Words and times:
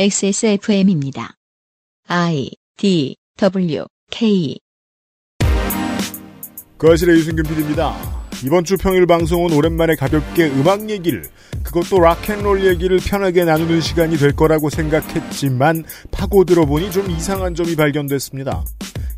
XSFM입니다. 0.00 1.34
I 2.06 2.52
D 2.76 3.16
W 3.36 3.84
K 4.12 4.56
거실의 6.78 7.16
유승균 7.16 7.44
PD입니다. 7.44 7.96
이번 8.44 8.62
주 8.62 8.76
평일 8.76 9.06
방송은 9.06 9.52
오랜만에 9.52 9.96
가볍게 9.96 10.50
음악 10.50 10.88
얘기를 10.88 11.24
그것도 11.64 11.98
락앤롤 11.98 12.64
얘기를 12.64 13.00
편하게 13.04 13.44
나누는 13.44 13.80
시간이 13.80 14.18
될 14.18 14.36
거라고 14.36 14.70
생각했지만 14.70 15.82
파고 16.12 16.44
들어보니 16.44 16.92
좀 16.92 17.10
이상한 17.10 17.56
점이 17.56 17.74
발견됐습니다. 17.74 18.64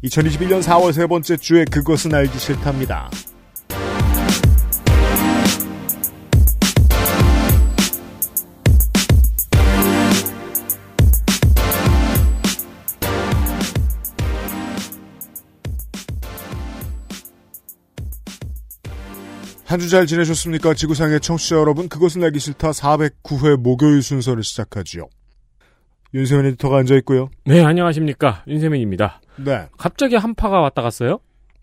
2021년 0.04 0.62
4월 0.62 0.94
세 0.94 1.06
번째 1.06 1.36
주에 1.36 1.66
그것은 1.66 2.14
알기 2.14 2.38
싫답니다. 2.38 3.10
한 19.70 19.78
주 19.78 19.88
잘 19.88 20.04
지내셨습니까? 20.06 20.74
지구상의 20.74 21.20
청취자 21.20 21.54
여러분, 21.56 21.88
그것은 21.88 22.24
알기 22.24 22.40
싫다 22.40 22.72
409회 22.72 23.56
목요일 23.56 24.02
순서를 24.02 24.42
시작하지요. 24.42 25.08
윤세민 26.12 26.46
에디터가 26.46 26.78
앉아있고요. 26.78 27.30
네, 27.44 27.62
안녕하십니까. 27.62 28.42
윤세민입니다. 28.48 29.20
네. 29.36 29.68
갑자기 29.78 30.16
한파가 30.16 30.58
왔다 30.60 30.82
갔어요? 30.82 31.20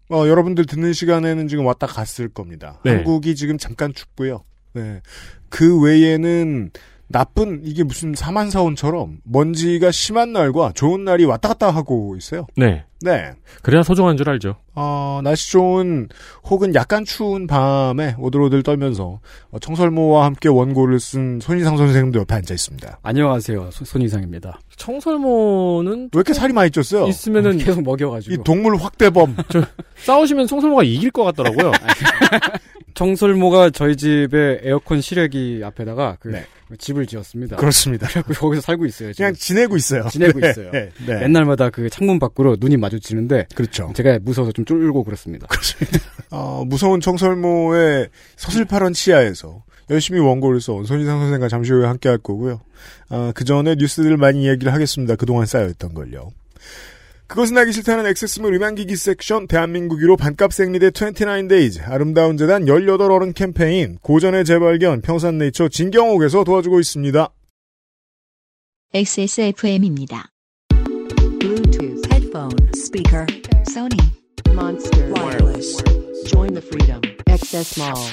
어, 0.09 0.25
여러분들 0.25 0.65
듣는 0.65 0.93
시간에는 0.93 1.49
지금 1.49 1.65
왔다 1.65 1.85
갔을 1.85 2.29
겁니다. 2.29 2.79
네. 2.85 2.91
한국이 2.95 3.35
지금 3.35 3.57
잠깐 3.57 3.93
춥고요. 3.93 4.45
네. 4.73 5.01
그 5.49 5.81
외에는 5.81 6.71
나쁜, 7.09 7.61
이게 7.63 7.83
무슨 7.83 8.13
사만사온처럼 8.13 9.19
먼지가 9.23 9.91
심한 9.91 10.33
날과 10.33 10.73
좋은 10.75 11.05
날이 11.05 11.23
왔다 11.23 11.49
갔다 11.49 11.69
하고 11.71 12.15
있어요. 12.17 12.45
네. 12.57 12.83
네. 13.01 13.31
그래야 13.61 13.81
소중한 13.83 14.17
줄 14.17 14.29
알죠. 14.29 14.55
어, 14.75 15.21
날씨 15.23 15.51
좋은 15.51 16.09
혹은 16.49 16.75
약간 16.75 17.05
추운 17.05 17.47
밤에 17.47 18.15
오들오들 18.19 18.61
떨면서 18.63 19.19
어, 19.51 19.59
청설모와 19.59 20.25
함께 20.25 20.49
원고를 20.49 20.99
쓴 20.99 21.39
손희상 21.39 21.77
선생님도 21.77 22.19
옆에 22.19 22.35
앉아 22.35 22.53
있습니다. 22.53 22.99
안녕하세요. 23.03 23.69
손- 23.71 23.85
손이상입니다. 23.85 24.59
청설모는 24.75 25.99
왜 26.11 26.17
이렇게 26.17 26.33
살이 26.33 26.51
많이 26.53 26.69
쪘어요? 26.71 27.07
있으면은 27.07 27.57
계속 27.59 27.83
먹여가지고. 27.83 28.33
이 28.33 28.37
동물 28.43 28.75
확대범. 28.77 29.35
싸우시면 30.03 30.47
청설모가 30.47 30.83
이길 30.83 31.11
것 31.11 31.23
같더라고요. 31.23 31.71
청설모가 32.95 33.69
저희 33.69 33.95
집에 33.95 34.59
에어컨 34.63 35.01
실외기 35.01 35.61
앞에다가 35.63 36.17
그 36.19 36.29
네. 36.29 36.45
집을 36.77 37.05
지었습니다. 37.05 37.55
그렇습니다. 37.55 38.07
그래갖고 38.07 38.33
거기서 38.33 38.61
살고 38.61 38.85
있어요. 38.85 39.13
지금. 39.13 39.25
그냥 39.25 39.33
지내고 39.35 39.77
있어요. 39.77 40.07
지내고 40.09 40.39
네, 40.41 40.49
있어요. 40.49 40.71
네, 40.71 40.89
네. 41.05 41.19
맨날마다 41.19 41.69
그 41.69 41.89
창문 41.89 42.19
밖으로 42.19 42.57
눈이 42.59 42.77
마주치는데 42.77 43.47
그렇죠. 43.55 43.91
제가 43.95 44.19
무서워서 44.21 44.51
좀 44.51 44.65
쫄고 44.65 45.03
그렇습니다. 45.03 45.47
어, 46.29 46.63
무서운 46.65 46.99
청설모의 46.99 48.09
서슬파런 48.35 48.93
치아에서 48.93 49.63
열심히 49.89 50.19
원고를 50.19 50.59
써온 50.59 50.85
손희상 50.85 51.19
선생과 51.19 51.47
잠시 51.47 51.71
후에 51.71 51.85
함께 51.85 52.09
할 52.09 52.17
거고요. 52.17 52.59
어, 53.09 53.31
그 53.33 53.45
전에 53.45 53.75
뉴스들 53.75 54.17
많이 54.17 54.43
이야기를 54.43 54.73
하겠습니다. 54.73 55.15
그동안 55.15 55.45
쌓여있던 55.45 55.93
걸요. 55.93 56.31
그것은 57.27 57.57
알기 57.57 57.73
싫다는 57.73 58.05
액세스몰 58.07 58.53
음향기기 58.53 58.95
섹션 58.95 59.47
대한민국 59.47 59.99
1호 59.99 60.17
반값 60.17 60.53
생리대 60.53 60.91
29days 60.91 61.81
아름다운 61.87 62.37
재단 62.37 62.65
18어른 62.65 63.35
캠페인 63.35 63.97
고전의 64.01 64.45
재발견 64.45 65.01
평산네이처 65.01 65.67
진경옥에서 65.69 66.43
도와주고 66.43 66.79
있습니다. 66.79 67.29
XSFM입니다. 68.93 70.29
Bluetooth, 71.39 72.05
headphone, 72.11 72.55
speaker, 72.73 73.25
Sony, 73.69 73.99
Monster, 74.53 75.11
Wireless. 75.13 75.83
Join 76.25 76.53
the 76.53 76.61
freedom. 76.61 77.01
Access 77.27 77.77
Mall. 77.77 78.07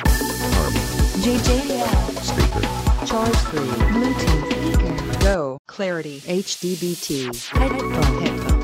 JJL. 1.22 1.86
Speaker. 2.20 3.06
Charge 3.06 3.36
3. 3.36 3.60
Bluetooth. 3.94 4.74
Speaker. 4.74 5.18
Go. 5.24 5.58
Clarity. 5.66 6.20
HDBT. 6.20 7.32
Headphone. 7.48 8.20
Headphone. 8.20 8.63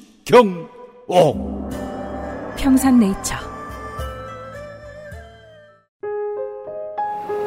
신경옥 0.25 1.69
평산네이처 2.57 3.35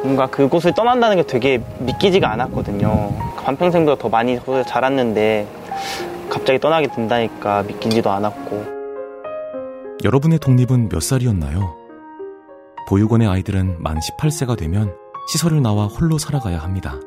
뭔가 0.03 0.27
그곳을 0.27 0.73
떠난다는 0.75 1.17
게 1.17 1.23
되게 1.23 1.63
믿기지가 1.79 2.31
않았거든요. 2.31 3.11
반평생보다 3.43 3.99
더 3.99 4.09
많이 4.09 4.39
자랐는데 4.67 5.47
갑자기 6.29 6.59
떠나게 6.59 6.87
된다니까 6.87 7.63
믿기지도 7.63 8.11
않았고 8.11 8.75
여러분의 10.03 10.37
독립은 10.39 10.89
몇 10.89 11.01
살이었나요? 11.01 11.75
보육원의 12.87 13.27
아이들은 13.27 13.81
만 13.81 13.97
18세가 13.99 14.57
되면 14.57 14.93
시설을 15.31 15.61
나와 15.63 15.87
홀로 15.87 16.19
살아가야 16.19 16.59
합니다. 16.59 16.99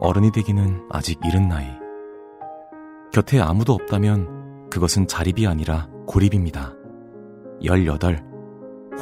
어른이 0.00 0.32
되기는 0.32 0.88
아직 0.90 1.20
이른 1.24 1.48
나이. 1.48 1.77
곁에 3.12 3.40
아무도 3.40 3.72
없다면 3.72 4.68
그것은 4.70 5.06
자립이 5.06 5.46
아니라 5.46 5.88
고립입니다. 6.06 6.74
18. 7.62 8.22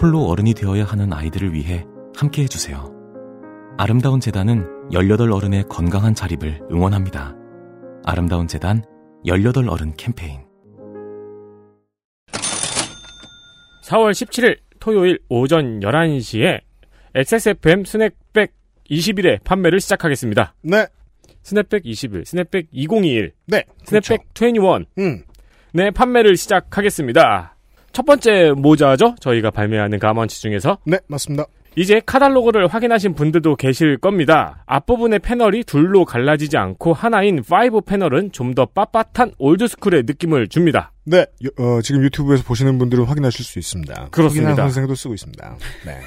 홀로 0.01 0.27
어른이 0.27 0.55
되어야 0.55 0.85
하는 0.85 1.13
아이들을 1.13 1.53
위해 1.53 1.85
함께 2.15 2.43
해주세요. 2.43 2.93
아름다운 3.79 4.21
재단은 4.21 4.91
18 4.93 5.31
어른의 5.33 5.65
건강한 5.69 6.15
자립을 6.15 6.63
응원합니다. 6.71 7.35
아름다운 8.05 8.47
재단 8.47 8.85
18 9.25 9.69
어른 9.69 9.95
캠페인. 9.97 10.47
4월 13.85 14.11
17일 14.11 14.59
토요일 14.81 15.19
오전 15.29 15.81
11시에 15.81 16.61
XSFM 17.15 17.85
스낵백 17.85 18.53
20일에 18.91 19.43
판매를 19.43 19.81
시작하겠습니다. 19.81 20.55
네. 20.63 20.87
스냅백 21.47 21.83
21, 21.85 22.25
스냅백 22.25 22.67
2021, 22.73 23.33
네. 23.47 23.63
스냅백 23.85 24.23
21. 24.35 24.87
음. 24.99 25.23
네, 25.73 25.91
판매를 25.93 26.37
시작하겠습니다. 26.37 27.55
첫 27.93 28.05
번째 28.05 28.51
모자죠? 28.57 29.15
저희가 29.21 29.53
발매하는 29.53 30.01
garments 30.01 30.41
중에서. 30.43 30.79
네, 30.85 30.99
맞습니다. 31.07 31.45
이제 31.77 32.01
카탈로그를 32.05 32.67
확인하신 32.67 33.15
분들도 33.15 33.55
계실 33.57 33.97
겁니다. 33.99 34.65
앞부분의 34.67 35.21
패널이 35.21 35.63
둘로 35.63 36.05
갈라지지 36.05 36.57
않고 36.57 36.95
하나인 36.95 37.39
5 37.39 37.81
패널은 37.83 38.33
좀 38.33 38.55
더 38.55 38.65
빳빳한 38.65 39.35
old 39.39 39.56
school의 39.56 40.03
느낌을 40.07 40.49
줍니다. 40.49 40.91
네, 41.05 41.27
유- 41.45 41.51
어, 41.63 41.81
지금 41.83 42.03
유튜브에서 42.03 42.43
보시는 42.43 42.77
분들은 42.79 43.05
확인하실 43.05 43.45
수 43.45 43.59
있습니다. 43.61 44.09
그렇습니다. 44.11 44.49
손이상 44.49 44.69
선생도 44.71 44.95
쓰고 44.97 45.15
있습니다. 45.15 45.57
네. 45.85 46.01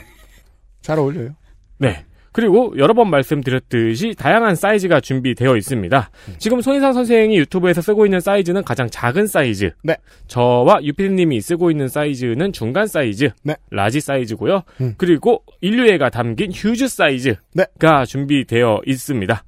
잘 0.81 1.00
어울려요. 1.00 1.29
네. 1.77 2.03
그리고 2.31 2.74
여러 2.77 2.94
번 2.94 3.09
말씀드렸듯이 3.09 4.13
다양한 4.18 4.56
사이즈가 4.56 5.00
준비되어 5.00 5.56
있습니다. 5.57 6.09
지금 6.38 6.62
손이상 6.62 6.94
선생이 6.94 7.38
유튜브에서 7.38 7.81
쓰고 7.81 8.06
있는 8.06 8.19
사이즈는 8.19 8.63
가장 8.63 8.89
작은 8.89 9.27
사이즈. 9.27 9.71
네. 9.83 9.95
저와 10.27 10.83
유피디님이 10.83 11.42
쓰고 11.42 11.71
있는 11.71 11.88
사이즈는 11.88 12.51
중간 12.53 12.88
사이즈. 12.88 13.30
네. 13.44 13.56
large 13.71 14.00
사이즈고요. 14.00 14.63
음. 14.81 14.94
그리고 14.98 15.44
인류애가 15.62 16.09
담긴 16.09 16.51
휴즈 16.53 16.88
사이즈가 16.88 17.39
네. 17.56 18.06
준비되어 18.06 18.81
있습니다. 18.86 19.44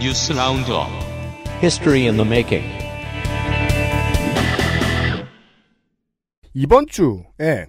뉴스 0.00 0.32
roundup. 0.32 0.88
History 1.62 2.06
in 2.08 2.16
the 2.16 2.26
making. 2.26 2.81
이번 6.54 6.86
주에 6.86 7.66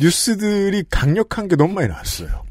뉴스들이 0.00 0.84
강력한 0.90 1.48
게 1.48 1.56
너무 1.56 1.74
많이 1.74 1.88
나왔어요. 1.88 2.44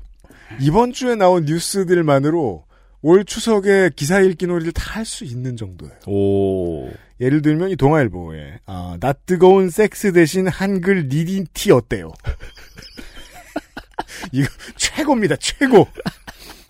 이번 0.60 0.92
주에 0.94 1.16
나온 1.16 1.46
뉴스들만으로 1.46 2.66
올 3.02 3.26
추석에 3.26 3.90
기사 3.96 4.20
읽기 4.20 4.48
놀이를 4.48 4.72
다 4.74 4.88
할 4.98 5.06
수 5.06 5.24
있는 5.26 5.56
정도예요. 5.56 5.94
오. 6.08 6.90
예를 7.20 7.42
들면 7.44 7.70
이 7.70 7.76
동아일보에 7.76 8.60
아, 8.66 8.98
낯 9.00 9.26
뜨거운 9.26 9.70
섹스 9.70 10.12
대신 10.12 10.48
한글 10.48 11.08
니딘티 11.08 11.72
어때요? 11.72 12.12
이거 14.32 14.48
최고입니다. 14.76 15.36
최고. 15.38 15.88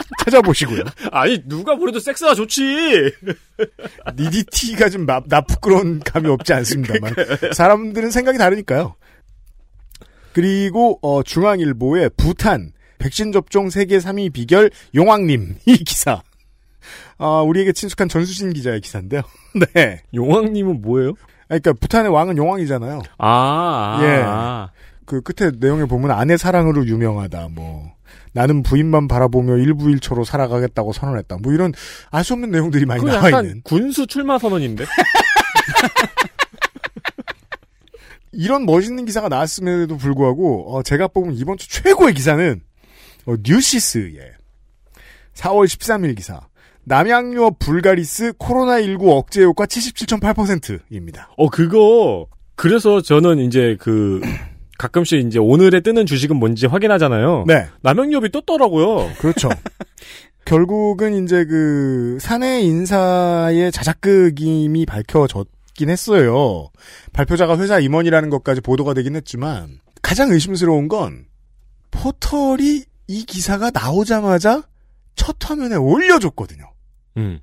찾아보시고요. 0.23 0.83
아니 1.11 1.41
누가 1.45 1.75
보내도 1.75 1.99
섹스가 1.99 2.33
좋지. 2.33 3.11
니디티가 4.17 4.89
좀 4.89 5.05
나, 5.05 5.21
나 5.27 5.41
부끄러운 5.41 5.99
감이 5.99 6.29
없지 6.29 6.53
않습니다만 6.53 7.13
사람들은 7.53 8.11
생각이 8.11 8.37
다르니까요. 8.37 8.95
그리고 10.33 10.99
어, 11.01 11.23
중앙일보의 11.23 12.11
부탄 12.15 12.71
백신 12.99 13.31
접종 13.31 13.69
세계 13.69 13.97
3위 13.97 14.31
비결 14.33 14.69
용왕님 14.95 15.55
이 15.65 15.77
기사. 15.77 16.21
아, 17.17 17.41
우리에게 17.41 17.71
친숙한 17.73 18.07
전수진 18.07 18.53
기자의 18.53 18.81
기사인데요. 18.81 19.21
네. 19.73 20.03
용왕님은 20.13 20.81
뭐예요? 20.81 21.13
그러니까 21.47 21.73
부탄의 21.73 22.11
왕은 22.11 22.37
용왕이잖아요. 22.37 23.01
아, 23.17 23.99
예. 24.03 24.21
아. 24.23 24.69
그 25.05 25.21
끝에 25.21 25.51
내용에 25.57 25.85
보면 25.85 26.11
아내 26.11 26.37
사랑으로 26.37 26.85
유명하다. 26.85 27.49
뭐 27.51 27.93
나는 28.33 28.63
부인만 28.63 29.07
바라보며 29.07 29.57
일부일초로 29.57 30.23
살아가겠다고 30.23 30.93
선언했다. 30.93 31.37
뭐 31.41 31.53
이런 31.53 31.73
알 32.11 32.23
수 32.23 32.33
없는 32.33 32.51
내용들이 32.51 32.85
많이 32.85 33.01
그 33.03 33.09
나와 33.09 33.41
있는 33.41 33.61
군수 33.63 34.05
출마 34.07 34.37
선언인데. 34.37 34.85
이런 38.33 38.65
멋있는 38.65 39.05
기사가 39.05 39.29
나왔음에도 39.29 39.97
불구하고 39.97 40.75
어, 40.75 40.83
제가 40.83 41.07
뽑은 41.07 41.33
이번 41.35 41.57
주 41.57 41.69
최고의 41.69 42.13
기사는 42.13 42.61
어, 43.25 43.35
뉴시스의 43.43 44.19
4월 45.33 45.65
13일 45.65 46.15
기사 46.15 46.41
남양유업 46.83 47.59
불가리스 47.59 48.33
코로나19 48.33 49.09
억제 49.09 49.43
효과 49.43 49.65
77.8%입니다. 49.65 51.29
어 51.35 51.49
그거 51.49 52.27
그래서 52.55 53.01
저는 53.01 53.39
이제 53.39 53.75
그 53.79 54.21
가끔씩 54.77 55.25
이제 55.25 55.39
오늘에 55.39 55.81
뜨는 55.81 56.05
주식은 56.05 56.35
뭔지 56.35 56.67
확인하잖아요. 56.67 57.45
네. 57.47 57.67
남영유업이 57.81 58.31
떴더라고요. 58.31 59.11
그렇죠. 59.19 59.49
결국은 60.45 61.23
이제 61.23 61.43
그 61.45 62.17
사내 62.21 62.61
인사의 62.61 63.71
자작극임이 63.71 64.85
밝혀졌긴 64.85 65.89
했어요. 65.89 66.69
발표자가 67.11 67.57
회사 67.57 67.79
임원이라는 67.79 68.29
것까지 68.29 68.61
보도가 68.61 68.93
되긴 68.93 69.15
했지만 69.15 69.79
가장 70.01 70.31
의심스러운 70.31 70.87
건 70.87 71.25
포털이 71.91 72.83
이 73.07 73.25
기사가 73.25 73.71
나오자마자 73.71 74.63
첫 75.15 75.35
화면에 75.41 75.75
올려줬거든요. 75.75 76.71
음. 77.17 77.39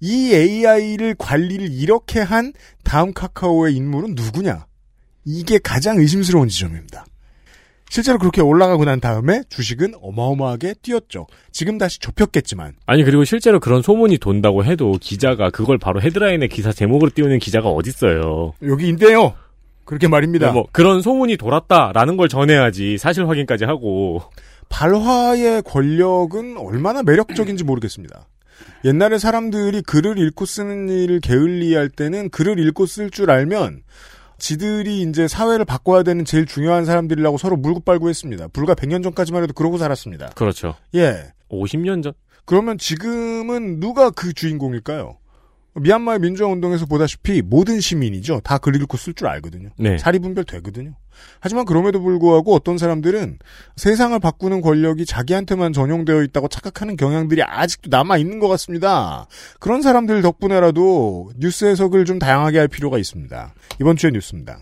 이 0.00 0.34
AI를 0.34 1.14
관리를 1.16 1.72
이렇게 1.72 2.20
한 2.20 2.52
다음 2.82 3.12
카카오의 3.12 3.74
인물은 3.76 4.14
누구냐? 4.14 4.66
이게 5.24 5.58
가장 5.58 5.98
의심스러운 5.98 6.48
지점입니다. 6.48 7.04
실제로 7.88 8.18
그렇게 8.18 8.40
올라가고 8.40 8.86
난 8.86 9.00
다음에 9.00 9.42
주식은 9.50 9.92
어마어마하게 10.00 10.76
뛰었죠. 10.80 11.26
지금 11.50 11.76
다시 11.76 11.98
접혔겠지만. 11.98 12.72
아니 12.86 13.04
그리고 13.04 13.24
실제로 13.24 13.60
그런 13.60 13.82
소문이 13.82 14.16
돈다고 14.16 14.64
해도 14.64 14.96
기자가 14.98 15.50
그걸 15.50 15.76
바로 15.76 16.00
헤드라인에 16.00 16.46
기사 16.46 16.72
제목으로 16.72 17.10
띄우는 17.14 17.38
기자가 17.38 17.68
어딨어요. 17.68 18.54
여기 18.62 18.88
있대요. 18.88 19.34
그렇게 19.84 20.08
말입니다. 20.08 20.52
뭐 20.52 20.64
그런 20.72 21.02
소문이 21.02 21.36
돌았다라는 21.36 22.16
걸 22.16 22.28
전해야지 22.30 22.96
사실 22.96 23.28
확인까지 23.28 23.64
하고. 23.64 24.22
발화의 24.70 25.60
권력은 25.64 26.56
얼마나 26.56 27.02
매력적인지 27.02 27.62
모르겠습니다. 27.62 28.26
옛날에 28.86 29.18
사람들이 29.18 29.82
글을 29.82 30.16
읽고 30.16 30.46
쓰는 30.46 30.88
일을 30.88 31.20
게을리할 31.20 31.90
때는 31.90 32.30
글을 32.30 32.58
읽고 32.58 32.86
쓸 32.86 33.10
줄 33.10 33.30
알면 33.30 33.82
지들이 34.42 35.02
이제 35.02 35.28
사회를 35.28 35.64
바꿔야 35.64 36.02
되는 36.02 36.24
제일 36.24 36.46
중요한 36.46 36.84
사람들이라고 36.84 37.38
서로 37.38 37.56
물고 37.56 37.78
빨고 37.78 38.08
했습니다. 38.08 38.48
불과 38.48 38.74
100년 38.74 39.04
전까지만 39.04 39.44
해도 39.44 39.52
그러고 39.52 39.78
살았습니다. 39.78 40.30
그렇죠. 40.34 40.74
예. 40.96 41.32
50년 41.48 42.02
전. 42.02 42.12
그러면 42.44 42.76
지금은 42.76 43.78
누가 43.78 44.10
그 44.10 44.32
주인공일까요? 44.32 45.16
미얀마의 45.74 46.18
민주화 46.18 46.48
운동에서 46.50 46.86
보다시피 46.86 47.42
모든 47.42 47.80
시민이죠. 47.80 48.40
다 48.44 48.58
글 48.58 48.76
읽고 48.76 48.96
쓸 48.96 49.14
줄 49.14 49.26
알거든요. 49.28 49.70
네. 49.78 49.96
자리 49.96 50.18
분별 50.18 50.44
되거든요. 50.44 50.92
하지만 51.40 51.64
그럼에도 51.64 52.00
불구하고 52.00 52.54
어떤 52.54 52.78
사람들은 52.78 53.38
세상을 53.76 54.18
바꾸는 54.18 54.60
권력이 54.60 55.06
자기한테만 55.06 55.72
전용되어 55.72 56.22
있다고 56.24 56.48
착각하는 56.48 56.96
경향들이 56.96 57.42
아직도 57.42 57.88
남아 57.90 58.18
있는 58.18 58.38
것 58.38 58.48
같습니다. 58.48 59.26
그런 59.60 59.82
사람들 59.82 60.20
덕분에라도 60.22 61.30
뉴스 61.38 61.64
해석을 61.64 62.04
좀 62.04 62.18
다양하게 62.18 62.58
할 62.58 62.68
필요가 62.68 62.98
있습니다. 62.98 63.54
이번 63.80 63.96
주의 63.96 64.12
뉴스입니다. 64.12 64.58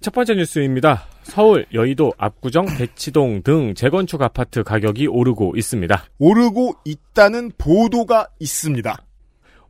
첫 0.00 0.12
번째 0.12 0.34
뉴스입니다. 0.34 1.06
서울, 1.22 1.64
여의도, 1.72 2.12
압구정, 2.18 2.66
대치동 2.76 3.42
등 3.44 3.74
재건축 3.74 4.20
아파트 4.22 4.64
가격이 4.64 5.06
오르고 5.06 5.54
있습니다. 5.56 6.04
오르고 6.18 6.74
있다는 6.84 7.52
보도가 7.56 8.26
있습니다. 8.40 8.96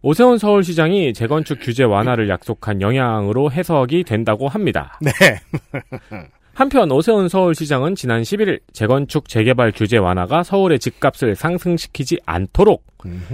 오세훈 0.03 0.39
서울시장이 0.39 1.13
재건축 1.15 1.59
규제 1.61 1.85
완화를 1.85 2.29
약속한 2.29 2.81
영향으로 2.81 3.53
해석이 3.53 4.05
된다고 4.05 4.49
합니다. 4.49 4.99
네. 5.01 5.13
한편 6.55 6.91
오세훈 6.91 7.29
서울시장은 7.29 7.95
지난 7.95 8.23
11일 8.23 8.61
재건축 8.73 9.29
재개발 9.29 9.73
규제 9.73 9.97
완화가 9.97 10.43
서울의 10.43 10.81
집값을 10.81 11.35
상승시키지 11.35 12.19
않도록 12.27 12.85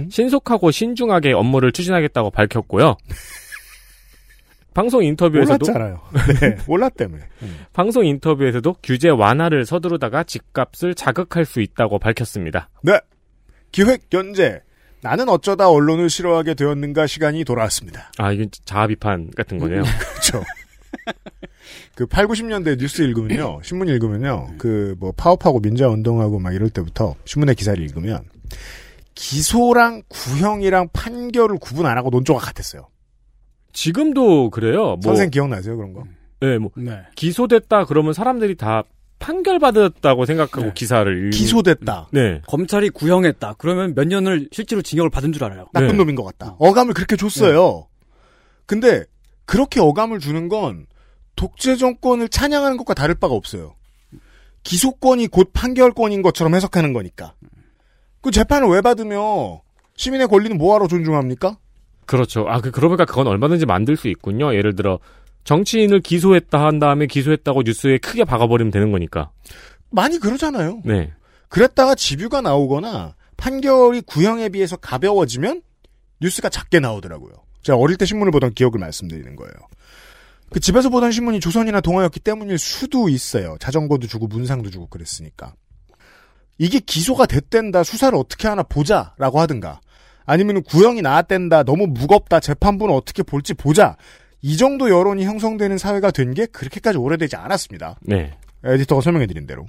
신속하고 0.09 0.71
신중하게 0.71 1.33
업무를 1.33 1.71
추진하겠다고 1.71 2.29
밝혔고요. 2.29 2.95
방송 4.73 5.03
인터뷰에서도 5.03 5.65
몰랐잖아요. 5.65 6.01
네, 6.39 6.57
몰랐다며. 6.65 7.17
방송 7.73 8.05
인터뷰에서도 8.05 8.75
규제 8.81 9.09
완화를 9.09 9.65
서두르다가 9.65 10.23
집값을 10.23 10.95
자극할 10.95 11.43
수 11.43 11.59
있다고 11.59 11.99
밝혔습니다. 11.99 12.69
네. 12.83 12.99
기획 13.71 14.03
연재. 14.13 14.61
나는 15.01 15.29
어쩌다 15.29 15.69
언론을 15.69 16.09
싫어하게 16.09 16.53
되었는가 16.55 17.07
시간이 17.07 17.43
돌아왔습니다. 17.45 18.11
아, 18.17 18.31
이건 18.31 18.49
자아 18.65 18.87
비판 18.87 19.31
같은 19.31 19.57
거네요. 19.57 19.83
그렇죠. 19.83 20.43
그 21.95 22.05
8, 22.05 22.27
90년대 22.27 22.77
뉴스 22.79 23.01
읽으면요. 23.01 23.59
신문 23.63 23.87
읽으면요. 23.89 24.55
그 24.57 24.95
뭐 24.99 25.11
파업하고 25.15 25.59
민주화 25.59 25.89
운동하고 25.89 26.39
막 26.39 26.53
이럴 26.53 26.69
때부터 26.69 27.15
신문의 27.25 27.55
기사를 27.55 27.81
읽으면 27.83 28.23
기소랑 29.15 30.03
구형이랑 30.07 30.89
판결을 30.93 31.57
구분 31.59 31.85
안 31.85 31.97
하고 31.97 32.09
논조가 32.09 32.39
같았어요. 32.39 32.87
지금도 33.73 34.49
그래요. 34.49 34.95
뭐, 34.95 34.99
선생 35.03 35.29
기억나세요 35.29 35.75
그런 35.77 35.93
거? 35.93 36.03
네, 36.41 36.57
뭐 36.57 36.71
기소됐다 37.15 37.85
그러면 37.85 38.13
사람들이 38.13 38.55
다 38.55 38.83
판결받았다고 39.19 40.25
생각하고 40.25 40.73
기사를 40.73 41.27
읽... 41.27 41.31
기소됐다. 41.31 42.07
네. 42.11 42.41
검찰이 42.47 42.89
구형했다. 42.89 43.55
그러면 43.57 43.93
몇 43.93 44.07
년을 44.07 44.49
실제로 44.51 44.81
징역을 44.81 45.09
받은 45.09 45.33
줄 45.33 45.43
알아요. 45.43 45.67
나쁜 45.73 45.89
네. 45.89 45.93
놈인 45.93 46.15
것 46.15 46.23
같다. 46.23 46.55
어감을 46.59 46.93
그렇게 46.93 47.15
줬어요. 47.15 47.87
근데 48.65 49.03
그렇게 49.45 49.79
어감을 49.79 50.19
주는 50.19 50.47
건 50.47 50.85
독재 51.35 51.75
정권을 51.75 52.29
찬양하는 52.29 52.77
것과 52.77 52.93
다를 52.93 53.15
바가 53.15 53.33
없어요. 53.33 53.75
기소권이 54.63 55.27
곧 55.27 55.51
판결권인 55.53 56.21
것처럼 56.21 56.55
해석하는 56.55 56.93
거니까. 56.93 57.33
그 58.21 58.31
재판을 58.31 58.67
왜 58.67 58.81
받으며 58.81 59.61
시민의 59.95 60.27
권리는 60.27 60.57
뭐하러 60.57 60.87
존중합니까? 60.87 61.57
그렇죠. 62.05 62.45
아, 62.47 62.59
그, 62.59 62.71
그러니까 62.71 63.05
그건 63.05 63.27
얼마든지 63.27 63.65
만들 63.65 63.95
수 63.95 64.07
있군요. 64.07 64.53
예를 64.55 64.75
들어, 64.75 64.99
정치인을 65.49 66.01
기소했다 66.01 66.63
한 66.63 66.77
다음에 66.77 67.07
기소했다고 67.07 67.63
뉴스에 67.63 67.97
크게 67.97 68.23
박아버리면 68.23 68.69
되는 68.69 68.91
거니까. 68.91 69.31
많이 69.89 70.19
그러잖아요. 70.19 70.83
네. 70.85 71.11
그랬다가 71.47 71.95
집유가 71.95 72.41
나오거나 72.41 73.15
판결이 73.35 74.01
구형에 74.01 74.49
비해서 74.49 74.75
가벼워지면 74.75 75.63
뉴스가 76.21 76.49
작게 76.49 76.79
나오더라고요. 76.79 77.33
제가 77.63 77.79
어릴 77.79 77.97
때 77.97 78.05
신문을 78.05 78.31
보던 78.31 78.53
기억을 78.53 78.79
말씀드리는 78.79 79.35
거예요. 79.35 79.53
그 80.51 80.59
집에서 80.59 80.89
보던 80.89 81.11
신문이 81.11 81.39
조선이나 81.39 81.81
동아였기 81.81 82.19
때문일 82.19 82.59
수도 82.59 83.09
있어요. 83.09 83.57
자전거도 83.59 84.05
주고 84.05 84.27
문상도 84.27 84.69
주고 84.69 84.85
그랬으니까. 84.85 85.55
이게 86.59 86.79
기소가 86.79 87.25
됐댄다 87.25 87.83
수사를 87.83 88.15
어떻게 88.15 88.47
하나 88.47 88.61
보자라고 88.61 89.39
하든가 89.39 89.81
아니면 90.27 90.61
구형이 90.61 91.01
나왔댄다 91.01 91.63
너무 91.63 91.87
무겁다 91.87 92.39
재판부는 92.39 92.93
어떻게 92.93 93.23
볼지 93.23 93.55
보자 93.55 93.97
이 94.41 94.57
정도 94.57 94.89
여론이 94.89 95.25
형성되는 95.25 95.77
사회가 95.77 96.11
된 96.11 96.33
게 96.33 96.45
그렇게까지 96.45 96.97
오래되지 96.97 97.35
않았습니다. 97.35 97.97
네. 98.01 98.37
에디터가 98.63 99.01
설명해드린 99.01 99.45
대로. 99.47 99.65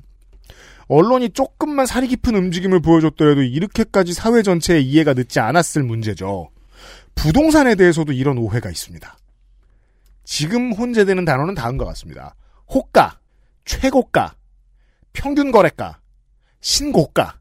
언론이 0.89 1.31
조금만 1.31 1.87
살이 1.87 2.09
깊은 2.09 2.35
움직임을 2.35 2.81
보여줬더라도 2.81 3.43
이렇게까지 3.43 4.12
사회 4.12 4.43
전체의 4.43 4.85
이해가 4.85 5.15
늦지 5.15 5.39
않았을 5.41 5.83
문제죠. 5.85 6.50
부동산에 7.15 7.75
대해서도 7.77 8.12
이런 8.12 8.39
오해가 8.39 8.71
있습니다. 8.71 9.17
지금 10.25 10.73
혼재되는 10.73 11.25
단어는 11.25 11.55
다음과 11.55 11.85
같습니다. 11.87 12.35
호가, 12.69 13.19
최고가, 13.65 14.35
평균 15.12 15.50
거래가, 15.50 16.00
신고가. 16.61 17.39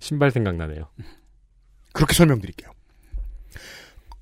신발 0.00 0.30
생각나네요. 0.30 0.88
그렇게 1.92 2.14
설명드릴게요. 2.14 2.70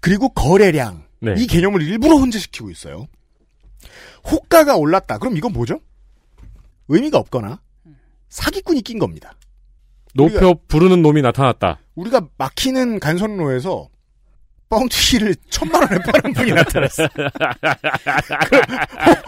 그리고 0.00 0.28
거래량. 0.30 1.04
네. 1.34 1.42
이 1.42 1.46
개념을 1.46 1.82
일부러 1.82 2.16
혼재시키고 2.16 2.70
있어요. 2.70 3.06
호가가 4.30 4.76
올랐다. 4.76 5.18
그럼 5.18 5.36
이건 5.36 5.52
뭐죠? 5.52 5.80
의미가 6.88 7.18
없거나 7.18 7.60
사기꾼이 8.28 8.82
낀 8.82 8.98
겁니다. 8.98 9.34
노표 10.14 10.54
부르는 10.66 11.02
놈이 11.02 11.22
나타났다. 11.22 11.78
우리가 11.94 12.28
막히는 12.38 13.00
간선로에서 13.00 13.88
뻥튀기를 14.68 15.36
천만 15.50 15.82
원에 15.82 15.98
파는 15.98 16.32
분이 16.34 16.52
나타났어. 16.52 17.06
그럼 18.48 18.62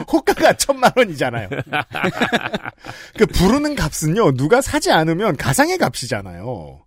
호, 0.00 0.18
호가가 0.18 0.54
천만 0.54 0.90
원이잖아요. 0.96 1.48
그 3.16 3.26
부르는 3.26 3.76
값은요, 3.76 4.32
누가 4.32 4.60
사지 4.60 4.90
않으면 4.90 5.36
가상의 5.36 5.78
값이잖아요. 5.78 6.80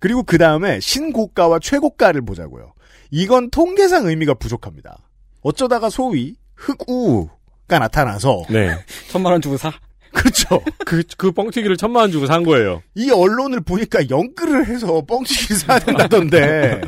그리고 0.00 0.22
그 0.22 0.36
다음에 0.36 0.80
신고가와 0.80 1.60
최고가를 1.60 2.22
보자고요. 2.22 2.74
이건 3.14 3.48
통계상 3.50 4.06
의미가 4.06 4.34
부족합니다. 4.34 4.98
어쩌다가 5.40 5.88
소위 5.88 6.34
흑우가 6.56 7.78
나타나서 7.78 8.42
네. 8.50 8.76
천만 9.08 9.30
원 9.30 9.40
주고 9.40 9.56
사. 9.56 9.72
그렇죠. 10.12 10.60
그, 10.84 11.00
그 11.16 11.30
뻥튀기를 11.30 11.76
천만 11.76 12.02
원 12.02 12.10
주고 12.10 12.26
산 12.26 12.42
거예요. 12.42 12.82
이 12.96 13.12
언론을 13.12 13.60
보니까 13.60 14.10
영끌을 14.10 14.66
해서 14.66 15.00
뻥튀기를 15.06 15.56
사야 15.56 15.78
된다던데 15.78 16.80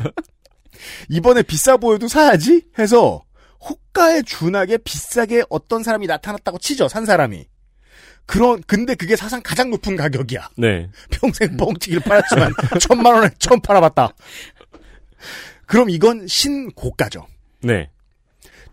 이번에 1.07 1.43
비싸 1.43 1.77
보여도 1.77 2.09
사야지 2.09 2.63
해서 2.77 3.23
호가에 3.61 4.21
준하게 4.23 4.79
비싸게 4.79 5.45
어떤 5.49 5.81
사람이 5.81 6.07
나타났다고 6.07 6.57
치죠 6.57 6.89
산 6.89 7.05
사람이 7.05 7.47
그런 8.25 8.61
근데 8.67 8.95
그게 8.95 9.15
사상 9.15 9.41
가장 9.41 9.69
높은 9.69 9.95
가격이야 9.95 10.49
네. 10.57 10.89
평생 11.09 11.55
뻥튀기를 11.55 12.01
팔았지만 12.01 12.53
천만 12.79 13.15
원에 13.15 13.29
처음 13.39 13.61
팔아봤다 13.61 14.13
그럼 15.67 15.89
이건 15.91 16.25
신고가죠 16.27 17.27
네. 17.61 17.89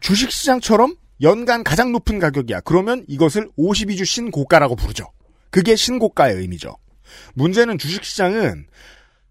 주식시장처럼 0.01 0.97
연간 1.21 1.65
가장 1.65 1.93
높은 1.93 2.19
가격이야. 2.19 2.61
그러면 2.61 3.05
이것을 3.09 3.51
52주 3.59 4.05
신고가라고 4.05 4.77
부르죠. 4.77 5.11
그게 5.51 5.77
신고가의 5.77 6.37
의미죠. 6.37 6.77
문제는 7.35 7.79
주식시장은 7.79 8.67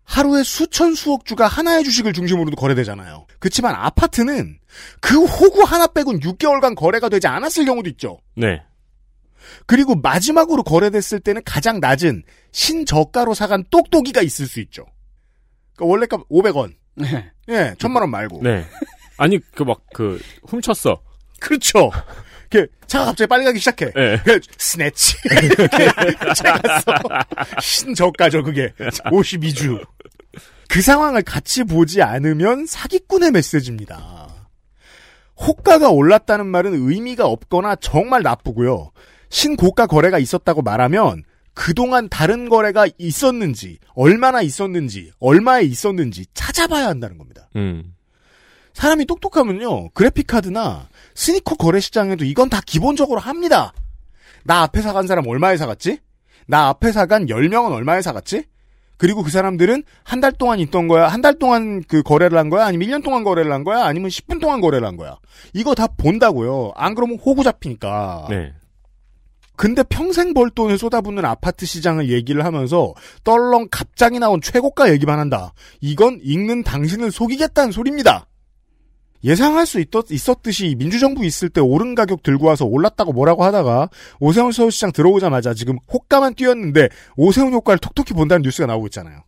하루에 0.03 0.43
수천 0.43 0.95
수억 0.95 1.25
주가 1.25 1.47
하나의 1.47 1.83
주식을 1.83 2.13
중심으로도 2.13 2.55
거래되잖아요. 2.55 3.25
그렇지만 3.39 3.75
아파트는 3.75 4.59
그 4.99 5.23
호구 5.23 5.63
하나 5.63 5.87
빼곤 5.87 6.19
6개월간 6.19 6.75
거래가 6.75 7.09
되지 7.09 7.27
않았을 7.27 7.65
경우도 7.65 7.89
있죠. 7.91 8.19
네. 8.35 8.61
그리고 9.65 9.95
마지막으로 9.95 10.63
거래됐을 10.63 11.19
때는 11.19 11.41
가장 11.45 11.79
낮은 11.79 12.23
신저가로 12.51 13.33
사간 13.33 13.63
똑똑이가 13.69 14.21
있을 14.21 14.47
수 14.47 14.59
있죠. 14.61 14.85
그러니까 15.75 15.91
원래값 15.91 16.29
500원. 16.29 16.73
네. 16.95 17.31
예, 17.49 17.75
천만 17.77 18.01
원 18.01 18.11
말고. 18.11 18.41
네. 18.41 18.65
아니, 19.17 19.39
그 19.53 19.63
막, 19.63 19.81
그, 19.93 20.21
훔쳤어. 20.47 21.01
그렇죠. 21.39 21.91
그 22.49 22.67
차가 22.87 23.05
갑자기 23.05 23.27
빨리 23.27 23.43
가기 23.43 23.59
시작해. 23.59 23.91
네. 23.91 24.17
그 24.23 24.39
스네치. 24.57 25.15
이렇게 25.43 25.91
차가서 26.35 26.93
신저가죠 27.59 28.43
그게 28.43 28.71
52주. 28.77 29.83
그 30.69 30.81
상황을 30.81 31.23
같이 31.23 31.63
보지 31.63 32.01
않으면 32.01 32.65
사기꾼의 32.65 33.31
메시지입니다. 33.31 34.29
호가가 35.35 35.89
올랐다는 35.89 36.45
말은 36.45 36.73
의미가 36.75 37.25
없거나 37.25 37.75
정말 37.75 38.21
나쁘고요. 38.21 38.91
신고가 39.29 39.87
거래가 39.87 40.19
있었다고 40.19 40.61
말하면 40.61 41.23
그동안 41.53 42.09
다른 42.09 42.49
거래가 42.49 42.87
있었는지, 42.97 43.79
얼마나 43.95 44.41
있었는지, 44.41 45.11
얼마에 45.19 45.63
있었는지 45.63 46.25
찾아봐야 46.33 46.87
한다는 46.87 47.17
겁니다. 47.17 47.49
음. 47.55 47.93
사람이 48.73 49.05
똑똑하면요, 49.05 49.89
그래픽카드나 49.89 50.87
스니커 51.13 51.55
거래 51.55 51.79
시장에도 51.79 52.25
이건 52.25 52.49
다 52.49 52.59
기본적으로 52.65 53.19
합니다. 53.19 53.71
나 54.43 54.63
앞에 54.63 54.81
사간 54.81 55.05
사람 55.07 55.27
얼마에 55.27 55.57
사갔지? 55.57 55.99
나 56.47 56.69
앞에 56.69 56.91
사간 56.91 57.27
10명은 57.27 57.71
얼마에 57.71 58.01
사갔지? 58.01 58.45
그리고 58.97 59.21
그 59.23 59.29
사람들은 59.31 59.83
한 60.03 60.21
달 60.21 60.31
동안 60.31 60.59
있던 60.59 60.87
거야? 60.87 61.07
한 61.07 61.21
달 61.21 61.37
동안 61.37 61.83
그 61.87 62.01
거래를 62.03 62.37
한 62.37 62.49
거야? 62.49 62.65
아니면 62.65 62.87
1년 62.87 63.03
동안 63.03 63.23
거래를 63.23 63.51
한 63.51 63.63
거야? 63.63 63.83
아니면 63.85 64.09
10분 64.09 64.39
동안 64.41 64.59
거래를 64.61 64.87
한 64.87 64.97
거야? 64.97 65.17
이거 65.53 65.75
다 65.75 65.87
본다고요. 65.87 66.71
안 66.75 66.95
그러면 66.95 67.17
호구 67.19 67.43
잡히니까. 67.43 68.27
네. 68.29 68.53
근데 69.55 69.83
평생 69.83 70.33
벌 70.33 70.49
돈을 70.49 70.77
쏟아붓는 70.77 71.25
아파트 71.25 71.65
시장을 71.65 72.09
얘기를 72.09 72.43
하면서 72.43 72.93
떨렁 73.23 73.67
갑자기 73.71 74.19
나온 74.19 74.41
최고가 74.41 74.91
얘기만 74.91 75.19
한다. 75.19 75.53
이건 75.79 76.19
읽는 76.23 76.63
당신을 76.63 77.11
속이겠다는 77.11 77.71
소리입니다. 77.71 78.27
예상할 79.23 79.65
수 79.65 79.79
있었, 79.79 80.11
있었듯이 80.11 80.75
민주정부 80.77 81.25
있을 81.25 81.49
때 81.49 81.61
오른 81.61 81.95
가격 81.95 82.23
들고 82.23 82.47
와서 82.47 82.65
올랐다고 82.65 83.13
뭐라고 83.13 83.43
하다가 83.45 83.89
오세훈 84.19 84.51
서울시장 84.51 84.91
들어오자마자 84.91 85.53
지금 85.53 85.77
호가만 85.91 86.33
뛰었는데 86.35 86.89
오세훈 87.15 87.53
효과를 87.53 87.79
톡톡히 87.79 88.13
본다는 88.13 88.41
뉴스가 88.41 88.65
나오고 88.65 88.87
있잖아요. 88.87 89.23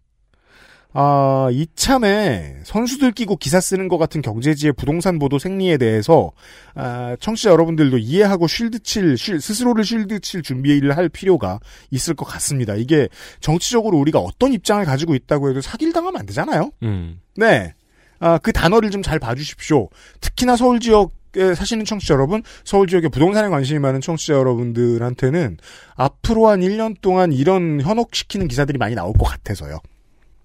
아, 0.97 1.49
이참에 1.51 2.55
선수들 2.63 3.11
끼고 3.11 3.35
기사 3.35 3.59
쓰는 3.59 3.89
것 3.89 3.97
같은 3.97 4.21
경제지의 4.21 4.71
부동산 4.73 5.19
보도 5.19 5.37
생리에 5.39 5.77
대해서 5.77 6.31
아, 6.73 7.17
청취자 7.19 7.49
여러분들도 7.49 7.97
이해하고 7.97 8.47
쉴드 8.47 8.79
칠, 8.79 9.17
쉴, 9.17 9.41
스스로를 9.41 9.83
쉴드 9.83 10.21
칠 10.21 10.41
준비를 10.41 10.95
할 10.95 11.09
필요가 11.09 11.59
있을 11.91 12.13
것 12.15 12.23
같습니다. 12.23 12.75
이게 12.75 13.09
정치적으로 13.41 13.97
우리가 13.97 14.19
어떤 14.19 14.53
입장을 14.53 14.85
가지고 14.85 15.15
있다고 15.15 15.49
해도 15.49 15.59
사기를 15.59 15.91
당하면 15.91 16.21
안 16.21 16.25
되잖아요. 16.27 16.71
음. 16.83 17.19
네. 17.35 17.73
아, 18.19 18.37
그 18.37 18.53
단어를 18.53 18.89
좀 18.89 19.01
잘 19.01 19.19
봐주십시오. 19.19 19.89
특히나 20.21 20.55
서울 20.55 20.79
지역에 20.79 21.55
사시는 21.55 21.83
청취자 21.83 22.13
여러분, 22.13 22.41
서울 22.63 22.87
지역에 22.87 23.09
부동산에 23.09 23.49
관심이 23.49 23.79
많은 23.79 23.99
청취자 23.99 24.33
여러분들한테는 24.35 25.57
앞으로 25.95 26.47
한 26.47 26.61
1년 26.61 26.95
동안 27.01 27.33
이런 27.33 27.81
현혹시키는 27.81 28.47
기사들이 28.47 28.77
많이 28.77 28.95
나올 28.95 29.11
것 29.11 29.25
같아서요. 29.25 29.79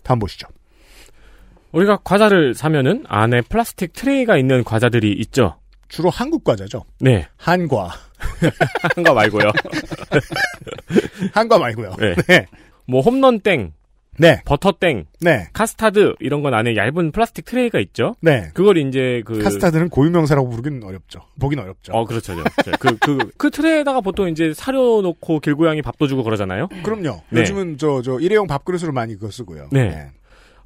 다음 0.03 0.19
보시죠. 0.19 0.49
우리가 1.73 1.99
과자를 2.03 2.55
사면은 2.55 3.05
안에 3.09 3.43
플라스틱 3.43 3.93
트레이가 3.93 4.37
있는 4.37 4.65
과자들이 4.65 5.13
있죠. 5.13 5.57
주로 5.89 6.11
한국 6.11 6.45
과자죠. 6.45 6.85
네. 7.01 7.27
한과. 7.37 7.91
한과 8.95 9.15
말고요. 9.15 9.51
한과 11.35 11.59
말고요. 11.59 11.95
네. 11.99 12.15
네. 12.29 12.47
뭐 12.87 13.01
홈런 13.01 13.41
땡, 13.41 13.73
네. 14.19 14.43
버터 14.45 14.73
땡, 14.73 15.07
네. 15.21 15.49
카스타드 15.53 16.15
이런 16.21 16.43
건 16.43 16.53
안에 16.55 16.77
얇은 16.77 17.13
플라스틱 17.13 17.45
트레이가 17.45 17.79
있죠. 17.81 18.17
네. 18.21 18.51
그걸 18.55 18.77
이제 18.77 19.23
그 19.25 19.39
카스타드는 19.43 19.89
고유명사라고 19.89 20.49
부르긴 20.51 20.83
어렵죠. 20.83 21.21
보긴 21.41 21.59
어렵죠. 21.59 21.93
어 21.93 22.05
그렇죠. 22.05 22.35
그그그 22.81 23.51
트레이에다가 23.51 24.01
보통 24.01 24.29
이제 24.29 24.53
사료 24.55 25.01
놓고 25.03 25.41
길고양이 25.41 25.83
밥도 25.83 26.07
주고 26.07 26.23
그러잖아요. 26.23 26.69
그럼요. 26.83 27.23
네. 27.31 27.41
요즘은 27.41 27.79
저, 27.79 28.03
저, 28.03 28.19
일회용 28.21 28.47
밥그릇으로 28.47 28.93
많이 28.93 29.15
그거 29.15 29.31
쓰고요. 29.31 29.69
네. 29.73 30.09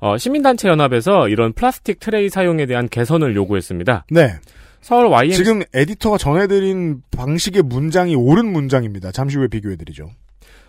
어, 0.01 0.19
시민단체 0.19 0.69
연합에서 0.69 1.29
이런 1.29 1.53
플라스틱 1.53 2.01
트레이 2.01 2.29
사용에 2.29 2.67
대한 2.67 2.89
개선을 2.89 3.35
요구했습니다. 3.37 4.07
네. 4.11 4.35
서울 4.81 5.07
YMCA 5.07 5.37
지금 5.37 5.63
에디터가 5.73 6.19
전해드린 6.19 7.03
방식의 7.11 7.63
문장이 7.63 8.15
옳은 8.15 8.45
문장입니다. 8.45 9.13
잠시 9.13 9.39
후에 9.39 9.49
비교해드리죠. 9.49 10.11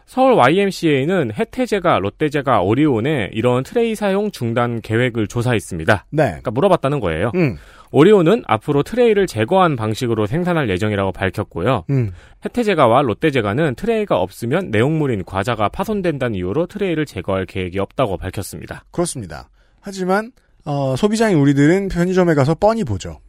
서울 0.06 0.34
YMCA는 0.34 1.32
해태제과, 1.34 2.00
롯데제과, 2.00 2.62
오리온에 2.62 3.32
이런 3.34 3.64
트레이 3.64 3.96
사용 3.96 4.30
중단 4.30 4.82
계획을 4.82 5.28
조사했습니다. 5.28 6.06
네. 6.12 6.24
그러니까 6.26 6.52
물어봤다는 6.52 7.00
거예요. 7.00 7.32
음. 7.36 7.58
오리온은 7.92 8.44
앞으로 8.46 8.84
트레이를 8.84 9.26
제거한 9.26 9.76
방식으로 9.76 10.28
생산할 10.28 10.70
예정이라고 10.70 11.12
밝혔고요. 11.12 11.86
음. 11.90 12.12
해태제가와 12.46 13.02
롯데제가는 13.02 13.76
트레이가 13.76 14.18
없으면 14.18 14.70
내용물인 14.70 15.24
과자가 15.24 15.70
파손된다는 15.70 16.36
이유로 16.36 16.68
트레이를 16.68 17.06
제거할 17.06 17.46
계획이 17.46 17.80
없다고 17.80 18.18
밝혔습니다. 18.18 18.84
그렇습니다. 18.92 19.50
하지만 19.82 20.32
어, 20.66 20.96
소비자인 20.96 21.38
우리들은 21.38 21.90
편의점에 21.90 22.34
가서 22.34 22.56
뻔히 22.56 22.84
보죠. 22.84 23.20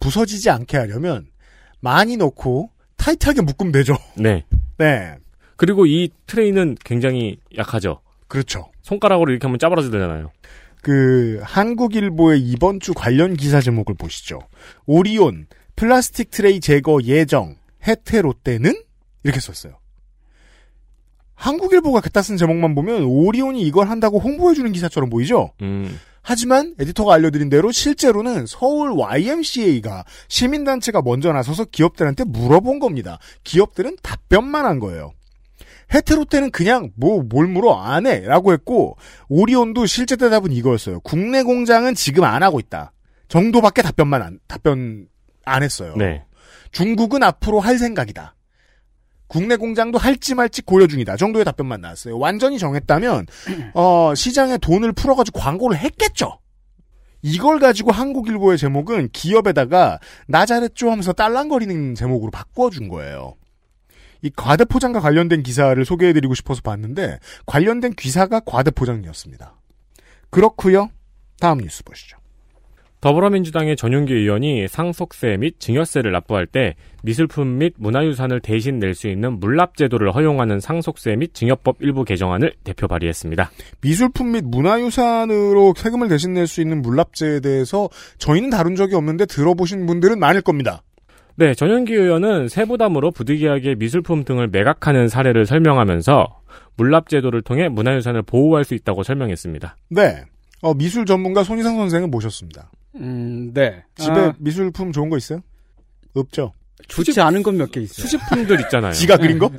부서지지 0.00 0.50
않게 0.50 0.76
하려면 0.76 1.26
많이 1.80 2.16
넣고 2.16 2.70
타이트하게 2.96 3.42
묶으면 3.42 3.72
되죠. 3.72 3.94
네. 4.16 4.44
네. 4.78 5.16
그리고 5.56 5.86
이 5.86 6.10
트레이는 6.26 6.76
굉장히 6.84 7.38
약하죠. 7.56 8.00
그렇죠. 8.28 8.70
손가락으로 8.82 9.30
이렇게 9.30 9.46
하면 9.46 9.58
짜부러지잖아요. 9.58 10.30
그 10.82 11.40
한국일보의 11.42 12.40
이번 12.40 12.78
주 12.78 12.94
관련 12.94 13.34
기사 13.34 13.60
제목을 13.60 13.94
보시죠. 13.94 14.40
오리온 14.86 15.46
플라스틱 15.74 16.30
트레이 16.30 16.60
제거 16.60 17.00
예정 17.02 17.56
해태 17.86 18.22
롯데는 18.22 18.74
이렇게 19.24 19.40
썼어요. 19.40 19.78
한국일보가 21.34 22.00
그따 22.00 22.22
쓴 22.22 22.36
제목만 22.36 22.74
보면 22.74 23.04
오리온이 23.04 23.62
이걸 23.62 23.88
한다고 23.88 24.18
홍보해주는 24.18 24.72
기사처럼 24.72 25.10
보이죠? 25.10 25.52
음. 25.62 25.98
하지만 26.22 26.74
에디터가 26.80 27.14
알려드린 27.14 27.48
대로 27.50 27.70
실제로는 27.70 28.46
서울 28.46 28.90
YMCA가 28.90 30.04
시민단체가 30.28 31.02
먼저 31.02 31.32
나서서 31.32 31.66
기업들한테 31.66 32.24
물어본 32.24 32.80
겁니다. 32.80 33.18
기업들은 33.44 33.98
답변만 34.02 34.64
한 34.66 34.80
거예요. 34.80 35.12
해테로 35.94 36.24
때는 36.24 36.50
그냥 36.50 36.90
뭐 36.96 37.22
뭘 37.22 37.46
물어 37.46 37.74
안 37.80 38.06
해 38.06 38.20
라고 38.20 38.52
했고 38.52 38.96
오리온도 39.28 39.86
실제 39.86 40.16
대답은 40.16 40.52
이거였어요. 40.52 41.00
국내 41.00 41.42
공장은 41.42 41.94
지금 41.94 42.24
안 42.24 42.42
하고 42.42 42.58
있다. 42.60 42.92
정도밖에 43.28 43.82
답변만 43.82 44.22
안, 44.22 44.38
답변 44.48 45.06
안 45.44 45.62
했어요. 45.62 45.94
네. 45.96 46.24
중국은 46.72 47.22
앞으로 47.22 47.60
할 47.60 47.78
생각이다. 47.78 48.34
국내 49.28 49.56
공장도 49.56 49.98
할지 49.98 50.34
말지 50.34 50.62
고려 50.62 50.86
중이다. 50.86 51.16
정도의 51.16 51.44
답변만 51.44 51.80
나왔어요. 51.80 52.16
완전히 52.18 52.58
정했다면 52.58 53.26
어, 53.74 54.12
시장에 54.14 54.58
돈을 54.58 54.92
풀어가지고 54.92 55.40
광고를 55.40 55.76
했겠죠. 55.78 56.38
이걸 57.22 57.58
가지고 57.58 57.90
한국일보의 57.90 58.56
제목은 58.58 59.08
기업에다가 59.12 59.98
나 60.28 60.46
잘했죠 60.46 60.90
하면서 60.90 61.12
딸랑거리는 61.12 61.94
제목으로 61.96 62.30
바꿔준 62.30 62.88
거예요. 62.88 63.34
이 64.26 64.30
과대포장과 64.34 65.00
관련된 65.00 65.42
기사를 65.42 65.82
소개해드리고 65.84 66.34
싶어서 66.34 66.60
봤는데 66.62 67.18
관련된 67.46 67.92
기사가 67.92 68.40
과대포장이었습니다. 68.40 69.54
그렇고요. 70.30 70.90
다음 71.40 71.58
뉴스 71.58 71.84
보시죠. 71.84 72.18
더불어민주당의 73.00 73.76
전용기 73.76 74.12
의원이 74.14 74.66
상속세 74.68 75.36
및 75.36 75.60
증여세를 75.60 76.10
납부할 76.10 76.46
때 76.46 76.74
미술품 77.04 77.58
및 77.58 77.74
문화유산을 77.78 78.40
대신 78.40 78.80
낼 78.80 78.94
수 78.94 79.06
있는 79.06 79.38
물납제도를 79.38 80.12
허용하는 80.12 80.58
상속세 80.58 81.14
및 81.14 81.32
증여법 81.32 81.76
일부 81.80 82.04
개정안을 82.04 82.54
대표 82.64 82.88
발의했습니다. 82.88 83.50
미술품 83.82 84.32
및 84.32 84.44
문화유산으로 84.44 85.74
세금을 85.76 86.08
대신 86.08 86.32
낼 86.32 86.48
수 86.48 86.60
있는 86.60 86.82
물납제에 86.82 87.40
대해서 87.40 87.88
저희는 88.18 88.50
다룬 88.50 88.74
적이 88.74 88.96
없는데 88.96 89.26
들어보신 89.26 89.86
분들은 89.86 90.18
많을 90.18 90.40
겁니다. 90.40 90.82
네, 91.36 91.54
전용기 91.54 91.92
의원은 91.94 92.48
세부담으로 92.48 93.10
부득이하게 93.10 93.74
미술품 93.74 94.24
등을 94.24 94.48
매각하는 94.48 95.08
사례를 95.08 95.44
설명하면서 95.46 96.26
물납제도를 96.76 97.42
통해 97.42 97.68
문화유산을 97.68 98.22
보호할 98.22 98.64
수 98.64 98.74
있다고 98.74 99.02
설명했습니다. 99.02 99.76
네. 99.90 100.24
어, 100.62 100.72
미술 100.74 101.04
전문가 101.04 101.44
손희상 101.44 101.76
선생을 101.76 102.08
모셨습니다. 102.08 102.70
음, 102.96 103.52
네. 103.52 103.84
집에 103.96 104.12
아, 104.18 104.34
미술품 104.38 104.92
좋은 104.92 105.10
거 105.10 105.18
있어요? 105.18 105.40
없죠. 106.14 106.52
좋지 106.88 107.20
않은 107.20 107.42
건 107.42 107.56
몇 107.56 107.70
개 107.72 107.80
있어요. 107.80 108.06
수집품들 108.06 108.60
있잖아요. 108.62 108.92
지가 108.94 109.16
그린 109.18 109.38
거? 109.38 109.50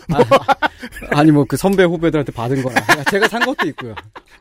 아 1.12 1.24
니 1.24 1.32
뭐 1.32 1.46
그 1.46 1.58
선배 1.58 1.84
후배들한테 1.84 2.32
받은 2.32 2.62
거나 2.64 2.80
제가 3.12 3.28
산 3.28 3.42
것도 3.42 3.68
있고요. 3.70 3.94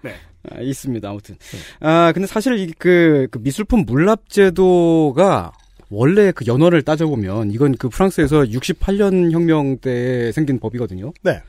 네. 0.03 0.15
아, 0.51 0.61
있습니다. 0.61 1.09
아무튼. 1.09 1.37
아 1.81 2.13
근데 2.15 2.27
사실 2.27 2.59
이 2.59 2.73
그 2.79 3.29
그 3.31 3.39
미술품 3.39 3.85
물납제도가 3.87 5.53
원래 5.91 6.33
그 6.33 6.45
연원을 6.47 6.83
따져보면 6.83 7.51
이건 7.53 7.77
그 7.77 7.89
프랑스에서 7.89 8.43
68년 8.45 9.31
혁명 9.33 9.79
때 9.79 10.33
생긴 10.33 10.59
법이거든요. 10.59 11.13
네. 11.23 11.41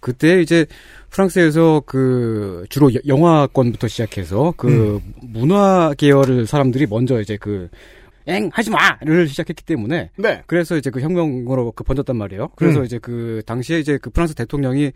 그때 0.00 0.42
이제 0.42 0.66
프랑스에서 1.10 1.82
그 1.86 2.66
주로 2.68 2.92
여- 2.94 2.98
영화권부터 3.06 3.88
시작해서 3.88 4.52
그 4.56 5.00
문화 5.22 5.94
계열을 5.96 6.46
사람들이 6.46 6.86
먼저 6.86 7.20
이제 7.20 7.36
그 7.36 7.68
엥 8.26 8.48
하지 8.54 8.70
마를 8.70 9.28
시작했기 9.28 9.64
때문에 9.66 10.08
네. 10.16 10.42
그래서 10.46 10.78
이제 10.78 10.88
그 10.88 10.98
혁명으로 11.02 11.72
그 11.72 11.84
번졌단 11.84 12.16
말이에요. 12.16 12.48
그래서 12.56 12.78
음. 12.80 12.84
이제 12.86 12.98
그 12.98 13.42
당시에 13.44 13.78
이제 13.80 13.98
그 14.00 14.08
프랑스 14.08 14.34
대통령이 14.34 14.92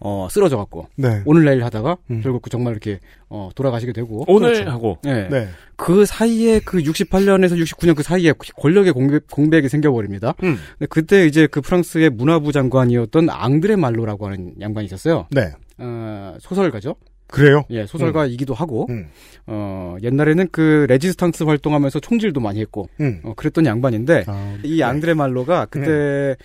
어 0.00 0.28
쓰러져 0.30 0.56
갖고 0.56 0.88
네. 0.96 1.22
오늘 1.24 1.44
내일 1.44 1.64
하다가 1.64 1.96
음. 2.10 2.20
결국 2.22 2.42
그 2.42 2.50
정말 2.50 2.72
이렇게 2.72 3.00
어 3.28 3.50
돌아가시게 3.54 3.92
되고 3.92 4.24
오늘 4.28 4.52
그렇죠. 4.52 4.70
하고 4.70 4.98
네. 5.02 5.28
네. 5.28 5.48
그 5.76 6.04
사이에 6.04 6.60
그 6.60 6.78
68년에서 6.78 7.60
69년 7.62 7.96
그 7.96 8.02
사이에 8.02 8.32
권력의 8.56 8.92
공백, 8.92 9.26
공백이 9.30 9.68
생겨버립니다. 9.68 10.34
음. 10.42 10.58
근데 10.78 10.86
그때 10.88 11.26
이제 11.26 11.46
그 11.46 11.60
프랑스의 11.60 12.10
문화부 12.10 12.52
장관이었던 12.52 13.30
앙드레 13.30 13.76
말로라고 13.76 14.26
하는 14.26 14.52
양반이 14.60 14.86
있었어요. 14.86 15.26
네. 15.30 15.52
어, 15.78 16.36
소설가죠. 16.40 16.96
그래요? 17.26 17.64
예, 17.70 17.86
소설가이기도 17.86 18.54
하고, 18.54 18.86
음. 18.90 19.08
어, 19.46 19.96
옛날에는 20.02 20.48
그 20.52 20.86
레지스탕스 20.88 21.44
활동하면서 21.44 22.00
총질도 22.00 22.40
많이 22.40 22.60
했고, 22.60 22.88
음. 23.00 23.20
어, 23.24 23.34
그랬던 23.34 23.66
양반인데, 23.66 24.24
아, 24.26 24.58
이 24.62 24.82
앙드레 24.82 25.14
말로가 25.14 25.66
그때 25.66 26.36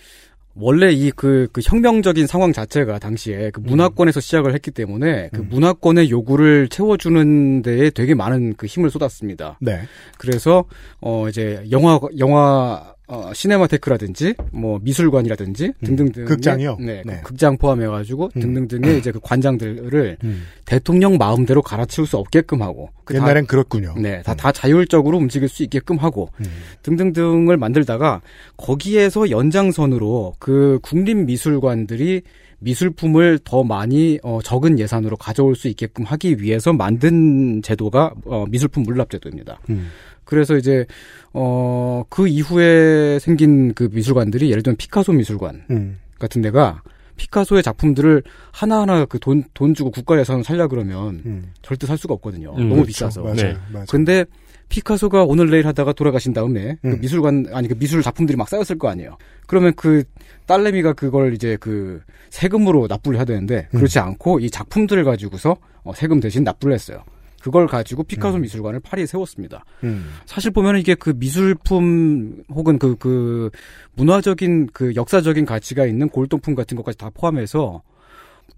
원래 0.60 0.92
이그 0.92 1.48
그 1.52 1.60
혁명적인 1.64 2.26
상황 2.26 2.52
자체가 2.52 2.98
당시에 2.98 3.50
그 3.50 3.60
문화권에서 3.60 4.20
시작을 4.20 4.54
했기 4.54 4.70
때문에 4.70 5.30
그 5.32 5.40
문화권의 5.40 6.10
요구를 6.10 6.68
채워주는 6.68 7.62
데에 7.62 7.90
되게 7.90 8.14
많은 8.14 8.54
그 8.56 8.66
힘을 8.66 8.90
쏟았습니다. 8.90 9.58
네. 9.60 9.80
그래서 10.18 10.64
어 11.00 11.28
이제 11.28 11.64
영화 11.70 11.98
영화 12.18 12.94
어 13.12 13.32
시네마테크라든지 13.34 14.34
뭐 14.52 14.78
미술관이라든지 14.82 15.72
등등등 15.84 16.24
극장이요? 16.26 16.76
네, 16.78 17.02
네. 17.04 17.16
그 17.24 17.30
극장 17.30 17.58
포함해가지고 17.58 18.30
등등등의 18.34 18.98
이제 18.98 19.10
그 19.10 19.18
관장들을 19.20 20.18
음. 20.22 20.42
대통령 20.64 21.16
마음대로 21.18 21.60
갈아치울 21.60 22.06
수 22.06 22.16
없게끔 22.18 22.62
하고 22.62 22.90
그 23.04 23.14
다- 23.14 23.20
옛날엔 23.24 23.46
그렇군요. 23.46 23.94
네, 23.98 24.22
다, 24.22 24.34
다 24.34 24.52
자율적으로 24.52 25.18
움직일 25.18 25.48
수 25.48 25.64
있게끔 25.64 25.96
하고, 25.96 26.28
음. 26.38 26.44
등등등을 26.84 27.56
만들다가, 27.56 28.20
거기에서 28.56 29.30
연장선으로 29.30 30.34
그 30.38 30.78
국립미술관들이 30.82 32.22
미술품을 32.60 33.40
더 33.42 33.64
많이, 33.64 34.18
어, 34.22 34.38
적은 34.44 34.78
예산으로 34.78 35.16
가져올 35.16 35.56
수 35.56 35.66
있게끔 35.68 36.04
하기 36.04 36.40
위해서 36.42 36.72
만든 36.72 37.62
제도가, 37.62 38.12
어, 38.26 38.44
미술품 38.48 38.82
물납제도입니다. 38.84 39.58
음. 39.70 39.88
그래서 40.30 40.56
이제, 40.56 40.86
어, 41.32 42.04
그 42.08 42.28
이후에 42.28 43.18
생긴 43.18 43.74
그 43.74 43.88
미술관들이 43.92 44.48
예를 44.50 44.62
들면 44.62 44.76
피카소 44.76 45.12
미술관 45.12 45.64
음. 45.70 45.98
같은 46.20 46.40
데가 46.40 46.82
피카소의 47.16 47.64
작품들을 47.64 48.22
하나하나 48.52 49.06
그 49.06 49.18
돈, 49.18 49.42
돈 49.54 49.74
주고 49.74 49.90
국가 49.90 50.18
예산을 50.20 50.44
살려 50.44 50.68
그러면 50.68 51.20
음. 51.26 51.52
절대 51.62 51.88
살 51.88 51.98
수가 51.98 52.14
없거든요. 52.14 52.52
음, 52.52 52.60
너무 52.60 52.74
그렇죠. 52.76 52.86
비싸서. 52.86 53.22
맞아요. 53.22 53.34
네. 53.34 53.56
맞아요. 53.72 53.86
근데 53.90 54.24
피카소가 54.68 55.24
오늘 55.24 55.50
내일 55.50 55.66
하다가 55.66 55.92
돌아가신 55.94 56.32
다음에 56.32 56.76
그 56.80 56.88
음. 56.88 57.00
미술관 57.00 57.46
아니 57.52 57.66
그 57.66 57.74
미술 57.74 58.00
작품들이 58.02 58.36
막 58.36 58.48
쌓였을 58.48 58.78
거 58.78 58.88
아니에요. 58.88 59.18
그러면 59.48 59.72
그 59.74 60.04
딸내미가 60.46 60.92
그걸 60.92 61.34
이제 61.34 61.56
그 61.58 62.00
세금으로 62.30 62.86
납부를 62.88 63.18
해야 63.18 63.24
되는데 63.24 63.66
음. 63.74 63.78
그렇지 63.78 63.98
않고 63.98 64.38
이 64.38 64.48
작품들을 64.48 65.02
가지고서 65.02 65.56
어, 65.82 65.92
세금 65.92 66.20
대신 66.20 66.44
납부를 66.44 66.72
했어요. 66.72 67.02
그걸 67.40 67.66
가지고 67.66 68.04
피카소 68.04 68.38
미술관을 68.38 68.80
파리에 68.80 69.06
세웠습니다. 69.06 69.64
음. 69.82 70.10
사실 70.26 70.50
보면 70.50 70.78
이게 70.78 70.94
그 70.94 71.14
미술품 71.16 72.44
혹은 72.50 72.78
그, 72.78 72.96
그, 72.96 73.50
문화적인 73.94 74.68
그 74.72 74.94
역사적인 74.94 75.46
가치가 75.46 75.86
있는 75.86 76.08
골동품 76.08 76.54
같은 76.54 76.76
것까지 76.76 76.98
다 76.98 77.10
포함해서 77.12 77.82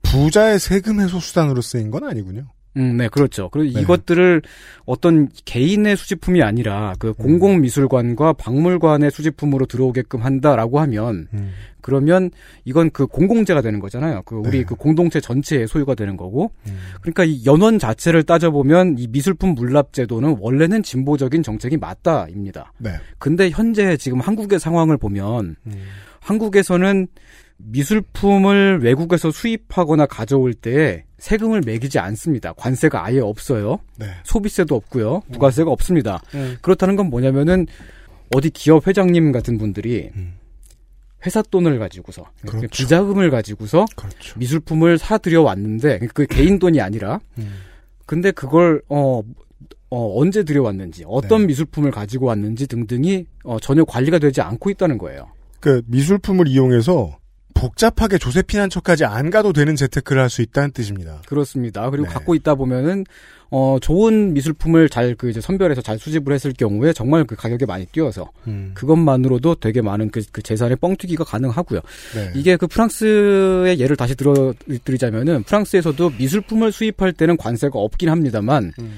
부자의 0.02 0.58
세금 0.58 1.00
해소 1.00 1.20
수단으로 1.20 1.62
쓰인 1.62 1.90
건 1.90 2.04
아니군요. 2.04 2.46
음, 2.76 2.96
네, 2.96 3.08
그렇죠. 3.08 3.48
그리고 3.50 3.74
네. 3.74 3.82
이것들을 3.82 4.42
어떤 4.86 5.28
개인의 5.44 5.96
수집품이 5.96 6.42
아니라 6.42 6.94
그 6.98 7.12
공공미술관과 7.12 8.34
박물관의 8.34 9.10
수집품으로 9.10 9.66
들어오게끔 9.66 10.22
한다라고 10.22 10.80
하면 10.80 11.28
음. 11.34 11.52
그러면 11.82 12.30
이건 12.64 12.90
그 12.90 13.06
공공재가 13.06 13.60
되는 13.60 13.80
거잖아요. 13.80 14.22
그 14.24 14.36
우리 14.36 14.58
네. 14.58 14.64
그 14.64 14.74
공동체 14.74 15.20
전체의 15.20 15.66
소유가 15.66 15.94
되는 15.94 16.16
거고. 16.16 16.52
음. 16.68 16.78
그러니까 17.02 17.24
이 17.24 17.44
연원 17.44 17.78
자체를 17.78 18.22
따져보면 18.22 18.96
이 18.98 19.08
미술품 19.08 19.54
물납 19.54 19.92
제도는 19.92 20.36
원래는 20.40 20.82
진보적인 20.82 21.42
정책이 21.42 21.76
맞다입니다. 21.76 22.72
네. 22.78 22.92
근데 23.18 23.50
현재 23.50 23.96
지금 23.96 24.20
한국의 24.20 24.60
상황을 24.60 24.96
보면 24.96 25.56
음. 25.66 25.82
한국에서는 26.20 27.08
미술품을 27.58 28.80
외국에서 28.82 29.30
수입하거나 29.30 30.06
가져올 30.06 30.54
때 30.54 31.04
세금을 31.18 31.62
매기지 31.64 31.98
않습니다. 31.98 32.52
관세가 32.54 33.04
아예 33.04 33.20
없어요. 33.20 33.78
네. 33.96 34.06
소비세도 34.24 34.74
없고요. 34.74 35.22
부가세가 35.32 35.70
없습니다. 35.70 36.20
음. 36.34 36.56
그렇다는 36.60 36.96
건 36.96 37.10
뭐냐면은 37.10 37.66
어디 38.34 38.50
기업 38.50 38.86
회장님 38.86 39.30
같은 39.32 39.58
분들이 39.58 40.10
음. 40.16 40.34
회사 41.24 41.42
돈을 41.42 41.78
가지고서 41.78 42.24
그렇죠. 42.46 42.66
비자금을 42.68 43.30
가지고서 43.30 43.84
그렇죠. 43.94 44.38
미술품을 44.38 44.98
사 44.98 45.18
들여 45.18 45.42
왔는데 45.42 46.00
그 46.12 46.26
개인 46.26 46.58
돈이 46.58 46.80
아니라 46.80 47.20
음. 47.38 47.52
근데 48.06 48.32
그걸 48.32 48.82
어, 48.88 49.22
어 49.90 50.20
언제 50.20 50.42
들여왔는지 50.42 51.04
어떤 51.06 51.42
네. 51.42 51.46
미술품을 51.48 51.92
가지고 51.92 52.26
왔는지 52.26 52.66
등등이 52.66 53.26
어, 53.44 53.60
전혀 53.60 53.84
관리가 53.84 54.18
되지 54.18 54.40
않고 54.40 54.70
있다는 54.70 54.98
거예요. 54.98 55.28
그 55.60 55.82
미술품을 55.86 56.48
이용해서 56.48 57.16
복잡하게 57.54 58.18
조세피난 58.18 58.70
척까지 58.70 59.04
안 59.04 59.30
가도 59.30 59.52
되는 59.52 59.76
재테크를 59.76 60.20
할 60.20 60.32
수 60.32 60.42
있다는 60.42 60.72
뜻입니다. 60.72 61.20
그렇습니다. 61.26 61.88
그리고 61.90 62.06
네. 62.06 62.12
갖고 62.12 62.34
있다 62.34 62.54
보면은 62.54 63.04
어 63.50 63.76
좋은 63.82 64.32
미술품을 64.32 64.88
잘 64.88 65.14
그 65.14 65.28
이제 65.28 65.42
선별해서 65.42 65.82
잘 65.82 65.98
수집을 65.98 66.32
했을 66.32 66.54
경우에 66.54 66.94
정말 66.94 67.24
그 67.24 67.36
가격이 67.36 67.66
많이 67.66 67.84
뛰어서 67.86 68.30
음. 68.46 68.70
그것만으로도 68.74 69.56
되게 69.56 69.82
많은 69.82 70.10
그, 70.10 70.22
그 70.32 70.40
재산의 70.42 70.76
뻥튀기가 70.76 71.24
가능하고요. 71.24 71.80
네. 72.14 72.32
이게 72.34 72.56
그 72.56 72.66
프랑스의 72.66 73.78
예를 73.78 73.96
다시 73.96 74.14
들어 74.14 74.54
드리자면은 74.84 75.42
프랑스에서도 75.42 76.12
미술품을 76.18 76.72
수입할 76.72 77.12
때는 77.12 77.36
관세가 77.36 77.78
없긴 77.78 78.08
합니다만 78.08 78.72
음. 78.78 78.92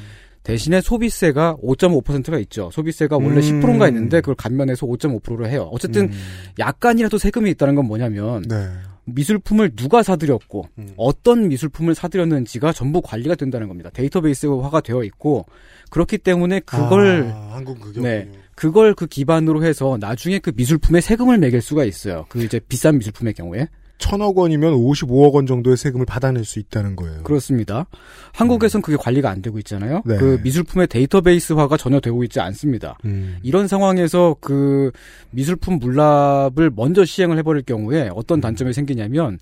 대신에 0.45 0.83
소비세가 0.83 1.57
5.5%가 1.63 2.39
있죠. 2.41 2.71
소비세가 2.71 3.17
원래 3.17 3.37
음. 3.37 3.61
10%가 3.63 3.89
있는데 3.89 4.21
그걸 4.21 4.35
감면해서 4.35 4.87
5.5%로 4.87 5.49
해요. 5.49 5.69
어쨌든 5.73 6.05
음. 6.05 6.13
약간이라도 6.59 7.19
세금이 7.19 7.51
있다는 7.53 7.75
건 7.75 7.87
뭐냐면 7.87 8.43
네. 8.43 8.69
미술품을 9.07 9.75
누가 9.75 10.03
사들였고 10.03 10.69
어떤 10.97 11.49
미술품을 11.49 11.95
사들였는지가 11.95 12.73
전부 12.73 13.01
관리가 13.03 13.35
된다는 13.35 13.69
겁니다. 13.69 13.91
데이터베이스화가 13.93 14.81
되어 14.83 15.03
있고 15.05 15.47
그렇기 15.91 16.19
때문에 16.19 16.61
그걸 16.61 17.33
아, 17.35 17.63
네. 17.97 18.31
그걸 18.55 18.95
그 18.95 19.07
기반으로 19.07 19.65
해서 19.65 19.97
나중에 19.99 20.39
그 20.39 20.53
미술품에 20.55 21.01
세금을 21.01 21.39
매길 21.39 21.61
수가 21.61 21.85
있어요. 21.85 22.27
그 22.29 22.43
이제 22.45 22.61
비싼 22.61 22.99
미술품의 22.99 23.35
경우에. 23.35 23.69
천억 23.99 24.37
원이면 24.39 24.75
55억 24.75 25.33
원 25.35 25.47
정도의 25.47 25.77
세금을 25.77 26.05
받아낼 26.05 26.45
수 26.45 26.59
있다는 26.59 26.97
거예요. 26.97 27.23
그렇습니다. 27.23 27.87
한국에선 28.33 28.83
그게 28.83 28.97
관리가 28.97 29.31
안 29.31 29.41
되고 29.41 29.59
있잖아요. 29.59 30.03
네. 30.05 30.17
그 30.17 30.41
미술품의 30.43 30.89
데이터베이스화가 30.89 31.77
전혀 31.77 32.01
되고 32.01 32.23
있지 32.25 32.41
않습니다. 32.41 32.99
음. 33.05 33.39
이런 33.43 33.69
상황에서 33.69 34.37
그 34.41 34.91
미술품 35.31 35.79
물납을 35.79 36.71
먼저 36.75 37.05
시행을 37.05 37.39
해버릴 37.39 37.63
경우에 37.63 38.11
어떤 38.15 38.41
단점이 38.41 38.73
생기냐면 38.73 39.39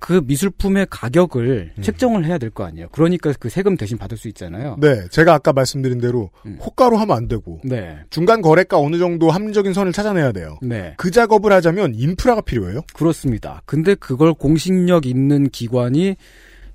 그 0.00 0.22
미술품의 0.24 0.86
가격을 0.90 1.74
책정을 1.82 2.24
해야 2.24 2.38
될 2.38 2.50
거 2.50 2.64
아니에요. 2.64 2.88
그러니까 2.90 3.32
그 3.38 3.48
세금 3.48 3.76
대신 3.76 3.96
받을 3.98 4.16
수 4.16 4.26
있잖아요. 4.28 4.76
네, 4.80 5.06
제가 5.10 5.34
아까 5.34 5.52
말씀드린 5.52 6.00
대로 6.00 6.30
호가로 6.60 6.96
하면 6.96 7.16
안 7.16 7.28
되고 7.28 7.60
네. 7.62 7.98
중간 8.10 8.40
거래가 8.42 8.78
어느 8.78 8.98
정도 8.98 9.30
합리적인 9.30 9.72
선을 9.72 9.92
찾아내야 9.92 10.32
돼요. 10.32 10.58
네. 10.62 10.94
그 10.96 11.10
작업을 11.10 11.52
하자면 11.52 11.94
인프라가 11.94 12.40
필요해요. 12.40 12.80
그렇습니다. 12.94 13.62
근데 13.66 13.94
그걸 13.94 14.34
공식력 14.34 15.06
있는 15.06 15.48
기관이 15.50 16.16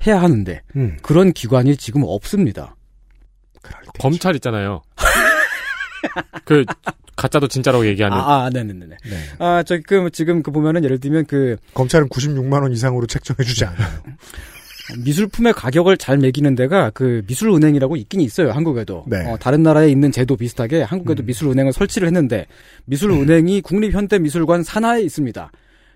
해야 0.07 0.21
하는데 0.21 0.61
음. 0.75 0.97
그런 1.01 1.33
기관이 1.33 1.75
지금 1.77 2.03
없습니다. 2.05 2.75
검찰 3.99 4.35
있잖아요. 4.35 4.81
그 6.45 6.65
가짜도 7.15 7.47
진짜라고 7.47 7.85
얘기하는. 7.87 8.17
아, 8.17 8.45
아 8.45 8.49
네네네. 8.49 8.97
아, 9.39 9.63
저, 9.65 9.79
그, 9.85 10.09
지금 10.11 10.43
그 10.43 10.51
보면은 10.51 10.83
예를 10.83 10.99
들면 10.99 11.25
그. 11.25 11.57
검찰은 11.73 12.09
96만 12.09 12.61
원 12.61 12.71
이상으로 12.71 13.07
책정해주지 13.07 13.65
않아요. 13.65 13.87
미술품의 15.03 15.53
가격을 15.53 15.97
잘 15.97 16.17
매기는 16.17 16.53
데가 16.53 16.91
그 16.91 17.23
미술은행이라고 17.27 17.95
있긴 17.95 18.21
있어요, 18.21 18.51
한국에도. 18.51 19.05
네. 19.07 19.25
어, 19.25 19.37
다른 19.37 19.63
나라에 19.63 19.89
있는 19.89 20.11
제도 20.11 20.35
비슷하게 20.35 20.83
한국에도 20.83 21.23
미술은행을 21.23 21.73
설치를 21.73 22.07
했는데, 22.07 22.45
미술은행이 22.85 23.61
국립현대미술관 23.61 24.63
산하에 24.63 25.01
있습니다. 25.01 25.51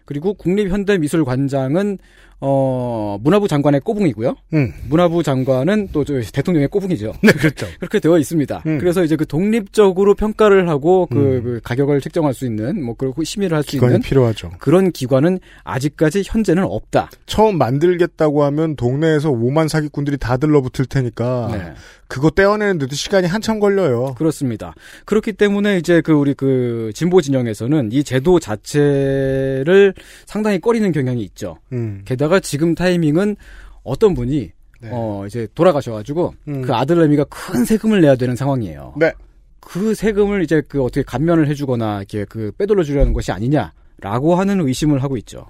그리고 0.05 0.33
국립현대미술관장은 0.33 1.99
어 2.41 3.17
문화부 3.21 3.47
장관의 3.47 3.81
꼬붕이고요. 3.81 4.35
음. 4.53 4.73
문화부 4.89 5.23
장관은 5.23 5.89
또저 5.91 6.21
대통령의 6.33 6.67
꼬붕이죠. 6.67 7.13
네, 7.23 7.31
그렇죠. 7.31 7.65
그렇게 7.79 7.99
되어 7.99 8.17
있습니다. 8.17 8.63
음. 8.65 8.77
그래서 8.79 9.03
이제 9.03 9.15
그 9.15 9.25
독립적으로 9.25 10.15
평가를 10.15 10.69
하고 10.69 11.07
그, 11.07 11.41
그 11.43 11.61
가격을 11.63 12.01
책정할 12.01 12.33
수 12.33 12.45
있는 12.45 12.83
뭐 12.83 12.95
그리고 12.97 13.23
심의를 13.23 13.55
할 13.55 13.63
수 13.69 13.77
있는 13.77 14.01
필요하죠. 14.01 14.51
그런 14.59 14.91
기관은 14.91 15.39
아직까지 15.63 16.23
현재는 16.25 16.63
없다. 16.63 17.09
처음 17.25 17.57
만들겠다고 17.57 18.43
하면 18.45 18.75
동네에서 18.75 19.31
5만 19.31 19.67
사기꾼들이 19.67 20.17
다 20.17 20.37
들러붙을 20.37 20.85
테니까 20.85 21.49
네. 21.51 21.73
그거 22.07 22.31
떼어내는데도 22.31 22.95
시간이 22.95 23.27
한참 23.27 23.59
걸려요. 23.59 24.15
그렇습니다. 24.17 24.73
그렇기 25.05 25.33
때문에 25.33 25.77
이제 25.77 26.01
그 26.01 26.11
우리 26.11 26.33
그 26.33 26.91
진보 26.95 27.21
진영에서는 27.21 27.91
이 27.91 28.03
제도 28.03 28.39
자체를 28.39 29.93
상당히 30.25 30.59
꺼리는 30.59 30.91
경향이 30.91 31.21
있죠. 31.23 31.57
음. 31.71 32.01
게다가 32.05 32.28
지금 32.39 32.75
타이밍은 32.75 33.35
어떤 33.83 34.13
분이 34.13 34.51
네. 34.81 34.89
어 34.91 35.23
이제 35.25 35.47
돌아가셔가지고 35.55 36.33
음. 36.47 36.61
그 36.61 36.73
아들내미가 36.73 37.25
큰 37.25 37.65
세금을 37.65 38.01
내야 38.01 38.15
되는 38.15 38.35
상황이에요. 38.35 38.93
네. 38.97 39.11
그 39.59 39.93
세금을 39.93 40.43
이제 40.43 40.61
그 40.67 40.83
어떻게 40.83 41.03
감면을 41.03 41.47
해주거나 41.47 41.97
이렇게 41.97 42.25
그 42.25 42.51
빼돌려 42.57 42.83
주려는 42.83 43.13
것이 43.13 43.31
아니냐라고 43.31 44.35
하는 44.35 44.65
의심을 44.67 45.01
하고 45.03 45.17
있죠. 45.17 45.45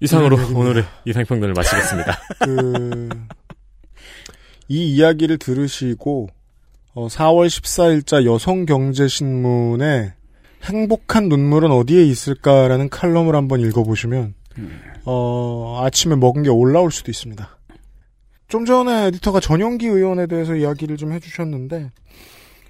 이상으로 0.00 0.36
음, 0.36 0.56
오늘의 0.56 0.84
이상평론을 1.06 1.54
마치겠습니다. 1.54 2.18
그, 2.44 3.08
이 4.68 4.94
이야기를 4.94 5.38
들으시고, 5.38 6.28
어, 6.94 7.08
4월 7.08 7.46
14일자 7.46 8.24
여성경제신문에 8.24 10.14
행복한 10.64 11.28
눈물은 11.28 11.70
어디에 11.70 12.04
있을까라는 12.04 12.88
칼럼을 12.88 13.34
한번 13.34 13.60
읽어보시면, 13.60 14.34
어, 15.04 15.82
아침에 15.84 16.16
먹은 16.16 16.42
게 16.42 16.50
올라올 16.50 16.90
수도 16.90 17.10
있습니다. 17.10 17.58
좀 18.48 18.64
전에 18.64 19.06
에디터가 19.06 19.40
전용기 19.40 19.86
의원에 19.86 20.26
대해서 20.26 20.54
이야기를 20.54 20.96
좀 20.96 21.12
해주셨는데, 21.12 21.90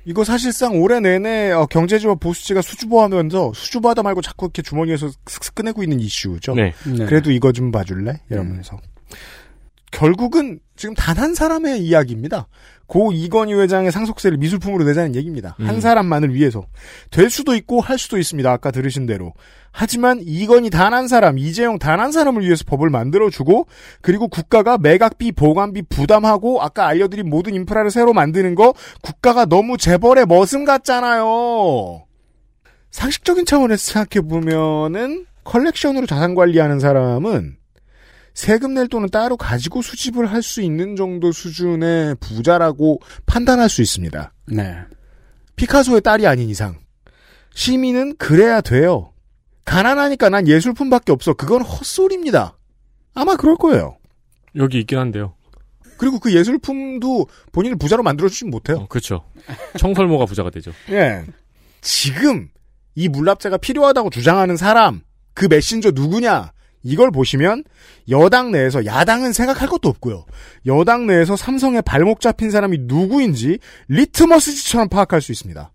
이거 0.07 0.23
사실상 0.23 0.81
올해 0.83 1.01
내내 1.01 1.51
어, 1.53 1.67
경제지와 1.67 2.17
보수지가 2.17 2.63
수주보하면서 2.63 3.53
수주보하다 3.55 4.03
말고 4.03 4.21
자꾸 4.21 4.47
이렇게 4.47 4.63
주머니에서 4.63 5.11
슥슥 5.27 5.55
꺼내고 5.55 5.83
있는 5.83 5.99
이슈죠. 6.01 6.55
네. 6.55 6.75
네. 6.87 7.07
그래도 7.07 7.31
이거 7.31 7.53
좀 7.53 7.71
봐줄래? 7.71 8.21
이러면서. 8.31 8.79
결국은 9.95 10.59
지금 10.77 10.95
단 10.95 11.15
한 11.17 11.35
사람의 11.35 11.81
이야기입니다. 11.81 12.49
고 12.87 13.13
이건희 13.13 13.55
회장의 13.55 13.93
상속세를 13.93 14.37
미술품으로 14.39 14.85
내자는 14.85 15.15
얘기입니다. 15.15 15.55
한 15.59 15.77
음. 15.77 15.81
사람만을 15.81 16.35
위해서. 16.35 16.67
될 17.11 17.31
수도 17.31 17.55
있고 17.55 17.81
할 17.81 17.97
수도 17.99 18.19
있습니다. 18.19 18.51
아까 18.51 18.71
들으신 18.73 19.07
대로. 19.07 19.33
하지만 19.71 20.21
이건희 20.23 20.69
단 20.71 20.93
한 20.93 21.09
사람, 21.09 21.39
이재용 21.39 21.79
단 21.79 22.01
한 22.01 22.13
사람을 22.13 22.43
위해서 22.43 22.65
법을 22.67 22.91
만들어주고 22.91 23.67
그리고 24.03 24.29
국가가 24.29 24.77
매각비, 24.77 25.33
보관비 25.33 25.83
부담하고 25.89 26.61
아까 26.61 26.87
알려드린 26.89 27.31
모든 27.31 27.55
인프라를 27.55 27.91
새로 27.91 28.13
만드는 28.13 28.55
거 28.57 28.75
국가가 29.03 29.45
너무 29.47 29.77
재벌의 29.79 30.27
머슴 30.27 30.65
같잖아요. 30.65 32.05
상식적인 32.91 33.47
차원에서 33.47 33.93
생각해보면은 33.93 35.27
컬렉션으로 35.45 36.07
자산 36.07 36.35
관리하는 36.35 36.81
사람은 36.81 37.57
세금 38.35 38.75
낼 38.75 38.89
돈은 38.89 39.09
따로 39.11 39.37
가지고 39.37 39.81
수집을 39.81 40.27
할 40.27 40.43
수 40.43 40.61
있는 40.61 40.97
정도 40.97 41.33
수준의 41.33 42.17
부자라고 42.17 43.01
판단할 43.27 43.69
수 43.69 43.81
있습니다. 43.81 44.33
네. 44.49 44.77
피카소의 45.57 46.01
딸이 46.03 46.27
아닌 46.27 46.51
이상. 46.51 46.77
시민은 47.55 48.17
그래야 48.19 48.61
돼요. 48.61 49.13
가난하니까 49.65 50.29
난 50.29 50.47
예술품밖에 50.49 51.13
없어. 51.13 51.33
그건 51.35 51.63
헛소리입니다. 51.63 52.59
아마 53.15 53.37
그럴 53.37 53.57
거예요. 53.57 53.97
여기 54.57 54.81
있긴 54.81 54.99
한데요. 54.99 55.35
그리고 55.97 56.19
그 56.19 56.35
예술품도 56.35 57.29
본인을 57.53 57.77
부자로 57.79 58.03
만들어주진 58.03 58.51
못해요. 58.51 58.79
어, 58.79 58.87
그렇죠. 58.89 59.25
청설모가 59.79 60.27
부자가 60.27 60.51
되죠. 60.51 60.73
예. 60.91 61.25
지금 61.81 62.49
이 62.97 63.09
물납제가 63.09 63.57
필요하다고 63.59 64.11
주장하는 64.11 64.57
사람, 64.57 65.03
그 65.35 65.47
메신저 65.49 65.93
누구냐? 65.93 66.53
이걸 66.85 67.11
보시면 67.11 67.65
여당 68.11 68.53
내에서 68.53 68.85
야당은 68.85 69.33
생각할 69.33 69.69
것도 69.69 69.89
없고요. 69.89 70.27
여당 70.67 71.07
내에서 71.07 71.35
삼성의 71.35 71.83
발목 71.83 72.21
잡힌 72.21 72.51
사람이 72.51 72.81
누구인지 72.83 73.59
리트머스지처럼 73.89 74.89
파악할 74.91 75.21
수 75.23 75.33
있습니다. 75.33 75.73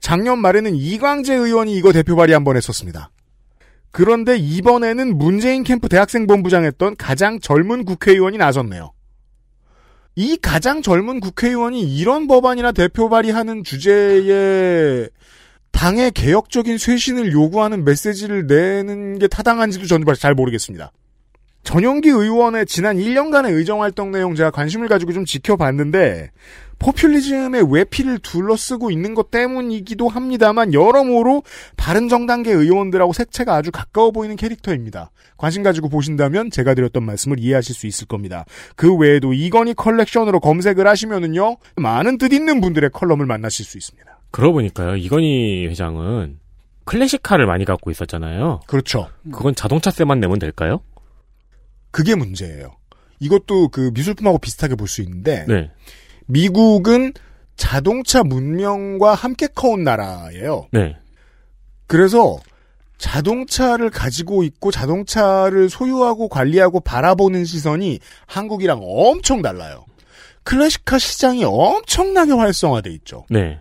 작년 0.00 0.38
말에는 0.38 0.76
이광재 0.76 1.34
의원이 1.34 1.74
이거 1.76 1.92
대표 1.92 2.14
발의 2.14 2.34
한 2.34 2.44
번 2.44 2.56
했었습니다. 2.56 3.10
그런데 3.90 4.36
이번에는 4.36 5.16
문재인 5.16 5.64
캠프 5.64 5.88
대학생 5.88 6.26
본부장했던 6.26 6.96
가장 6.96 7.40
젊은 7.40 7.84
국회의원이 7.86 8.36
나섰네요. 8.36 8.92
이 10.14 10.36
가장 10.36 10.82
젊은 10.82 11.20
국회의원이 11.20 11.80
이런 11.96 12.26
법안이나 12.26 12.72
대표 12.72 13.08
발의하는 13.08 13.64
주제에 13.64 15.08
당의 15.78 16.10
개혁적인 16.10 16.76
쇄신을 16.76 17.30
요구하는 17.30 17.84
메시지를 17.84 18.48
내는 18.48 19.20
게 19.20 19.28
타당한지도 19.28 19.86
저는 19.86 20.04
잘 20.18 20.34
모르겠습니다. 20.34 20.90
전용기 21.62 22.08
의원의 22.08 22.66
지난 22.66 22.96
1년간의 22.96 23.54
의정활동 23.54 24.10
내용 24.10 24.34
제가 24.34 24.50
관심을 24.50 24.88
가지고 24.88 25.12
좀 25.12 25.24
지켜봤는데 25.24 26.32
포퓰리즘의 26.80 27.72
외피를 27.72 28.18
둘러쓰고 28.18 28.90
있는 28.90 29.14
것 29.14 29.30
때문이기도 29.30 30.08
합니다만 30.08 30.74
여러모로 30.74 31.44
바른정당계 31.76 32.50
의원들하고 32.50 33.12
색채가 33.12 33.54
아주 33.54 33.70
가까워 33.70 34.10
보이는 34.10 34.34
캐릭터입니다. 34.34 35.12
관심 35.36 35.62
가지고 35.62 35.88
보신다면 35.88 36.50
제가 36.50 36.74
드렸던 36.74 37.04
말씀을 37.04 37.38
이해하실 37.38 37.76
수 37.76 37.86
있을 37.86 38.08
겁니다. 38.08 38.44
그 38.74 38.96
외에도 38.96 39.32
이건희 39.32 39.74
컬렉션으로 39.74 40.40
검색을 40.40 40.88
하시면은요 40.88 41.58
많은 41.76 42.18
뜻 42.18 42.32
있는 42.32 42.60
분들의 42.60 42.90
컬럼을 42.90 43.26
만나실 43.26 43.64
수 43.64 43.78
있습니다. 43.78 44.17
그러고 44.30 44.54
보니까요, 44.54 44.96
이건희 44.96 45.66
회장은 45.68 46.38
클래식카를 46.84 47.46
많이 47.46 47.64
갖고 47.64 47.90
있었잖아요. 47.90 48.60
그렇죠. 48.66 49.08
그건 49.32 49.54
자동차세만 49.54 50.20
내면 50.20 50.38
될까요? 50.38 50.80
그게 51.90 52.14
문제예요. 52.14 52.70
이것도 53.20 53.68
그 53.68 53.90
미술품하고 53.94 54.38
비슷하게 54.38 54.74
볼 54.76 54.88
수 54.88 55.02
있는데 55.02 55.44
네. 55.48 55.70
미국은 56.26 57.12
자동차 57.56 58.22
문명과 58.22 59.14
함께 59.14 59.48
커온 59.48 59.82
나라예요. 59.82 60.68
네. 60.72 60.96
그래서 61.86 62.38
자동차를 62.98 63.90
가지고 63.90 64.42
있고 64.44 64.70
자동차를 64.70 65.68
소유하고 65.68 66.28
관리하고 66.28 66.80
바라보는 66.80 67.44
시선이 67.44 67.98
한국이랑 68.26 68.80
엄청 68.82 69.42
달라요. 69.42 69.84
클래식카 70.44 70.98
시장이 70.98 71.44
엄청나게 71.44 72.32
활성화돼 72.32 72.90
있죠. 72.90 73.26
네. 73.30 73.60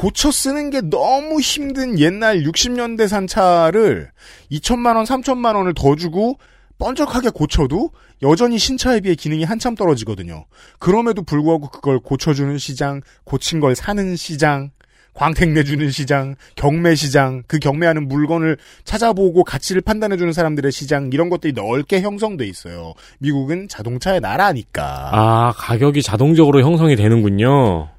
고쳐 0.00 0.30
쓰는 0.30 0.70
게 0.70 0.80
너무 0.80 1.40
힘든 1.40 1.98
옛날 1.98 2.42
60년대 2.42 3.06
산 3.06 3.26
차를 3.26 4.10
2천만 4.50 4.96
원, 4.96 5.04
3천만 5.04 5.56
원을 5.56 5.74
더 5.74 5.94
주고 5.94 6.38
번쩍하게 6.78 7.28
고쳐도 7.28 7.90
여전히 8.22 8.56
신차에 8.56 9.00
비해 9.00 9.14
기능이 9.14 9.44
한참 9.44 9.74
떨어지거든요. 9.74 10.46
그럼에도 10.78 11.22
불구하고 11.22 11.68
그걸 11.68 12.00
고쳐주는 12.00 12.56
시장, 12.56 13.02
고친 13.24 13.60
걸 13.60 13.76
사는 13.76 14.16
시장, 14.16 14.70
광택 15.12 15.50
내주는 15.50 15.90
시장, 15.90 16.34
경매 16.54 16.94
시장, 16.94 17.42
그 17.46 17.58
경매하는 17.58 18.08
물건을 18.08 18.56
찾아보고 18.84 19.44
가치를 19.44 19.82
판단해주는 19.82 20.32
사람들의 20.32 20.72
시장 20.72 21.10
이런 21.12 21.28
것들이 21.28 21.52
넓게 21.52 22.00
형성돼 22.00 22.46
있어요. 22.46 22.94
미국은 23.18 23.68
자동차의 23.68 24.20
나라니까. 24.20 25.10
아, 25.12 25.52
가격이 25.56 26.02
자동적으로 26.02 26.62
형성이 26.62 26.96
되는군요. 26.96 27.90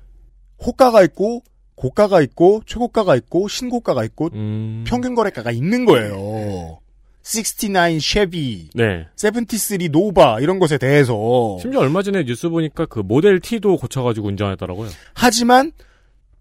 호가가 0.65 1.03
있고 1.03 1.43
고가가 1.81 2.21
있고 2.21 2.61
최고가가 2.67 3.15
있고 3.15 3.47
신고가가 3.47 4.03
있고 4.05 4.29
음. 4.33 4.83
평균 4.85 5.15
거래가가 5.15 5.49
있는 5.49 5.85
거예요. 5.85 6.79
69 7.23 7.99
쉐비, 7.99 8.69
네. 8.75 9.07
73 9.15 9.91
노바 9.91 10.41
이런 10.41 10.59
것에 10.59 10.77
대해서 10.77 11.57
심지어 11.59 11.79
얼마 11.79 12.03
전에 12.03 12.23
뉴스 12.23 12.49
보니까 12.49 12.85
그 12.85 12.99
모델 12.99 13.39
T도 13.39 13.77
고쳐가지고 13.77 14.27
운전하더라고요. 14.27 14.89
하지만 15.15 15.71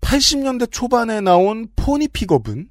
80년대 0.03 0.70
초반에 0.70 1.22
나온 1.22 1.68
포니 1.74 2.09
픽업은 2.09 2.68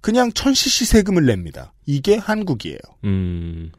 그냥 0.00 0.30
1000cc 0.30 0.86
세금을 0.86 1.26
냅니다. 1.26 1.74
이게 1.84 2.16
한국이에요. 2.16 2.78
음. 3.04 3.72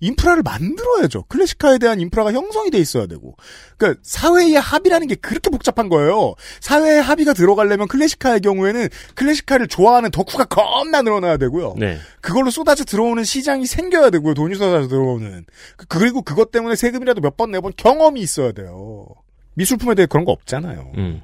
인프라를 0.00 0.42
만들어야죠. 0.42 1.22
클래식카에 1.28 1.78
대한 1.78 2.00
인프라가 2.00 2.32
형성이 2.32 2.70
돼 2.70 2.78
있어야 2.78 3.06
되고. 3.06 3.36
그러니까 3.78 4.00
사회의 4.02 4.54
합의라는 4.54 5.06
게 5.06 5.14
그렇게 5.14 5.50
복잡한 5.50 5.88
거예요. 5.88 6.34
사회의 6.60 7.00
합의가 7.00 7.32
들어가려면 7.32 7.88
클래식카의 7.88 8.40
경우에는 8.40 8.88
클래식카를 9.14 9.68
좋아하는 9.68 10.10
덕후가 10.10 10.44
겁나 10.46 11.00
늘어나야 11.02 11.36
되고요. 11.38 11.74
네. 11.78 11.98
그걸로 12.20 12.50
쏟아져 12.50 12.84
들어오는 12.84 13.24
시장이 13.24 13.66
생겨야 13.66 14.10
되고요. 14.10 14.34
돈이 14.34 14.56
쏟아져 14.56 14.88
들어오는. 14.88 15.46
그- 15.76 15.86
그리고 15.86 16.22
그것 16.22 16.50
때문에 16.50 16.74
세금이라도 16.76 17.20
몇 17.20 17.36
번 17.36 17.50
내본 17.50 17.72
경험이 17.76 18.20
있어야 18.20 18.52
돼요. 18.52 19.06
미술품에 19.54 19.94
대해 19.94 20.06
그런 20.06 20.24
거 20.24 20.32
없잖아요. 20.32 20.92
음. 20.98 21.22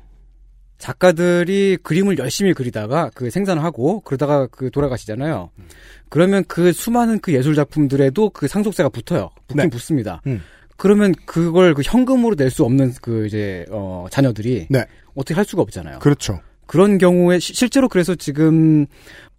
작가들이 0.80 1.78
그림을 1.82 2.18
열심히 2.18 2.52
그리다가 2.54 3.10
그 3.14 3.30
생산을 3.30 3.62
하고 3.62 4.00
그러다가 4.00 4.46
그 4.48 4.70
돌아가시잖아요. 4.70 5.50
그러면 6.08 6.42
그 6.48 6.72
수많은 6.72 7.20
그 7.20 7.32
예술 7.34 7.54
작품들에도 7.54 8.30
그 8.30 8.48
상속세가 8.48 8.88
붙어요. 8.88 9.30
붙긴 9.46 9.56
네. 9.64 9.68
붙습니다. 9.70 10.20
음. 10.26 10.42
그러면 10.76 11.14
그걸 11.26 11.74
그 11.74 11.82
현금으로 11.84 12.34
낼 12.36 12.50
수 12.50 12.64
없는 12.64 12.94
그 13.02 13.26
이제 13.26 13.66
어 13.70 14.06
자녀들이 14.10 14.66
네. 14.70 14.84
어떻게 15.14 15.34
할 15.34 15.44
수가 15.44 15.62
없잖아요. 15.62 15.98
그렇죠. 16.00 16.40
그런 16.66 16.98
경우에 16.98 17.38
시- 17.38 17.52
실제로 17.54 17.88
그래서 17.88 18.14
지금 18.14 18.86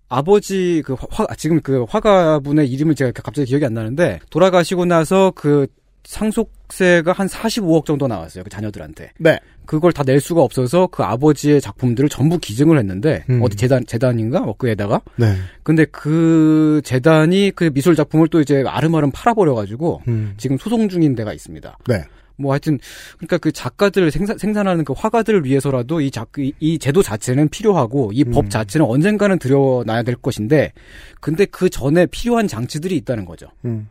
아버지 0.07 0.83
그 0.85 0.95
화, 1.09 1.25
아, 1.27 1.35
지금 1.35 1.59
그 1.61 1.83
화가분의 1.89 2.69
이름을 2.69 2.95
제가 2.95 3.11
갑자기 3.23 3.47
기억이 3.47 3.65
안 3.65 3.73
나는데 3.73 4.19
돌아가시고 4.29 4.85
나서 4.85 5.31
그 5.35 5.65
상속세가 6.03 7.11
한 7.13 7.27
45억 7.27 7.85
정도 7.85 8.07
나왔어요. 8.07 8.43
그 8.43 8.49
자녀들한테. 8.49 9.11
네. 9.19 9.39
그걸 9.65 9.91
다 9.93 10.03
낼 10.03 10.19
수가 10.19 10.41
없어서 10.41 10.87
그 10.87 11.03
아버지의 11.03 11.61
작품들을 11.61 12.09
전부 12.09 12.37
기증을 12.37 12.77
했는데 12.79 13.23
음. 13.29 13.41
어디 13.41 13.55
재단 13.55 13.85
재단인가 13.85 14.41
워크에다가 14.41 15.01
네. 15.15 15.35
근데 15.63 15.85
그 15.85 16.81
재단이 16.83 17.51
그 17.55 17.71
미술 17.71 17.95
작품을 17.95 18.27
또 18.27 18.41
이제 18.41 18.63
아름아름 18.67 19.11
팔아버려 19.13 19.53
가지고 19.53 20.01
음. 20.07 20.33
지금 20.37 20.57
소송 20.57 20.89
중인 20.89 21.15
데가 21.15 21.31
있습니다. 21.33 21.77
네. 21.87 22.03
뭐 22.37 22.51
하여튼 22.53 22.79
그러니까 23.17 23.37
그 23.37 23.51
작가들 23.51 24.09
생산 24.09 24.37
생산하는 24.37 24.83
그 24.83 24.93
화가들을 24.93 25.45
위해서라도 25.45 26.01
이 26.01 26.09
작, 26.09 26.29
이, 26.39 26.51
이 26.59 26.79
제도 26.79 27.03
자체는 27.03 27.49
필요하고 27.49 28.11
이법 28.13 28.45
음. 28.45 28.49
자체는 28.49 28.85
언젠가는 28.85 29.37
들여놔야 29.37 30.03
될 30.03 30.15
것인데 30.15 30.73
근데 31.19 31.45
그 31.45 31.69
전에 31.69 32.07
필요한 32.07 32.47
장치들이 32.47 32.97
있다는 32.97 33.25
거죠. 33.25 33.47
음. 33.65 33.87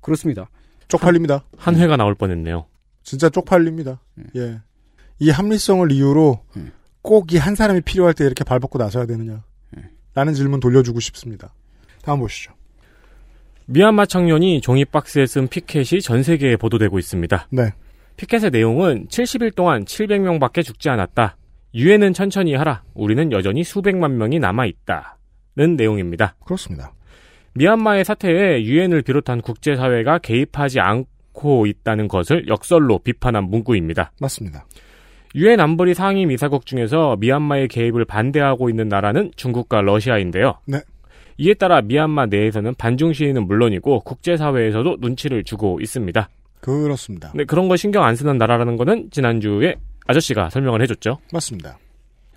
그렇습니다. 0.00 0.50
쪽팔립니다. 0.88 1.44
한 1.56 1.76
회가 1.76 1.96
나올 1.96 2.14
뻔했네요. 2.14 2.66
진짜 3.04 3.28
쪽팔립니다. 3.30 4.00
음. 4.18 4.24
예. 4.36 4.60
이 5.22 5.30
합리성을 5.30 5.92
이유로 5.92 6.40
꼭이 7.02 7.38
한 7.38 7.54
사람이 7.54 7.82
필요할 7.82 8.12
때 8.12 8.24
이렇게 8.24 8.42
발벗고 8.42 8.76
나서야 8.76 9.06
되느냐? 9.06 9.44
음. 9.76 9.84
라는 10.14 10.34
질문 10.34 10.58
돌려주고 10.58 10.98
싶습니다. 10.98 11.54
다음 12.02 12.18
보시죠. 12.18 12.52
미얀마 13.66 14.06
청년이 14.06 14.60
종이 14.60 14.84
박스에 14.84 15.26
쓴 15.26 15.46
피켓이 15.46 16.00
전 16.02 16.24
세계에 16.24 16.56
보도되고 16.56 16.98
있습니다. 16.98 17.46
네. 17.50 17.72
피켓의 18.16 18.50
내용은 18.50 19.06
70일 19.06 19.54
동안 19.54 19.84
700명밖에 19.84 20.64
죽지 20.64 20.88
않았다. 20.88 21.36
유엔은 21.72 22.14
천천히 22.14 22.56
하라. 22.56 22.82
우리는 22.92 23.30
여전히 23.30 23.62
수백만 23.62 24.18
명이 24.18 24.40
남아 24.40 24.66
있다는 24.66 25.76
내용입니다. 25.76 26.34
그렇습니다. 26.44 26.94
미얀마의 27.54 28.04
사태에 28.04 28.64
유엔을 28.64 29.02
비롯한 29.02 29.40
국제사회가 29.40 30.18
개입하지 30.18 30.80
않고 30.80 31.66
있다는 31.66 32.08
것을 32.08 32.48
역설로 32.48 32.98
비판한 32.98 33.44
문구입니다. 33.44 34.10
맞습니다. 34.20 34.66
유엔 35.34 35.60
안보리 35.60 35.94
상임 35.94 36.30
이사국 36.30 36.66
중에서 36.66 37.16
미얀마의 37.16 37.68
개입을 37.68 38.04
반대하고 38.04 38.68
있는 38.68 38.88
나라는 38.88 39.32
중국과 39.36 39.80
러시아인데요. 39.82 40.58
네. 40.66 40.80
이에 41.38 41.54
따라 41.54 41.80
미얀마 41.80 42.26
내에서는 42.26 42.74
반중 42.76 43.12
시위는 43.14 43.46
물론이고 43.46 44.00
국제사회에서도 44.00 44.98
눈치를 45.00 45.44
주고 45.44 45.80
있습니다. 45.80 46.28
그렇습니다. 46.60 47.32
네, 47.34 47.44
그런 47.44 47.68
거 47.68 47.76
신경 47.76 48.04
안 48.04 48.14
쓰는 48.14 48.38
나라라는 48.38 48.76
거는 48.76 49.08
지난주에 49.10 49.76
아저씨가 50.06 50.50
설명을 50.50 50.82
해줬죠. 50.82 51.18
맞습니다. 51.32 51.78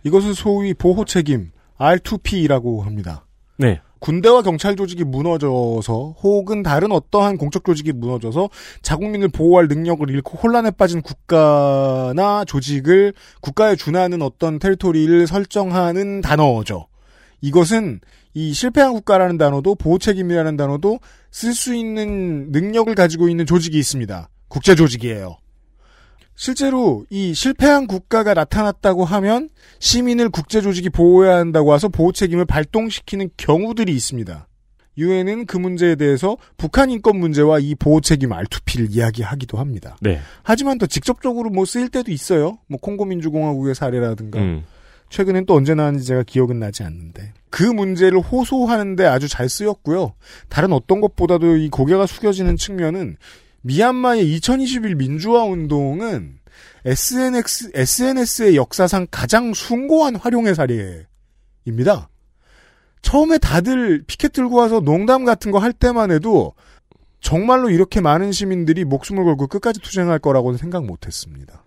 이것을 0.04 0.34
소위 0.34 0.74
보호 0.74 1.04
책임 1.04 1.52
R2P라고 1.78 2.84
합니다. 2.84 3.26
네. 3.58 3.82
군대와 4.06 4.44
경찰 4.44 4.76
조직이 4.76 5.04
무너져서 5.04 6.18
혹은 6.22 6.62
다른 6.62 6.92
어떠한 6.92 7.38
공적 7.38 7.66
조직이 7.66 7.92
무너져서 7.92 8.52
자국민을 8.84 9.30
보호할 9.30 9.68
능력을 9.68 10.08
잃고 10.08 10.38
혼란에 10.38 10.70
빠진 10.70 11.02
국가나 11.02 12.46
조직을 12.46 13.14
국가에 13.42 13.76
준하는 13.76 14.22
어떤 14.22 14.60
테리토리를 14.60 15.26
설정하는 15.26 16.22
단어죠. 16.22 16.86
이것은 17.42 18.00
이 18.36 18.54
실패한 18.54 18.94
국가라는 18.94 19.40
단어도 19.40 19.74
보호 19.74 19.98
책임이라는 19.98 20.56
단어도 20.56 21.00
쓸 21.32 21.56
수 21.56 21.74
있는 21.74 22.52
능력을 22.52 22.94
가지고 22.94 23.28
있는 23.28 23.48
조직이 23.48 23.80
있습니다. 23.80 24.30
국제 24.50 24.76
조직이에요. 24.76 25.40
실제로 26.36 27.06
이 27.10 27.34
실패한 27.34 27.88
국가가 27.88 28.34
나타났다고 28.34 29.06
하면 29.06 29.50
시민을 29.80 30.30
국제 30.30 30.62
조직이 30.62 30.90
보호해야 30.90 31.38
한다고 31.38 31.74
해서 31.74 31.88
보호 31.88 32.12
책임을 32.12 32.46
발동시키는 32.46 33.30
경우들이 33.38 33.94
있습니다. 33.94 34.48
유엔은 34.98 35.46
그 35.46 35.58
문제에 35.58 35.96
대해서 35.96 36.38
북한 36.58 36.90
인권 36.90 37.18
문제와 37.18 37.60
이 37.60 37.76
보호 37.76 38.00
책임 38.02 38.30
R2P를 38.30 38.88
이야기하기도 38.92 39.58
합니다. 39.58 39.98
네. 40.02 40.20
하지만 40.44 40.78
더 40.78 40.86
직접적으로 40.86 41.50
뭐 41.50 41.66
쓰일 41.66 41.90
때도 41.90 42.12
있어요. 42.12 42.60
뭐 42.68 42.80
콩고 42.80 43.06
민주공화국의 43.06 43.76
사례라든가 43.76 44.40
음. 44.40 44.64
최근엔 45.10 45.46
또 45.46 45.56
언제 45.56 45.76
나왔는지 45.76 46.06
제가 46.06 46.24
기억은 46.24 46.60
나지 46.60 46.84
않는데 46.84 47.34
그 47.50 47.64
문제를 47.64 48.20
호소하는데 48.20 49.06
아주 49.06 49.28
잘 49.28 49.50
쓰였고요. 49.50 50.14
다른 50.50 50.74
어떤 50.74 51.00
것보다도 51.02 51.58
이 51.58 51.70
고개가 51.70 52.06
숙여지는 52.06 52.58
측면은 52.58 53.18
미얀마의 53.66 54.32
2021 54.36 54.96
민주화 54.96 55.44
운동은 55.44 56.38
SNS, 56.86 57.72
SNS의 57.74 58.56
역사상 58.56 59.08
가장 59.10 59.56
숭고한 59.56 60.18
활용의 60.18 60.54
사례입니다. 60.54 62.10
처음에 63.02 63.40
다들 63.40 64.04
피켓 64.06 64.34
들고 64.34 64.56
와서 64.56 64.82
농담 64.82 65.26
같은 65.26 65.52
거 65.52 65.58
할 65.58 65.74
때만 65.74 66.12
해도 66.12 66.54
정말로 67.22 67.72
이렇게 67.72 68.02
많은 68.02 68.32
시민들이 68.32 68.86
목숨을 68.86 69.24
걸고 69.24 69.48
끝까지 69.48 69.80
투쟁할 69.80 70.20
거라고는 70.20 70.60
생각 70.60 70.86
못 70.86 71.08
했습니다. 71.08 71.64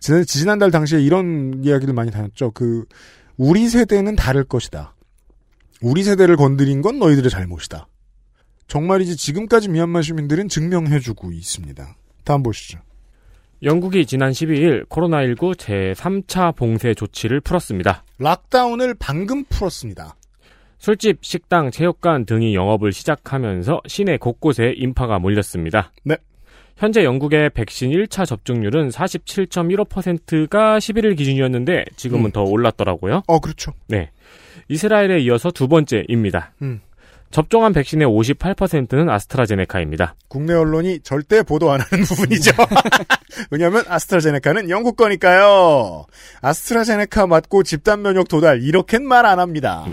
지난, 0.00 0.24
지난달 0.24 0.72
당시에 0.72 1.00
이런 1.00 1.62
이야기를 1.62 1.94
많이 1.94 2.10
다녔죠. 2.10 2.50
그, 2.50 2.86
우리 3.36 3.68
세대는 3.68 4.16
다를 4.16 4.42
것이다. 4.42 4.96
우리 5.80 6.02
세대를 6.02 6.36
건드린 6.36 6.82
건 6.82 6.98
너희들의 6.98 7.30
잘못이다. 7.30 7.86
정말이지 8.70 9.16
지금까지 9.16 9.68
미얀마 9.68 10.00
시민들은 10.00 10.48
증명해주고 10.48 11.32
있습니다. 11.32 11.96
다음 12.22 12.44
보시죠. 12.44 12.78
영국이 13.64 14.06
지난 14.06 14.30
12일 14.30 14.88
코로나19 14.88 15.56
제3차 15.56 16.54
봉쇄 16.54 16.94
조치를 16.94 17.40
풀었습니다. 17.40 18.04
락다운을 18.20 18.94
방금 19.00 19.42
풀었습니다. 19.44 20.14
술집, 20.78 21.18
식당, 21.22 21.72
체육관 21.72 22.24
등이 22.24 22.54
영업을 22.54 22.92
시작하면서 22.92 23.80
시내 23.88 24.16
곳곳에 24.18 24.72
인파가 24.76 25.18
몰렸습니다. 25.18 25.92
네. 26.04 26.16
현재 26.76 27.02
영국의 27.02 27.50
백신 27.50 27.90
1차 27.90 28.24
접종률은 28.24 28.90
47.15%가 28.90 30.78
11일 30.78 31.16
기준이었는데 31.18 31.86
지금은 31.96 32.26
음. 32.26 32.30
더 32.30 32.44
올랐더라고요. 32.44 33.24
어, 33.26 33.40
그렇죠. 33.40 33.72
네. 33.88 34.12
이스라엘에 34.68 35.18
이어서 35.22 35.50
두 35.50 35.66
번째입니다. 35.66 36.52
음. 36.62 36.80
접종한 37.30 37.72
백신의 37.72 38.08
58%는 38.08 39.08
아스트라제네카입니다. 39.08 40.14
국내 40.28 40.52
언론이 40.54 41.00
절대 41.00 41.42
보도 41.44 41.70
안 41.70 41.80
하는 41.80 42.04
부분이죠. 42.04 42.50
왜냐하면 43.52 43.84
아스트라제네카는 43.88 44.68
영국 44.68 44.96
거니까요. 44.96 46.06
아스트라제네카 46.40 47.26
맞고 47.28 47.62
집단 47.62 48.02
면역 48.02 48.26
도달 48.28 48.62
이렇게는 48.62 49.06
말 49.06 49.26
안 49.26 49.38
합니다. 49.38 49.84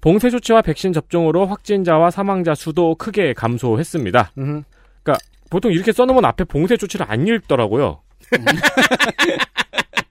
봉쇄 0.00 0.30
조치와 0.30 0.62
백신 0.62 0.92
접종으로 0.92 1.46
확진자와 1.46 2.10
사망자 2.12 2.54
수도 2.54 2.94
크게 2.94 3.32
감소했습니다. 3.32 4.30
음. 4.38 4.62
그러니까 5.02 5.24
보통 5.50 5.72
이렇게 5.72 5.90
써놓으면 5.90 6.24
앞에 6.24 6.44
봉쇄 6.44 6.76
조치를 6.76 7.06
안 7.08 7.26
읽더라고요. 7.26 8.02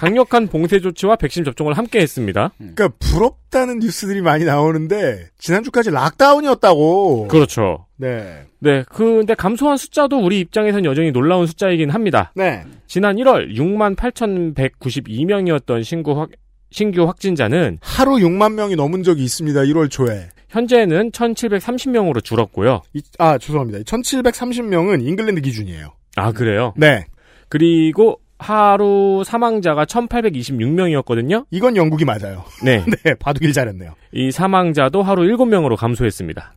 강력한 0.00 0.46
봉쇄 0.48 0.80
조치와 0.80 1.16
백신 1.16 1.44
접종을 1.44 1.74
함께 1.76 1.98
했습니다. 2.00 2.52
그러니까 2.56 2.88
부럽다는 2.98 3.80
뉴스들이 3.80 4.22
많이 4.22 4.46
나오는데 4.46 5.26
지난주까지 5.38 5.90
락다운이었다고. 5.90 7.28
그렇죠. 7.28 7.84
네. 7.96 8.44
네, 8.60 8.82
근데 8.88 9.34
감소한 9.34 9.76
숫자도 9.76 10.18
우리 10.18 10.40
입장에선 10.40 10.86
여전히 10.86 11.12
놀라운 11.12 11.46
숫자이긴 11.46 11.90
합니다. 11.90 12.32
네. 12.34 12.64
지난 12.86 13.16
1월 13.16 13.54
6만 13.54 13.94
8,192명이었던 13.96 15.84
신구 15.84 16.18
확, 16.18 16.30
신규 16.70 17.06
확진자는 17.06 17.78
하루 17.82 18.12
6만 18.16 18.54
명이 18.54 18.76
넘은 18.76 19.02
적이 19.02 19.24
있습니다. 19.24 19.60
1월 19.60 19.90
초에. 19.90 20.28
현재는 20.48 21.10
1,730명으로 21.10 22.24
줄었고요. 22.24 22.80
이- 22.94 23.02
아, 23.18 23.36
죄송합니다. 23.38 23.80
1730명은 23.80 25.06
잉글랜드 25.06 25.42
기준이에요. 25.42 25.92
아, 26.16 26.32
그래요? 26.32 26.72
네. 26.76 27.04
그리고 27.48 28.18
하루 28.40 29.22
사망자가 29.24 29.84
1,826명이었거든요. 29.84 31.44
이건 31.50 31.76
영국이 31.76 32.04
맞아요. 32.04 32.44
네. 32.64 32.84
네, 33.04 33.14
바둑일 33.14 33.52
잘했네요. 33.52 33.94
이 34.12 34.30
사망자도 34.32 35.02
하루 35.02 35.22
7명으로 35.22 35.76
감소했습니다. 35.76 36.54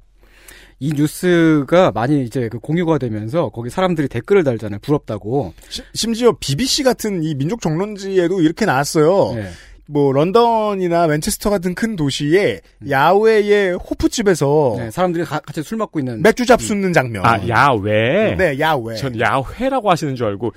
이 0.79 0.91
뉴스가 0.95 1.91
많이 1.91 2.23
이제 2.23 2.49
그 2.49 2.59
공유가 2.59 2.97
되면서 2.97 3.49
거기 3.49 3.69
사람들이 3.69 4.07
댓글을 4.07 4.43
달잖아요. 4.43 4.79
부럽다고. 4.81 5.53
시- 5.69 5.83
심지어 5.93 6.33
BBC 6.39 6.83
같은 6.83 7.23
이 7.23 7.35
민족 7.35 7.61
정론지에도 7.61 8.41
이렇게 8.41 8.65
나왔어요. 8.65 9.35
네. 9.35 9.49
뭐 9.87 10.13
런던이나 10.13 11.07
맨체스터 11.07 11.49
같은 11.49 11.75
큰 11.75 11.95
도시에 11.95 12.61
야외의 12.89 13.73
호프집에서 13.75 14.75
네, 14.77 14.91
사람들이 14.91 15.25
가- 15.25 15.39
같이 15.39 15.61
술 15.61 15.77
먹고 15.77 15.99
있는 15.99 16.21
맥주 16.21 16.45
잡수는 16.45 16.93
장면. 16.93 17.25
아, 17.25 17.45
야외? 17.47 18.35
네, 18.37 18.59
야외. 18.59 18.95
전 18.95 19.19
야회라고 19.19 19.91
하시는 19.91 20.15
줄 20.15 20.27
알고. 20.27 20.53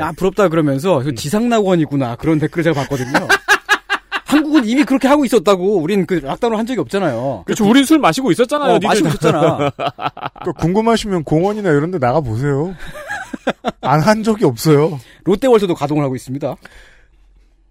아 0.00 0.12
부럽다 0.12 0.48
그러면서 0.48 1.02
이거 1.02 1.12
지상낙원이구나 1.12 2.16
그런 2.16 2.38
댓글을 2.38 2.64
제가 2.64 2.80
봤거든요. 2.82 3.12
한국은 4.26 4.64
이미 4.64 4.82
그렇게 4.84 5.06
하고 5.08 5.24
있었다고. 5.24 5.76
우린 5.78 6.06
그 6.06 6.14
락다운을 6.14 6.58
한 6.58 6.66
적이 6.66 6.80
없잖아요. 6.80 7.42
그렇죠. 7.46 7.68
우린 7.68 7.84
술 7.84 7.98
마시고 7.98 8.32
있었잖아요. 8.32 8.74
어, 8.74 8.78
마시고 8.82 9.08
다. 9.08 9.14
있었잖아. 9.14 9.70
그 10.44 10.52
궁금하시면 10.54 11.22
공원이나 11.24 11.70
이런 11.70 11.90
데 11.90 11.98
나가 11.98 12.20
보세요. 12.20 12.74
안 13.82 14.00
한 14.00 14.22
적이 14.22 14.46
없어요. 14.46 14.98
롯데월드도 15.24 15.74
가동을 15.74 16.02
하고 16.02 16.16
있습니다. 16.16 16.56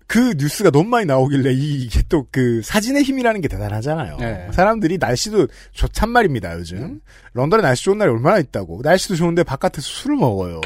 그 0.08 0.34
뉴스가 0.38 0.70
너무 0.72 0.89
많이 0.89 1.06
나오길래 1.06 1.52
이- 1.54 1.84
이게 1.84 2.02
또 2.10 2.28
그 2.32 2.62
사진의 2.63 3.04
힘이라는 3.04 3.42
게 3.42 3.48
대단하잖아요. 3.48 4.18
네. 4.18 4.48
사람들이 4.52 4.98
날씨도 4.98 5.48
좋단 5.72 6.10
말입니다, 6.10 6.56
요즘. 6.58 7.00
런던에 7.34 7.62
날씨 7.62 7.84
좋은 7.86 7.98
날이 7.98 8.12
얼마나 8.12 8.39
있다고. 8.39 8.82
날씨도 8.84 9.16
좋은데 9.16 9.44
바깥에서 9.44 9.82
술을 9.82 10.16
먹어요. 10.18 10.62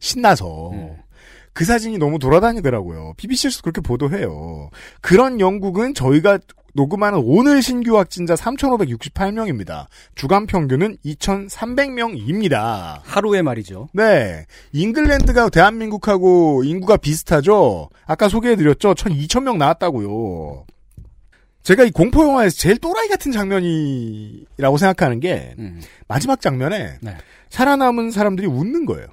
신나서. 0.00 0.72
그 1.52 1.64
사진이 1.64 1.98
너무 1.98 2.18
돌아다니더라고요. 2.18 3.14
BBC에서 3.16 3.62
그렇게 3.62 3.80
보도해요. 3.80 4.70
그런 5.00 5.38
영국은 5.40 5.94
저희가 5.94 6.38
녹음하는 6.74 7.22
오늘 7.24 7.62
신규 7.62 7.96
확진자 7.96 8.34
3,568명입니다. 8.34 9.86
주간 10.14 10.46
평균은 10.46 10.98
2,300명입니다. 11.04 13.00
하루에 13.02 13.42
말이죠. 13.42 13.88
네. 13.92 14.44
잉글랜드가 14.72 15.48
대한민국하고 15.50 16.64
인구가 16.64 16.96
비슷하죠? 16.96 17.88
아까 18.06 18.28
소개해드렸죠? 18.28 18.94
1,200명 18.94 19.56
나왔다고요. 19.56 20.66
제가 21.62 21.84
이 21.84 21.90
공포 21.90 22.24
영화에서 22.24 22.58
제일 22.58 22.76
또라이 22.78 23.08
같은 23.08 23.32
장면이라고 23.32 24.76
생각하는 24.76 25.20
게, 25.20 25.54
음. 25.58 25.80
마지막 26.08 26.40
장면에, 26.40 26.98
네. 27.00 27.16
살아남은 27.48 28.10
사람들이 28.10 28.46
웃는 28.46 28.84
거예요. 28.84 29.06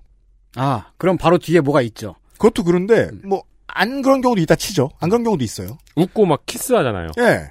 아 0.55 0.87
그럼 0.97 1.17
바로 1.17 1.37
뒤에 1.37 1.61
뭐가 1.61 1.81
있죠. 1.83 2.15
그것도 2.33 2.65
그런데, 2.65 3.09
뭐, 3.23 3.43
안 3.73 4.01
그런 4.01 4.21
경우도 4.21 4.41
있다 4.41 4.55
치죠? 4.55 4.89
안 4.99 5.09
그런 5.09 5.23
경우도 5.23 5.43
있어요. 5.43 5.77
웃고 5.95 6.25
막 6.25 6.45
키스하잖아요. 6.45 7.09
예. 7.19 7.49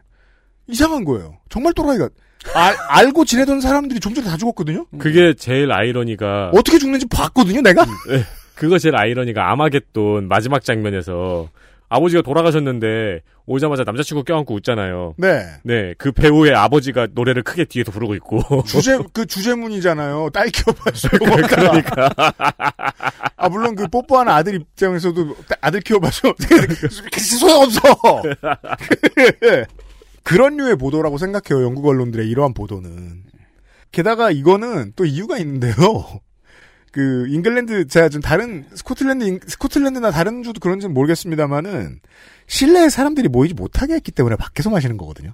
이상한 0.69 1.05
거예요. 1.05 1.39
정말 1.49 1.73
또라이가. 1.75 2.09
알, 2.55 2.75
알고 2.89 3.25
지내던 3.27 3.61
사람들이 3.61 4.01
좀 4.01 4.15
전에 4.15 4.27
다 4.27 4.37
죽었거든요? 4.37 4.87
그게 4.99 5.35
제일 5.35 5.71
아이러니가. 5.73 6.51
어떻게 6.55 6.79
죽는지 6.79 7.07
봤거든요, 7.09 7.61
내가? 7.61 7.85
네, 7.85 8.23
그거 8.55 8.79
제일 8.79 8.97
아이러니가 8.97 9.51
아마겟돈 9.53 10.27
마지막 10.29 10.65
장면에서 10.65 11.49
아버지가 11.91 12.23
돌아가셨는데 12.23 13.21
오자마자 13.47 13.83
남자친구 13.83 14.23
껴안고 14.23 14.55
웃잖아요. 14.55 15.15
네. 15.19 15.45
네, 15.65 15.93
그 15.99 16.13
배우의 16.13 16.55
아버지가 16.55 17.09
노래를 17.13 17.43
크게 17.43 17.65
뒤에서 17.65 17.91
부르고 17.91 18.15
있고. 18.15 18.63
주제 18.63 18.97
그 19.13 19.27
주제문이잖아요. 19.27 20.31
딸 20.33 20.49
키워봐줘. 20.51 21.09
그러니까. 21.19 22.11
아 23.37 23.49
물론 23.49 23.75
그 23.75 23.89
뽀뽀하는 23.89 24.33
아들 24.33 24.55
입장에서도 24.55 25.35
따- 25.49 25.57
아들 25.61 25.81
키워봐줘. 25.81 26.33
소용없어. 27.41 27.81
그런 30.23 30.57
류의 30.57 30.77
보도라고 30.77 31.19
생각해요. 31.19 31.65
영국 31.65 31.87
언론들의 31.87 32.29
이러한 32.29 32.55
보도는. 32.55 33.25
게다가 33.91 34.31
이거는 34.31 34.93
또 34.95 35.05
이유가 35.05 35.39
있는데요. 35.39 35.75
그 36.91 37.27
잉글랜드 37.29 37.87
제가 37.87 38.09
좀 38.09 38.21
다른 38.21 38.67
스코틀랜드 38.75 39.25
잉- 39.25 39.39
스코틀랜드나 39.47 40.11
다른 40.11 40.43
주도 40.43 40.59
그런지는 40.61 40.93
모르겠습니다만은 40.95 42.01
실내에 42.49 42.89
사람들이 42.89 43.29
모이지 43.29 43.55
못하게 43.55 43.95
했기 43.95 44.11
때문에 44.11 44.37
밖에서 44.37 44.71
마시는 44.71 44.97
거거든요. 44.97 45.33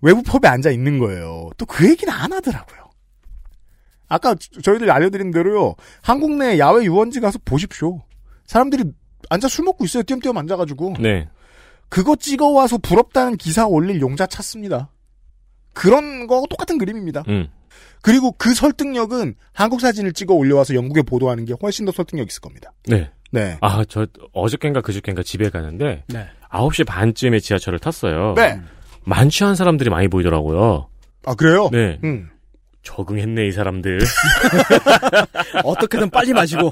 외부 0.00 0.22
펍에 0.22 0.48
앉아 0.48 0.70
있는 0.70 0.98
거예요. 0.98 1.50
또 1.58 1.66
그 1.66 1.88
얘기는 1.88 2.12
안 2.12 2.32
하더라고요. 2.32 2.90
아까 4.08 4.34
저- 4.34 4.60
저희들 4.60 4.90
알려드린 4.90 5.30
대로요. 5.30 5.74
한국 6.02 6.32
내 6.36 6.58
야외 6.58 6.84
유원지 6.84 7.20
가서 7.20 7.38
보십시오. 7.44 8.02
사람들이 8.46 8.84
앉아 9.28 9.48
술 9.48 9.64
먹고 9.64 9.84
있어요. 9.84 10.02
띄엄띄엄 10.04 10.36
앉아가지고. 10.38 10.94
네. 11.00 11.28
그거 11.88 12.14
찍어와서 12.16 12.78
부럽다는 12.78 13.36
기사 13.36 13.66
올릴 13.66 14.00
용자 14.00 14.26
찾습니다. 14.26 14.90
그런 15.74 16.26
거하고 16.26 16.46
똑같은 16.46 16.78
그림입니다. 16.78 17.24
음. 17.28 17.48
그리고 18.02 18.32
그 18.32 18.54
설득력은 18.54 19.34
한국 19.52 19.80
사진을 19.80 20.12
찍어 20.12 20.34
올려와서 20.34 20.74
영국에 20.74 21.02
보도하는 21.02 21.44
게 21.44 21.54
훨씬 21.60 21.84
더 21.84 21.92
설득력 21.92 22.28
있을 22.28 22.40
겁니다. 22.40 22.72
네. 22.86 23.10
네. 23.30 23.58
아, 23.60 23.84
저 23.88 24.06
어저께인가 24.32 24.80
그저께인가 24.80 25.22
집에 25.22 25.50
가는데 25.50 26.04
네. 26.08 26.26
9시 26.50 26.86
반쯤에 26.86 27.40
지하철을 27.40 27.78
탔어요. 27.78 28.34
네. 28.36 28.60
만취한 29.04 29.54
사람들이 29.54 29.90
많이 29.90 30.08
보이더라고요. 30.08 30.88
아, 31.24 31.34
그래요? 31.34 31.68
네. 31.70 31.98
음. 32.04 32.28
적응했네, 32.82 33.46
이 33.46 33.52
사람들. 33.52 34.00
어떻게든 35.64 36.10
빨리 36.10 36.32
마시고. 36.32 36.70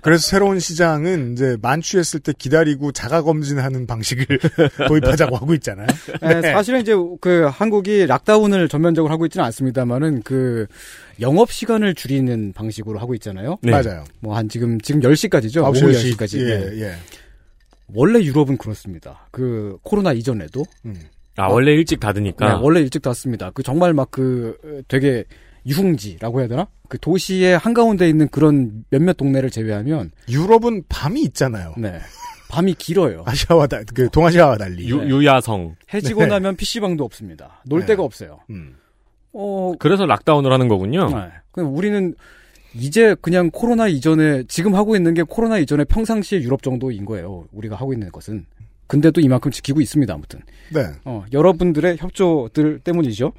그래서 0.00 0.26
새로운 0.26 0.60
시장은 0.60 1.32
이제 1.32 1.56
만취했을 1.60 2.20
때 2.20 2.32
기다리고 2.36 2.92
자가 2.92 3.22
검진하는 3.22 3.86
방식을 3.86 4.24
도입하자고 4.88 5.36
하고 5.36 5.52
있잖아요. 5.54 5.86
네, 6.22 6.42
사실은 6.42 6.80
이제 6.80 6.92
그 7.20 7.46
한국이 7.50 8.06
락다운을 8.06 8.68
전면적으로 8.68 9.12
하고 9.12 9.26
있지는 9.26 9.44
않습니다만은 9.46 10.22
그 10.22 10.66
영업 11.20 11.50
시간을 11.50 11.94
줄이는 11.94 12.52
방식으로 12.52 12.98
하고 12.98 13.14
있잖아요. 13.14 13.58
네. 13.62 13.72
맞아요. 13.72 14.04
뭐 14.20 14.36
한 14.36 14.48
지금 14.48 14.80
지금 14.80 15.00
10시까지죠. 15.00 15.62
9시, 15.62 15.82
오후 15.82 15.92
10시. 15.92 16.16
10시까지. 16.16 16.40
예, 16.40 16.80
예. 16.82 16.94
원래 17.92 18.20
유럽은 18.22 18.58
그렇습니다. 18.58 19.26
그 19.30 19.78
코로나 19.82 20.12
이전에도 20.12 20.64
음. 20.84 20.94
아, 21.36 21.48
원래 21.48 21.72
일찍 21.72 22.00
닫으니까. 22.00 22.54
네, 22.54 22.58
원래 22.60 22.80
일찍 22.80 23.02
닫습니다. 23.02 23.50
그 23.50 23.62
정말 23.62 23.92
막 23.94 24.10
그 24.10 24.82
되게 24.88 25.24
유흥지라고 25.66 26.40
해야 26.40 26.48
되나? 26.48 26.68
그 26.88 26.98
도시의 26.98 27.58
한가운데 27.58 28.08
있는 28.08 28.28
그런 28.28 28.84
몇몇 28.90 29.16
동네를 29.16 29.50
제외하면 29.50 30.12
유럽은 30.30 30.84
밤이 30.88 31.22
있잖아요. 31.24 31.74
네. 31.76 31.98
밤이 32.48 32.74
길어요. 32.74 33.24
아시아와 33.26 33.66
달, 33.66 33.84
그 33.92 34.08
동아시아와 34.08 34.56
달리. 34.56 34.88
유, 34.88 35.00
유야성. 35.00 35.74
해지고 35.92 36.20
네. 36.22 36.26
나면 36.28 36.56
PC방도 36.56 37.04
없습니다. 37.04 37.60
놀 37.66 37.80
네. 37.80 37.86
데가 37.86 38.04
없어요. 38.04 38.38
음. 38.50 38.76
어, 39.32 39.74
그래서 39.78 40.06
락다운을 40.06 40.52
하는 40.52 40.68
거군요. 40.68 41.08
네. 41.08 41.28
그냥 41.50 41.74
우리는 41.76 42.14
이제 42.74 43.16
그냥 43.20 43.50
코로나 43.50 43.88
이전에 43.88 44.44
지금 44.48 44.74
하고 44.76 44.94
있는 44.96 45.12
게 45.14 45.22
코로나 45.24 45.58
이전에 45.58 45.84
평상시의 45.84 46.42
유럽 46.42 46.62
정도인 46.62 47.04
거예요. 47.04 47.46
우리가 47.52 47.74
하고 47.74 47.92
있는 47.92 48.10
것은. 48.12 48.46
근데도 48.86 49.20
이만큼 49.20 49.50
지키고 49.50 49.80
있습니다. 49.80 50.12
아무튼. 50.12 50.40
네. 50.72 50.86
어, 51.04 51.24
여러분들의 51.32 51.96
협조들 51.98 52.80
때문이죠. 52.80 53.32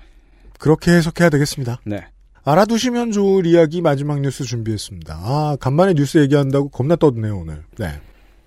그렇게 0.59 0.91
해석해야 0.91 1.29
되겠습니다. 1.29 1.81
네. 1.85 2.05
알아두시면 2.43 3.11
좋을 3.11 3.45
이야기 3.45 3.81
마지막 3.81 4.21
뉴스 4.21 4.45
준비했습니다. 4.45 5.13
아, 5.13 5.57
간만에 5.59 5.93
뉴스 5.93 6.17
얘기한다고 6.17 6.69
겁나 6.69 6.95
떠드네요, 6.95 7.39
오늘. 7.39 7.63
네. 7.77 7.99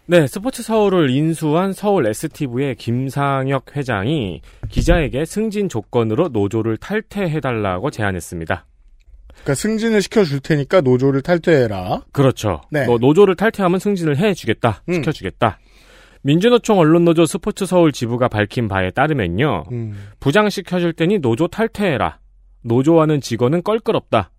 네, 0.06 0.26
스포츠 0.26 0.62
서울을 0.62 1.10
인수한 1.10 1.72
서울 1.72 2.06
STV의 2.08 2.74
김상혁 2.76 3.76
회장이 3.76 4.40
기자에게 4.68 5.24
승진 5.24 5.68
조건으로 5.68 6.28
노조를 6.28 6.78
탈퇴해달라고 6.78 7.90
제안했습니다. 7.90 8.66
그러니까 9.28 9.54
승진을 9.54 10.02
시켜줄 10.02 10.40
테니까 10.40 10.80
노조를 10.80 11.22
탈퇴해라. 11.22 12.02
그렇죠. 12.10 12.60
네. 12.72 12.86
뭐 12.86 12.98
노조를 12.98 13.36
탈퇴하면 13.36 13.78
승진을 13.78 14.16
해주겠다, 14.16 14.82
음. 14.88 14.94
시켜주겠다. 14.94 15.58
민주노총 16.22 16.78
언론노조 16.78 17.26
스포츠 17.26 17.66
서울 17.66 17.92
지부가 17.92 18.28
밝힌 18.28 18.68
바에 18.68 18.90
따르면요. 18.90 19.64
음. 19.72 20.08
부장시켜줄 20.20 20.92
테니 20.92 21.18
노조 21.18 21.48
탈퇴해라. 21.48 22.18
노조와는 22.62 23.20
직원은 23.20 23.62
껄끄럽다. 23.62 24.30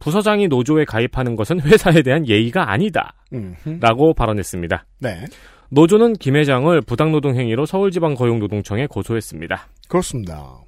부서장이 0.00 0.48
노조에 0.48 0.84
가입하는 0.84 1.36
것은 1.36 1.60
회사에 1.62 2.02
대한 2.02 2.26
예의가 2.26 2.72
아니다. 2.72 3.14
음. 3.32 3.54
라고 3.80 4.14
발언했습니다. 4.14 4.86
네. 4.98 5.24
노조는 5.70 6.14
김 6.14 6.36
회장을 6.36 6.80
부당노동 6.80 7.36
행위로 7.36 7.64
서울지방고용노동청에 7.66 8.88
고소했습니다. 8.88 9.68
그렇습니다. 9.88 10.58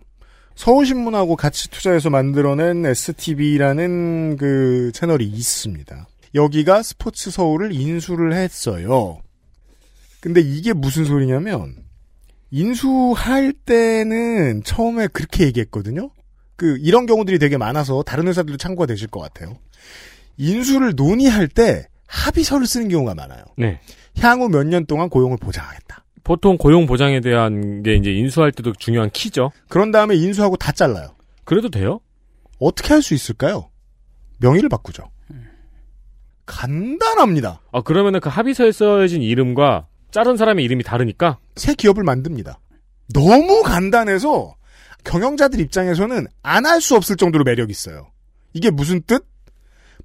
서울신문하고 0.54 1.34
같이 1.34 1.70
투자해서 1.70 2.10
만들어낸 2.10 2.86
STV라는 2.86 4.36
그 4.36 4.92
채널이 4.92 5.24
있습니다. 5.24 6.06
여기가 6.34 6.82
스포츠 6.82 7.30
서울을 7.30 7.72
인수를 7.72 8.34
했어요. 8.34 9.18
근데 10.23 10.41
이게 10.41 10.73
무슨 10.73 11.05
소리냐면, 11.05 11.75
인수할 12.53 13.53
때는 13.53 14.62
처음에 14.62 15.09
그렇게 15.09 15.45
얘기했거든요? 15.47 16.11
그, 16.57 16.79
이런 16.81 17.07
경우들이 17.07 17.39
되게 17.41 17.57
많아서 17.57 18.03
다른 18.05 18.29
회사들도 18.29 18.57
참고가 18.57 18.87
되실 18.87 19.09
것 19.09 19.20
같아요. 19.20 19.59
인수를 20.37 20.93
논의할 20.95 21.49
때 21.49 21.89
합의서를 22.07 22.66
쓰는 22.66 22.89
경우가 22.89 23.14
많아요. 23.16 23.43
네. 23.59 23.81
향후 24.20 24.49
몇 24.49 24.62
년 24.64 24.87
동안 24.87 25.09
고용을 25.09 25.39
보장하겠다. 25.39 26.05
보통 26.23 26.57
고용 26.57 26.87
보장에 26.87 27.20
대한 27.20 27.83
게 27.83 27.95
이제 27.97 28.12
인수할 28.12 28.53
때도 28.53 28.75
중요한 28.79 29.11
키죠. 29.11 29.51
그런 29.68 29.91
다음에 29.91 30.14
인수하고 30.14 30.57
다 30.57 30.70
잘라요. 30.70 31.16
그래도 31.45 31.68
돼요? 31.68 32.01
어떻게 32.61 32.95
할 32.95 33.03
수 33.03 33.14
있을까요? 33.14 33.70
명의를 34.39 34.68
바꾸죠. 34.68 35.11
간단합니다. 36.47 37.61
아, 37.73 37.81
그러면은 37.83 38.20
그 38.20 38.29
합의서에 38.29 38.70
써진 38.73 39.23
이름과 39.23 39.87
자른 40.12 40.36
사람의 40.36 40.64
이름이 40.64 40.84
다르니까? 40.84 41.38
새 41.56 41.74
기업을 41.74 42.04
만듭니다. 42.04 42.60
너무 43.12 43.62
간단해서 43.62 44.54
경영자들 45.04 45.58
입장에서는 45.60 46.26
안 46.42 46.66
할 46.66 46.80
수 46.80 46.94
없을 46.94 47.16
정도로 47.16 47.44
매력 47.44 47.70
있어요. 47.70 48.08
이게 48.52 48.70
무슨 48.70 49.02
뜻? 49.02 49.24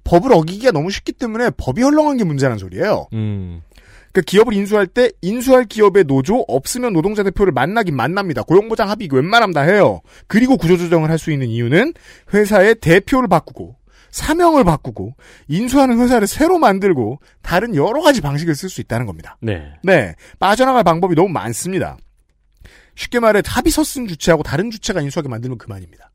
법을 0.04 0.32
어기기가 0.32 0.72
너무 0.72 0.90
쉽기 0.90 1.12
때문에 1.12 1.50
법이 1.56 1.82
헐렁한 1.82 2.16
게 2.16 2.24
문제라는 2.24 2.58
소리예요. 2.58 3.06
음. 3.12 3.62
그 4.12 4.22
기업을 4.22 4.54
인수할 4.54 4.86
때 4.86 5.10
인수할 5.20 5.64
기업의 5.66 6.04
노조 6.04 6.38
없으면 6.48 6.94
노동자 6.94 7.22
대표를 7.22 7.52
만나긴 7.52 7.94
만납니다. 7.94 8.42
고용보장 8.42 8.88
합의 8.88 9.08
웬만하면 9.12 9.52
다 9.52 9.60
해요. 9.60 10.00
그리고 10.26 10.56
구조조정을 10.56 11.10
할 11.10 11.18
수 11.18 11.30
있는 11.30 11.48
이유는 11.48 11.92
회사의 12.32 12.76
대표를 12.76 13.28
바꾸고 13.28 13.76
사명을 14.10 14.64
바꾸고 14.64 15.14
인수하는 15.48 15.98
회사를 16.00 16.26
새로 16.26 16.58
만들고 16.58 17.20
다른 17.42 17.74
여러 17.74 18.00
가지 18.02 18.20
방식을 18.20 18.54
쓸 18.54 18.68
수 18.68 18.80
있다는 18.80 19.06
겁니다. 19.06 19.36
네. 19.40 19.74
네. 19.82 20.14
빠져나갈 20.38 20.84
방법이 20.84 21.14
너무 21.14 21.28
많습니다. 21.28 21.96
쉽게 22.96 23.20
말해 23.20 23.42
합의서 23.44 23.84
쓴 23.84 24.08
주체하고 24.08 24.42
다른 24.42 24.70
주체가 24.70 25.00
인수하게 25.00 25.28
만들면 25.28 25.58
그만입니다. 25.58 26.10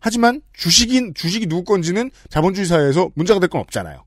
하지만 0.00 0.40
주식인 0.52 1.12
주식이 1.14 1.46
누구 1.46 1.64
건지는 1.64 2.10
자본주의 2.30 2.66
사회에서 2.66 3.10
문제가 3.14 3.40
될 3.40 3.48
건 3.48 3.60
없잖아요. 3.62 4.04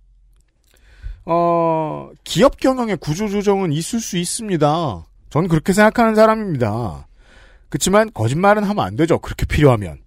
어, 1.25 2.09
기업 2.23 2.57
경영의 2.59 2.97
구조 2.97 3.29
조정은 3.29 3.71
있을 3.71 3.99
수 3.99 4.17
있습니다. 4.17 5.05
전 5.29 5.47
그렇게 5.47 5.71
생각하는 5.73 6.15
사람입니다. 6.15 7.07
그렇지만 7.69 8.11
거짓말은 8.13 8.63
하면 8.63 8.85
안 8.85 8.95
되죠. 8.95 9.19
그렇게 9.19 9.45
필요하면. 9.45 9.99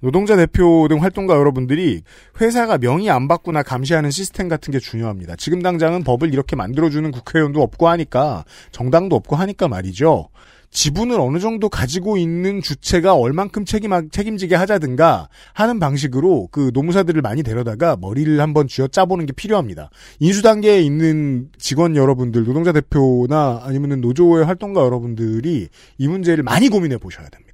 노동자 0.00 0.36
대표 0.36 0.86
등 0.88 1.02
활동가 1.02 1.36
여러분들이 1.36 2.02
회사가 2.40 2.78
명의 2.78 3.10
안 3.10 3.28
받거나 3.28 3.62
감시하는 3.62 4.10
시스템 4.10 4.48
같은 4.48 4.72
게 4.72 4.78
중요합니다. 4.78 5.36
지금 5.36 5.62
당장은 5.62 6.04
법을 6.04 6.32
이렇게 6.32 6.56
만들어주는 6.56 7.10
국회의원도 7.10 7.62
없고 7.62 7.88
하니까 7.88 8.44
정당도 8.72 9.16
없고 9.16 9.36
하니까 9.36 9.68
말이죠. 9.68 10.28
지분을 10.70 11.18
어느 11.18 11.38
정도 11.38 11.68
가지고 11.68 12.16
있는 12.16 12.62
주체가 12.62 13.14
얼만큼 13.14 13.64
책임, 13.64 13.90
책임지게 14.08 14.54
하자든가 14.54 15.28
하는 15.52 15.80
방식으로 15.80 16.48
그 16.52 16.70
노무사들을 16.72 17.20
많이 17.22 17.42
데려다가 17.42 17.96
머리를 18.00 18.40
한번 18.40 18.68
쥐어 18.68 18.86
짜보는 18.86 19.26
게 19.26 19.32
필요합니다. 19.32 19.90
인수 20.20 20.42
단계에 20.42 20.80
있는 20.80 21.48
직원 21.58 21.96
여러분들, 21.96 22.44
노동자 22.44 22.72
대표나 22.72 23.62
아니면 23.64 24.00
노조의 24.00 24.44
활동가 24.44 24.82
여러분들이 24.82 25.68
이 25.98 26.08
문제를 26.08 26.44
많이 26.44 26.68
고민해 26.68 26.98
보셔야 26.98 27.28
됩니다. 27.28 27.49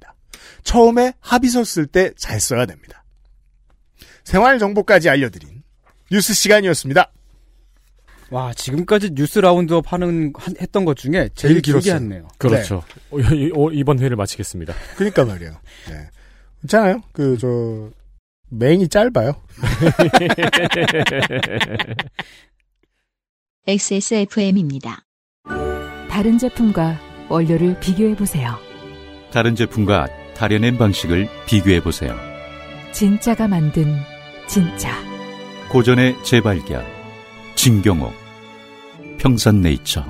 처음에 0.71 1.13
합의서 1.21 1.63
쓸 1.63 1.87
때 1.87 2.11
잘 2.17 2.41
써야 2.41 2.65
됩니다. 2.65 3.05
생활 4.25 4.59
정보까지 4.59 5.09
알려드린 5.09 5.63
뉴스 6.11 6.33
시간이었습니다. 6.33 7.09
와 8.31 8.53
지금까지 8.53 9.11
뉴스 9.11 9.39
roundup 9.39 9.93
하는 9.93 10.33
한- 10.35 10.55
했던 10.59 10.83
것 10.83 10.97
중에 10.97 11.29
제일, 11.35 11.53
제일 11.53 11.61
길게. 11.61 11.93
했네요. 11.93 12.27
그렇죠. 12.37 12.83
어, 13.11 13.19
이- 13.19 13.51
어, 13.55 13.71
이번 13.71 13.99
회를 13.99 14.17
마치겠습니다. 14.17 14.73
그러니까 14.97 15.23
말이에요. 15.23 15.53
네. 15.89 16.09
있잖아요. 16.65 17.01
그, 17.13 17.37
저, 17.37 17.89
맹이 18.49 18.89
짧아요. 18.89 19.31
XSFM입니다. 23.67 25.05
다른 26.09 26.37
제품과 26.37 26.99
원료를 27.29 27.79
비교해 27.79 28.15
보세요. 28.15 28.55
다른 29.31 29.55
제품과 29.55 30.07
다려낸 30.37 30.77
방식을 30.77 31.27
비교해 31.47 31.81
보세요. 31.81 32.15
진짜가 32.91 33.47
만든 33.47 33.95
진짜. 34.45 34.91
고전의 35.69 36.23
재발견. 36.23 36.85
진경옥. 37.55 38.13
평산네이처. 39.17 40.05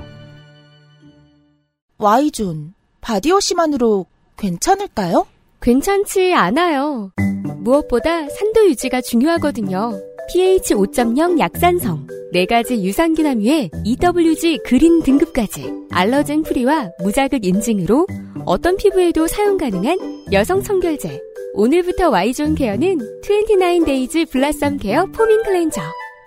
Y존, 1.96 2.74
바디워시만으로 3.00 4.06
괜찮을까요? 4.36 5.26
괜찮지 5.62 6.34
않아요. 6.34 7.10
무엇보다 7.56 8.28
산도 8.28 8.66
유지가 8.68 9.00
중요하거든요. 9.00 9.98
pH 10.28 10.74
5.0 10.74 11.38
약산성, 11.38 12.06
4가지 12.34 12.82
유산균 12.82 13.26
함유에 13.26 13.70
EWG 13.84 14.58
green 14.64 15.02
등급까지 15.02 15.72
allergen 15.90 16.42
free와 16.42 16.90
무자극 17.02 17.46
인증으로 17.46 18.06
어떤 18.44 18.76
피부에도 18.76 19.26
사용 19.26 19.56
가능한 19.56 20.26
여성 20.32 20.62
청결제. 20.62 21.22
오늘부터 21.54 22.10
Y존 22.10 22.54
care는 22.54 22.98
29days 23.22 24.30
blossom 24.30 24.76
care 24.76 25.06
foaming 25.06 25.42
cleanser. 25.44 25.80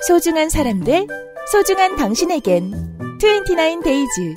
소중한 0.08 0.50
사람들, 0.50 1.06
소중한 1.52 1.96
당신에겐 1.96 2.72
29days. 3.20 4.36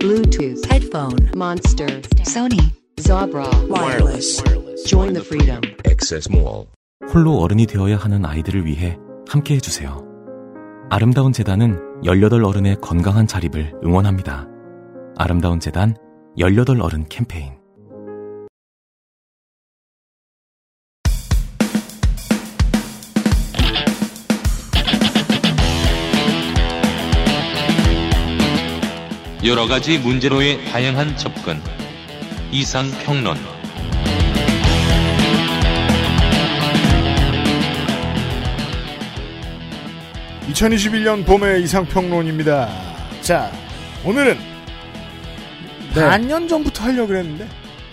Bluetooth 0.00 0.64
headphone 0.72 1.30
monster 1.36 2.00
Sony 2.24 2.72
Jabra 2.96 3.46
wireless 3.68 4.42
join 4.86 5.12
the 5.12 5.22
freedom 5.22 5.60
Access 5.84 6.28
Mall. 6.28 6.66
홀로 7.10 7.38
어른이 7.38 7.66
되어야 7.66 7.96
하는 7.96 8.24
아이들을 8.24 8.64
위해 8.64 8.96
함께 9.28 9.54
해주세요. 9.56 10.02
아름다운 10.90 11.32
재단은 11.32 11.78
18 12.04 12.44
어른의 12.44 12.76
건강한 12.80 13.26
자립을 13.26 13.74
응원합니다. 13.84 14.46
아름다운 15.16 15.60
재단 15.60 15.96
18 16.36 16.80
어른 16.80 17.06
캠페인. 17.08 17.52
여러 29.44 29.66
가지 29.66 29.98
문제로의 29.98 30.64
다양한 30.66 31.16
접근. 31.16 31.60
이상 32.52 32.84
평론. 33.04 33.36
2021년 40.48 41.24
봄의 41.24 41.62
이상평론입니다. 41.62 42.68
자, 43.22 43.50
오늘은 44.04 44.36
반년 45.94 46.48
전부터 46.48 46.84
하려고 46.84 47.08
그랬는데. 47.08 47.46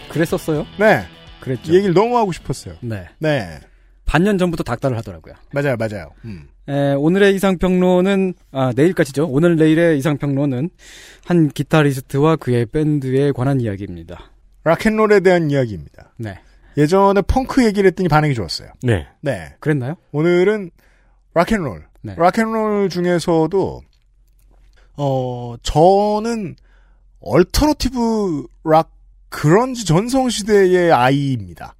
그랬었어요? 0.09 0.65
네. 0.77 1.03
그랬죠. 1.39 1.71
이 1.71 1.75
얘기를 1.75 1.93
너무 1.93 2.17
하고 2.17 2.31
싶었어요. 2.31 2.75
네. 2.81 3.07
네. 3.19 3.59
반년 4.05 4.37
전부터 4.39 4.63
닥달을 4.63 4.97
하더라고요. 4.97 5.35
맞아요, 5.51 5.75
맞아요. 5.77 6.11
음. 6.25 6.47
에, 6.67 6.93
오늘의 6.93 7.35
이상평론은 7.35 8.33
아 8.51 8.73
내일까지죠. 8.75 9.27
오늘 9.27 9.55
내일의 9.55 9.99
이상평론은 9.99 10.69
한 11.25 11.49
기타리스트와 11.49 12.37
그의 12.37 12.65
밴드에 12.65 13.31
관한 13.31 13.61
이야기입니다. 13.61 14.31
락앤롤에 14.63 15.19
대한 15.19 15.51
이야기입니다. 15.51 16.13
네. 16.17 16.39
예전에 16.77 17.21
펑크 17.21 17.63
얘기를 17.65 17.87
했더니 17.87 18.09
반응이 18.09 18.33
좋았어요. 18.33 18.69
네. 18.81 19.07
네. 19.21 19.53
그랬나요? 19.59 19.95
오늘은 20.11 20.71
락앤롤. 21.35 21.88
네. 22.01 22.15
락앤롤 22.15 22.89
중에서도 22.89 23.81
어, 24.97 25.55
저는 25.63 26.55
alternative 27.21 28.47
rock 28.63 28.91
그런지 29.29 29.85
전성 29.85 30.29
시대의 30.29 30.91
아이입니다. 30.91 31.75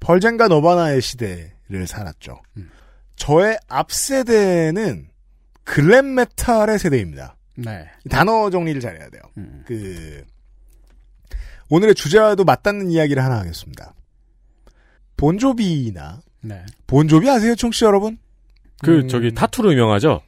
펄잼과 0.00 0.48
너바나의 0.48 1.00
시대를 1.00 1.86
살았죠. 1.86 2.40
저의 3.16 3.58
앞 3.68 3.92
세대는 3.92 5.08
glam 5.64 6.14
metal의 6.14 6.78
세대입니다. 6.78 7.36
네. 7.56 7.86
단어 8.10 8.50
정리를 8.50 8.80
잘해야 8.80 9.08
돼요. 9.10 9.22
그 9.64 10.24
오늘의 11.70 11.94
주제와도 11.94 12.44
맞닿는 12.44 12.90
이야기를 12.90 13.22
하나 13.22 13.38
하겠습니다. 13.38 13.94
본조비나 15.16 16.20
네. 16.40 16.66
본조비 16.86 17.30
아세요, 17.30 17.54
청취자 17.54 17.86
여러분? 17.86 18.18
그 18.82 18.98
음. 18.98 19.08
저기 19.08 19.32
타투로 19.32 19.72
유명하죠. 19.72 20.20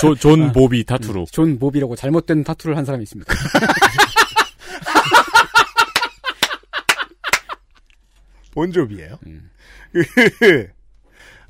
조, 0.00 0.14
존 0.14 0.52
보비 0.52 0.84
타투로. 0.84 1.26
존 1.30 1.58
보비라고 1.58 1.96
잘못된 1.96 2.44
타투를 2.44 2.76
한 2.76 2.84
사람이 2.84 3.02
있습니다. 3.04 3.32
본조비예요. 8.52 9.18
음. 9.26 9.50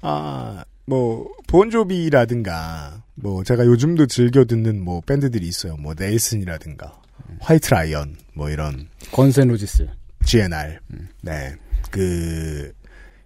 아, 0.03 0.65
뭐 0.87 1.31
본조비라든가 1.47 3.03
뭐 3.15 3.43
제가 3.45 3.67
요즘도 3.67 4.07
즐겨 4.07 4.45
듣는 4.45 4.83
뭐 4.83 5.01
밴드들이 5.01 5.47
있어요. 5.47 5.77
뭐 5.77 5.95
네일슨이라든가 5.99 7.01
화이트 7.41 7.71
라이언 7.71 8.17
뭐 8.35 8.51
이런 8.51 8.89
건센 9.13 9.49
로지스. 9.49 9.89
GNR. 10.25 10.79
네. 11.23 11.55
그 11.91 12.73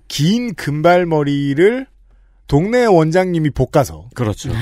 긴 0.08 0.54
금발머리를 0.54 1.86
동네 2.47 2.84
원장님이 2.84 3.51
볶아서 3.51 4.09
그렇죠. 4.14 4.53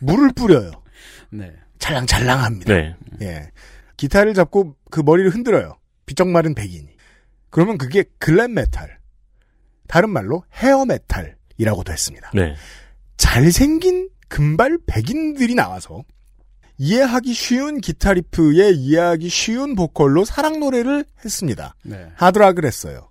물을 0.00 0.32
뿌려요. 0.32 0.70
네. 1.30 1.52
찰랑찰랑합니다. 1.78 2.72
네. 2.72 2.96
예. 3.22 3.50
기타를 3.96 4.34
잡고 4.34 4.76
그 4.90 5.00
머리를 5.00 5.30
흔들어요. 5.30 5.76
비쩍 6.06 6.28
마른 6.28 6.54
백인이. 6.54 6.88
그러면 7.50 7.78
그게 7.78 8.04
glam 8.18 8.54
metal. 8.54 8.98
다른 9.88 10.10
말로 10.10 10.44
hair 10.54 10.84
metal이라고도 10.84 11.92
했습니다. 11.92 12.30
네. 12.34 12.54
잘생긴 13.16 14.08
금발 14.28 14.78
백인들이 14.86 15.54
나와서 15.54 16.02
이해하기 16.78 17.32
쉬운 17.32 17.80
기타 17.80 18.12
riff에 18.12 18.72
이해하기 18.72 19.28
쉬운 19.28 19.74
보컬로 19.74 20.24
사랑 20.24 20.60
노래를 20.60 21.04
했습니다. 21.24 21.74
네. 21.82 22.10
하드락을 22.16 22.64
했어요. 22.64 23.08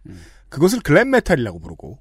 그것을 0.49 0.81
glam 0.81 1.09
metal이라고 1.11 1.59
부르고 1.59 1.99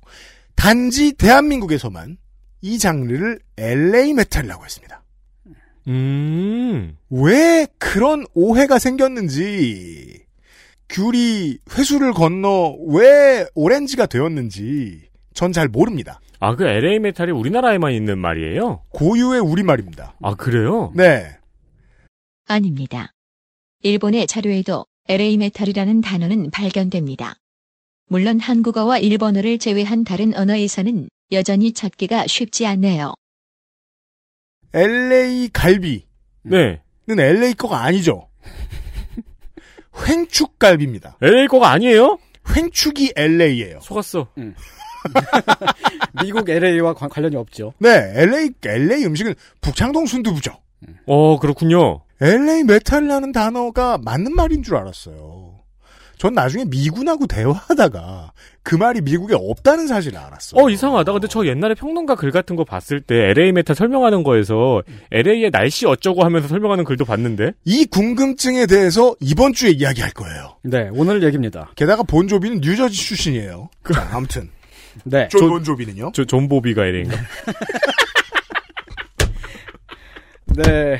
단지 0.56 1.12
대한민국에서만 1.12 2.16
이 2.62 2.78
장르를 2.78 3.40
LA 3.58 4.14
metal이라고 4.14 4.64
했습니다. 4.64 5.02
음. 5.88 6.96
왜 7.10 7.66
그런 7.78 8.24
오해가 8.34 8.78
생겼는지 8.78 10.24
귤이 10.88 11.58
회수를 11.76 12.12
건너 12.12 12.76
왜 12.88 13.46
오렌지가 13.54 14.06
되었는지 14.06 15.02
전 15.34 15.52
잘 15.52 15.68
모릅니다. 15.68 16.20
아, 16.40 16.54
그 16.56 16.64
LA 16.64 17.00
메탈이 17.00 17.32
우리나라에만 17.32 17.92
있는 17.92 18.18
말이에요? 18.18 18.82
고유의 18.90 19.40
우리말입니다. 19.40 20.14
아, 20.22 20.34
그래요? 20.34 20.92
네. 20.94 21.36
아닙니다. 22.46 23.12
일본의 23.82 24.26
자료에도 24.26 24.86
LA 25.08 25.36
metal이라는 25.38 26.00
단어는 26.02 26.50
발견됩니다. 26.50 27.34
물론 28.06 28.38
한국어와 28.40 28.98
일본어를 28.98 29.58
제외한 29.58 30.04
다른 30.04 30.34
언어에서는 30.36 31.08
여전히 31.32 31.72
찾기가 31.72 32.26
쉽지 32.26 32.66
않네요. 32.66 33.14
LA 34.72 35.48
갈비는 35.52 36.02
네. 36.42 36.80
LA 37.08 37.54
거가 37.54 37.82
아니죠. 37.82 38.28
횡축 40.08 40.58
갈비입니다. 40.58 41.18
LA 41.22 41.46
거가 41.46 41.70
아니에요? 41.70 42.18
횡축이 42.56 43.12
LA예요. 43.16 43.80
속았어. 43.80 44.28
미국 46.22 46.48
LA와 46.48 46.94
관련이 46.94 47.36
없죠. 47.36 47.72
네, 47.78 48.12
LA 48.16 48.50
LA 48.64 49.04
음식은 49.04 49.34
북창동 49.60 50.06
순두부죠. 50.06 50.52
어, 51.06 51.38
그렇군요. 51.38 52.02
LA 52.20 52.64
metal이라는 52.64 53.32
단어가 53.32 53.98
맞는 53.98 54.34
말인 54.34 54.62
줄 54.62 54.76
알았어요. 54.76 55.53
전 56.18 56.34
나중에 56.34 56.64
미군하고 56.64 57.26
대화하다가 57.26 58.32
그 58.62 58.74
말이 58.76 59.00
미국에 59.00 59.34
없다는 59.34 59.86
사실을 59.86 60.18
알았어요. 60.18 60.60
어, 60.62 60.70
이상하다. 60.70 61.12
근데 61.12 61.28
저 61.28 61.46
옛날에 61.46 61.74
평론가 61.74 62.14
글 62.14 62.30
같은 62.30 62.56
거 62.56 62.64
봤을 62.64 63.00
때 63.00 63.30
LA 63.30 63.52
metal 63.52 63.76
설명하는 63.76 64.22
거에서 64.22 64.82
LA의 65.10 65.50
날씨 65.50 65.86
어쩌고 65.86 66.24
하면서 66.24 66.48
설명하는 66.48 66.84
글도 66.84 67.04
봤는데? 67.04 67.52
이 67.64 67.84
궁금증에 67.84 68.66
대해서 68.66 69.14
이번 69.20 69.52
주에 69.52 69.70
이야기할 69.70 70.12
거예요. 70.12 70.56
네, 70.62 70.88
오늘 70.92 71.22
얘기입니다. 71.22 71.70
게다가 71.76 72.02
본조비는 72.02 72.60
뉴저지 72.62 72.96
출신이에요. 72.96 73.68
자, 73.92 74.08
아무튼 74.12 74.48
네. 75.04 75.28
존 75.28 75.50
본조비는요? 75.50 76.12
저, 76.14 76.24
존 76.24 76.48
보비가 76.48 76.86
LA인가? 76.86 77.16
네. 80.56 80.98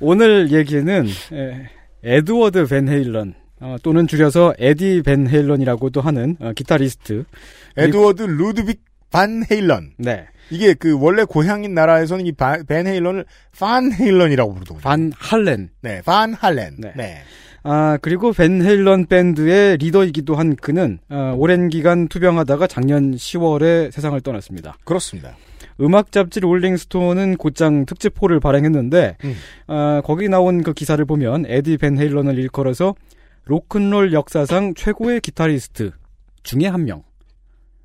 오늘 0.00 0.50
얘기는 0.50 1.06
에, 1.32 1.70
에드워드 2.02 2.66
벤 2.66 2.88
헤일런 2.88 3.34
어, 3.60 3.76
또는 3.82 4.06
줄여서 4.06 4.54
에디 4.58 5.02
벤 5.04 5.28
헤일런이라고도 5.28 6.00
하는 6.00 6.36
어, 6.40 6.52
기타리스트 6.54 7.24
에드워드 7.76 8.22
루드빅 8.22 8.80
반 9.10 9.42
헤일런. 9.50 9.92
네. 9.96 10.26
이게 10.50 10.74
그 10.74 10.98
원래 10.98 11.24
고향인 11.24 11.74
나라에서는 11.74 12.26
이 12.26 12.32
벤 12.32 12.86
헤일런을 12.86 13.24
판 13.58 13.92
헤일런이라고 13.92 14.54
부르더군요. 14.54 14.82
반 14.82 15.12
할렌. 15.16 15.70
네, 15.82 16.02
반 16.04 16.34
할렌. 16.34 16.74
네. 16.78 16.92
네. 16.96 17.18
아, 17.64 17.98
그리고 18.00 18.32
벤 18.32 18.62
헤일런 18.62 19.06
밴드의 19.06 19.76
리더이기도 19.78 20.36
한 20.36 20.56
그는 20.56 20.98
어, 21.10 21.34
오랜 21.36 21.68
기간 21.68 22.08
투병하다가 22.08 22.66
작년 22.66 23.12
10월에 23.14 23.90
세상을 23.90 24.18
떠났습니다. 24.20 24.76
그렇습니다. 24.84 25.36
음악 25.80 26.12
잡지 26.12 26.40
롤링스톤은 26.40 27.36
곧장 27.36 27.84
특집호를 27.86 28.40
발행했는데 28.40 29.16
음. 29.24 29.34
어, 29.68 30.00
거기 30.04 30.28
나온 30.28 30.62
그 30.62 30.72
기사를 30.72 31.02
보면 31.04 31.44
에디 31.46 31.76
벤 31.78 31.98
헤일런을 31.98 32.38
일컬어서 32.38 32.94
로큰롤 33.48 34.12
역사상 34.12 34.74
최고의 34.74 35.20
기타리스트 35.20 35.90
중에 36.42 36.66
한 36.68 36.84
명. 36.84 37.02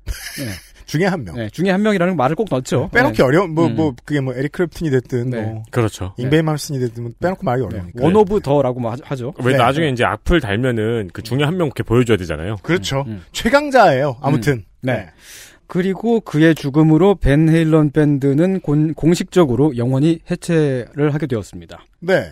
네. 0.04 0.44
중에 0.84 1.06
한 1.06 1.24
명. 1.24 1.34
네, 1.36 1.48
중에 1.48 1.70
한 1.70 1.80
명이라는 1.82 2.14
말을 2.16 2.36
꼭 2.36 2.48
넣죠. 2.50 2.90
빼놓기 2.92 3.16
네. 3.16 3.22
어려운 3.22 3.54
뭐 3.54 3.66
음. 3.68 3.74
뭐 3.74 3.94
그게 4.04 4.20
뭐 4.20 4.34
에릭 4.34 4.52
클랩튼이 4.52 4.90
됐든 4.90 5.30
네. 5.30 5.40
뭐 5.42 5.62
그렇죠. 5.70 6.12
잉베이 6.18 6.40
맘스틴이 6.40 6.78
됐든 6.78 7.02
뭐 7.02 7.12
빼놓고 7.18 7.42
말하기 7.42 7.64
어려우니까. 7.64 8.04
one 8.04 8.14
of 8.14 8.40
더라고 8.42 8.80
뭐 8.80 8.90
하- 8.92 8.96
하죠. 9.02 9.32
왜 9.42 9.52
네. 9.52 9.58
나중에 9.58 9.88
이제 9.88 10.04
악플 10.04 10.40
달면은 10.42 11.08
그 11.14 11.22
중에 11.22 11.42
한명 11.42 11.68
이렇게 11.68 11.82
보여줘야 11.82 12.18
되잖아요. 12.18 12.56
그렇죠. 12.62 13.06
최강자예요. 13.32 14.18
아무튼. 14.20 14.52
음. 14.52 14.64
네. 14.82 15.06
그리고 15.66 16.20
그의 16.20 16.54
죽음으로 16.54 17.14
벤 17.14 17.48
헤일런 17.48 17.90
밴드는 17.90 18.60
곤- 18.60 18.92
공식적으로 18.92 19.78
영원히 19.78 20.20
해체를 20.30 21.14
하게 21.14 21.26
되었습니다. 21.26 21.82
네. 22.00 22.30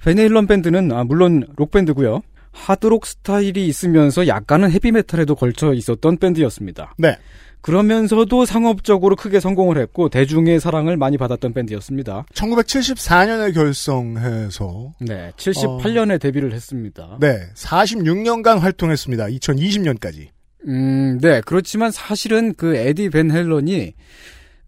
벤 0.00 0.18
헤일런 0.18 0.46
밴드는 0.46 0.92
아, 0.92 1.04
물론 1.04 1.46
록 1.56 1.70
밴드고요. 1.70 2.22
하드록 2.52 3.06
스타일이 3.06 3.66
있으면서 3.66 4.26
약간은 4.26 4.70
헤비메탈에도 4.70 5.34
걸쳐 5.34 5.72
있었던 5.72 6.18
밴드였습니다. 6.18 6.94
네. 6.98 7.16
그러면서도 7.62 8.44
상업적으로 8.44 9.14
크게 9.14 9.38
성공을 9.38 9.78
했고 9.78 10.08
대중의 10.08 10.58
사랑을 10.58 10.96
많이 10.96 11.16
받았던 11.16 11.52
밴드였습니다. 11.52 12.26
1974년에 12.34 13.54
결성해서 13.54 14.92
네, 15.00 15.30
78년에 15.36 16.20
데뷔를 16.20 16.52
했습니다. 16.52 17.18
네, 17.20 17.38
46년간 17.54 18.58
활동했습니다. 18.58 19.26
2020년까지. 19.26 20.28
음, 20.66 21.18
네. 21.20 21.40
그렇지만 21.44 21.92
사실은 21.92 22.52
그 22.54 22.74
에디 22.74 23.10
벤 23.10 23.30
헬런이 23.30 23.94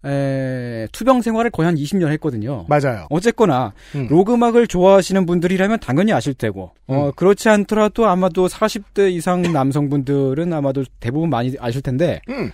에, 0.05 0.87
투병 0.91 1.21
생활을 1.21 1.51
거의 1.51 1.65
한 1.65 1.75
20년 1.75 2.09
했거든요. 2.13 2.65
맞아요. 2.67 3.07
어쨌거나 3.09 3.73
음. 3.95 4.07
록 4.09 4.29
음악을 4.29 4.67
좋아하시는 4.67 5.25
분들이라면 5.25 5.79
당연히 5.79 6.13
아실 6.13 6.33
테고 6.33 6.71
어, 6.87 7.11
그렇지 7.15 7.49
않더라도 7.49 8.07
아마도 8.07 8.47
40대 8.47 9.11
이상 9.11 9.41
남성분들은 9.41 10.53
아마도 10.53 10.83
대부분 10.99 11.29
많이 11.29 11.55
아실 11.59 11.81
텐데 11.81 12.21
음. 12.29 12.51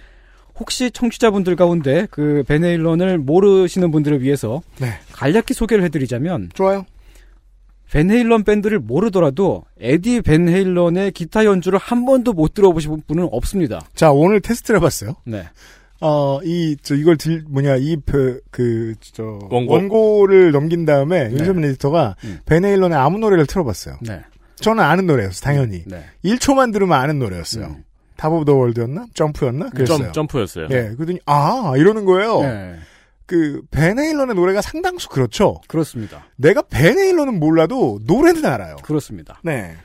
혹시 0.60 0.92
청취자분들 0.92 1.56
가운데 1.56 2.08
그 2.12 2.44
벤 2.48 2.63
헤일런을 2.63 3.18
모르시는 3.18 3.92
분들을 3.92 4.22
위해서 4.22 4.62
네. 4.80 4.88
간략히 5.12 5.54
소개를 5.54 5.84
해드리자면 5.86 6.52
좋아요. 6.54 6.86
벤헤일런 7.92 8.46
밴드를 8.46 8.80
모르더라도 8.80 9.66
에디 9.80 10.22
벤헤일런의 10.22 11.12
기타 11.12 11.44
연주를 11.44 11.78
한 11.78 12.06
번도 12.06 12.32
못 12.34 12.54
들어보신 12.54 13.04
분은 13.06 13.28
없습니다. 13.32 13.82
자, 13.96 14.12
오늘 14.12 14.40
테스트를 14.40 14.80
해봤어요. 14.80 15.16
네. 15.26 15.44
어, 16.02 16.40
이, 16.44 16.76
저, 16.82 16.96
이걸 16.96 17.16
들, 17.16 17.44
뭐냐, 17.48 17.76
이, 17.78 17.96
그, 18.06 18.42
그, 18.50 18.96
저, 19.00 19.40
원고. 19.50 20.26
를 20.26 20.52
넘긴 20.52 20.86
다음에, 20.86 21.32
윤세민 21.32 21.64
에디터가 21.66 22.16
음. 22.24 22.40
벤 22.46 22.58
헤일런의 22.58 22.98
아무 22.98 23.20
노래를 23.20 23.46
틀어봤어요. 23.46 23.98
네. 24.02 24.22
저는 24.56 24.84
아는 24.84 25.06
노래였어요, 25.06 25.42
당연히. 25.44 25.84
네. 25.86 26.06
1초만 26.26 26.74
들으면 26.74 27.00
아는 27.00 27.20
노래였어요. 27.20 27.78
Top 28.18 28.32
of 28.34 28.46
the 28.46 28.56
World였나? 28.56 29.08
Jump였나? 29.14 29.70
그랬어요. 29.70 29.98
점, 29.98 30.12
Jump였어요. 30.12 30.68
예, 30.72 30.94
그러더니, 30.96 31.20
아, 31.26 31.74
이러는 31.78 32.06
거예요. 32.06 32.42
네. 32.42 32.76
그 33.26 33.62
벤 33.72 33.86
헤일런의 33.86 34.36
노래가 34.36 34.62
상당수 34.62 35.08
그렇죠. 35.08 35.62
그렇습니다. 35.68 36.26
내가 36.36 36.64
벤 36.64 36.80
헤일런은 36.80 37.40
몰라도 37.40 38.00
노래는 38.06 38.46
알아요. 38.46 38.76
그렇습니다. 38.84 39.40
네. 39.42 39.78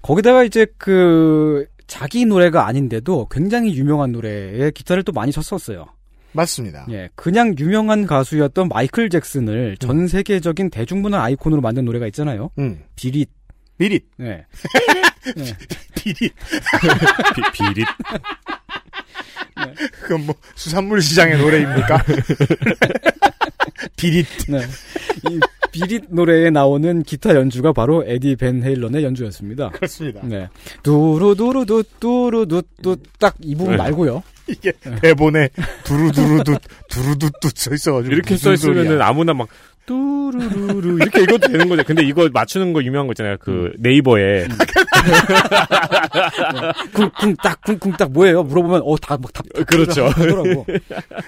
거기다가 0.00 0.44
이제 0.44 0.66
그 0.78 1.66
자기 1.86 2.24
노래가 2.24 2.66
아닌데도 2.66 3.28
굉장히 3.30 3.76
유명한 3.76 4.12
노래에 4.12 4.70
기타를 4.72 5.02
또 5.02 5.12
많이 5.12 5.32
쳤었어요. 5.32 5.86
맞습니다. 6.32 6.86
예, 6.90 7.08
그냥 7.14 7.54
유명한 7.58 8.06
가수였던 8.06 8.68
마이클 8.68 9.08
잭슨을 9.08 9.76
전 9.78 10.06
세계적인 10.06 10.70
대중문화 10.70 11.22
아이콘으로 11.22 11.62
만든 11.62 11.84
노래가 11.84 12.06
있잖아요. 12.08 12.50
음. 12.58 12.82
비릿. 12.94 13.30
비릿. 13.78 14.04
네. 14.16 14.44
비릿. 15.94 16.32
비, 17.34 17.42
비릿. 17.52 17.86
그건 20.02 20.26
뭐 20.26 20.34
수산물 20.54 21.00
시장의 21.00 21.38
노래입니까? 21.38 22.04
비릿. 23.96 24.26
네. 24.48 24.60
이 25.30 25.40
비릿 25.76 26.04
노래에 26.08 26.48
나오는 26.50 27.02
기타 27.02 27.34
연주가 27.34 27.72
바로 27.72 28.02
에디 28.06 28.36
벤 28.36 28.62
헤일런의 28.62 29.04
연주였습니다. 29.04 29.70
그렇습니다. 29.70 30.20
네. 30.24 30.48
두루두루두 30.82 31.84
두루두뚜 32.00 32.96
딱이 33.18 33.54
부분 33.56 33.72
네. 33.72 33.76
말고요. 33.76 34.22
이게 34.48 34.72
대본에 35.02 35.50
두루두루두 35.84 36.56
두루두뚜 36.88 37.50
써 37.54 37.74
있어가지고 37.74 38.14
이렇게 38.14 38.36
써 38.36 38.54
있으면은. 38.54 39.02
아무나 39.02 39.34
막 39.34 39.48
뚜루루루 39.84 40.96
이렇게 40.96 41.22
읽어도 41.22 41.46
되는 41.48 41.68
거죠. 41.68 41.84
근데 41.84 42.02
이거 42.04 42.28
맞추는 42.32 42.72
거 42.72 42.82
유명한 42.82 43.06
거 43.06 43.12
있잖아요. 43.12 43.36
그 43.38 43.72
네이버에 43.78 44.48
쿵쿵 46.94 47.36
딱 47.42 47.60
쿵쿵 47.62 47.92
딱 47.98 48.10
뭐예요? 48.12 48.42
물어보면 48.44 48.80
어다막 48.82 49.32
답 49.32 49.44
그렇죠. 49.66 50.06
하더라고. 50.06 50.66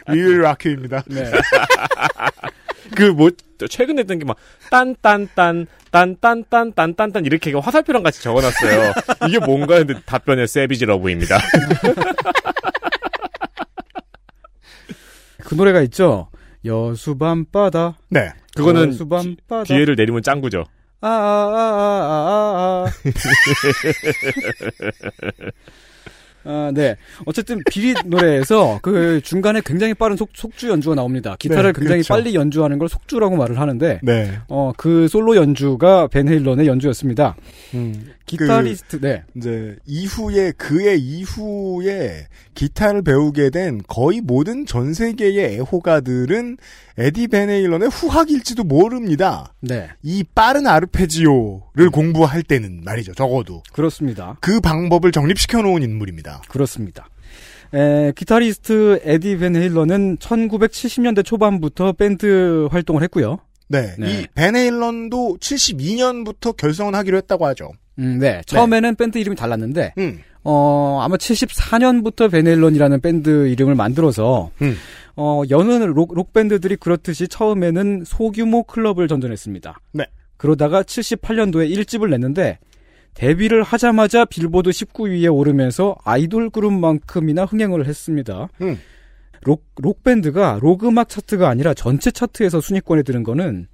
리얼 0.09 0.41
라큐입니다. 0.41 1.05
네. 1.09 1.31
그뭐 2.95 3.31
최근에 3.69 4.01
했던 4.01 4.19
게 4.19 4.25
막 4.25 4.37
딴딴딴 4.71 5.67
딴딴딴 5.91 6.73
딴딴딴 6.75 7.25
이렇게 7.27 7.53
화살표랑 7.53 8.03
같이 8.03 8.23
적어놨어요. 8.23 8.93
이게 9.29 9.39
뭔가 9.39 9.75
했는데 9.77 10.01
답변에 10.05 10.47
세비지 10.47 10.85
러브입니다. 10.87 11.39
그 15.45 15.55
노래가 15.55 15.81
있죠. 15.83 16.29
여수 16.65 17.17
밤바다. 17.17 17.97
네. 18.11 18.33
그거는 18.55 18.89
여수 18.89 19.09
밤바다. 19.09 19.63
뒤에를 19.65 19.95
내리면 19.97 20.23
짱구죠. 20.23 20.65
아, 21.01 21.09
아, 21.09 21.11
아, 21.11 21.55
아, 21.55 22.11
아, 22.11 22.85
아. 22.85 22.87
아, 22.87 22.93
네. 26.73 26.97
어쨌든 27.27 27.61
비릿 27.71 27.97
노래에서 28.07 28.79
그 28.83 29.21
중간에 29.23 29.61
굉장히 29.65 29.95
빠른 29.95 30.17
속, 30.17 30.31
속주 30.33 30.69
연주가 30.69 30.95
나옵니다. 30.95 31.37
기타를 31.39 31.73
네, 31.73 31.81
굉장히 31.81 32.03
그렇죠. 32.03 32.15
빨리 32.15 32.35
연주하는 32.35 32.79
걸 32.79 32.89
속주라고 32.89 33.37
말을 33.37 33.61
하는데, 33.61 34.01
네. 34.03 34.39
어, 34.49 34.73
그 34.77 35.09
솔로 35.09 35.37
연주가 35.37 36.07
벤 36.09 36.29
헤일런의 36.29 36.67
연주였습니다. 36.67 37.37
음. 37.75 38.13
기타리스트, 38.27 39.01
네. 39.01 39.23
이제 39.37 39.77
이후에 39.87 40.53
그의 40.53 41.01
이후에 41.01 42.27
기타를 42.55 43.03
배우게 43.03 43.51
된 43.51 43.81
거의 43.89 44.21
모든 44.21 44.67
전 44.67 44.93
세계의 44.93 45.55
애호가들은 45.57 46.59
에디 46.99 47.29
베네일런의 47.29 47.89
후학일지도 47.89 48.65
모릅니다. 48.65 49.55
네. 49.61 49.89
이 50.03 50.25
빠른 50.35 50.67
아르페지오를 50.67 51.91
공부할 51.91 52.43
때는 52.43 52.83
말이죠. 52.85 53.15
적어도 53.15 53.63
그렇습니다. 53.73 54.37
그 54.41 54.61
방법을 54.61 55.13
정립시켜 55.13 55.63
놓은 55.63 55.83
인물입니다. 55.83 56.43
그렇습니다. 56.49 57.09
에, 57.73 58.13
기타리스트 58.17 59.01
에디 59.05 59.39
벤 59.39 59.55
헤일런은 59.55 60.17
1970년대 60.17 61.25
초반부터 61.25 61.93
밴드 61.93 62.67
활동을 62.71 63.03
했고요. 63.05 63.39
네. 63.69 63.95
네. 63.99 64.11
이 64.23 64.27
베네일런도 64.35 65.37
72년부터 65.41 66.57
결성을 66.57 66.95
하기로 66.95 67.17
했다고 67.19 67.47
하죠. 67.49 67.71
음, 67.99 68.19
네. 68.19 68.41
처음에는 68.47 68.95
밴드 68.95 69.19
이름이 69.19 69.37
달랐는데, 69.37 69.93
음. 69.99 70.21
어, 70.43 71.01
아마 71.03 71.17
74년부터 71.17 72.31
베넬런이라는 72.31 73.01
밴드 73.01 73.49
이름을 73.49 73.75
만들어서, 73.75 74.51
음. 74.63 74.77
어, 75.21 75.43
여느 75.51 75.73
록, 75.83 76.15
록밴드들이 76.15 76.77
그렇듯이 76.77 77.27
처음에는 77.27 78.05
소규모 78.07 78.63
클럽을 78.63 79.09
전전했습니다. 79.09 79.81
네. 79.95 80.07
그러다가 80.37 80.85
78년도에 80.85 81.69
1집을 81.75 82.09
냈는데, 82.09 82.61
데뷔를 83.15 83.65
하자마자 83.65 84.25
빌보드 84.25 84.71
19위에 84.71 85.35
오르면서 85.35 85.97
아이돌 86.05 86.51
그룹만큼이나 86.51 87.47
흥행을 87.47 87.85
했습니다. 87.87 88.49
음. 88.61 88.79
록, 89.43 89.65
록밴드가 89.77 90.61
록 90.63 90.85
음악 90.85 91.09
차트가 91.09 91.49
아니라 91.49 91.75
전체 91.75 92.13
차트에서 92.13 92.61
순위권에 92.61 93.03
드는 93.03 93.25
거는 93.25 93.67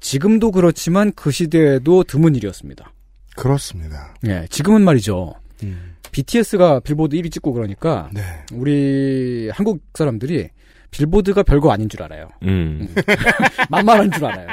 지금도 0.00 0.50
그렇지만 0.50 1.12
그 1.14 1.30
시대에도 1.30 2.04
드문 2.04 2.34
일이었습니다. 2.34 2.92
그렇습니다. 3.36 4.14
예, 4.26 4.46
지금은 4.50 4.82
말이죠. 4.82 5.34
음. 5.62 5.96
BTS가 6.12 6.80
빌보드 6.80 7.16
1위 7.16 7.32
찍고 7.32 7.54
그러니까 7.54 8.10
네. 8.12 8.20
우리 8.52 9.48
한국 9.50 9.80
사람들이 9.94 10.50
빌보드가 10.90 11.42
별거 11.42 11.70
아닌 11.70 11.88
줄 11.88 12.02
알아요. 12.02 12.28
음. 12.42 12.92
만만한 13.70 14.10
줄 14.10 14.24
알아요. 14.24 14.48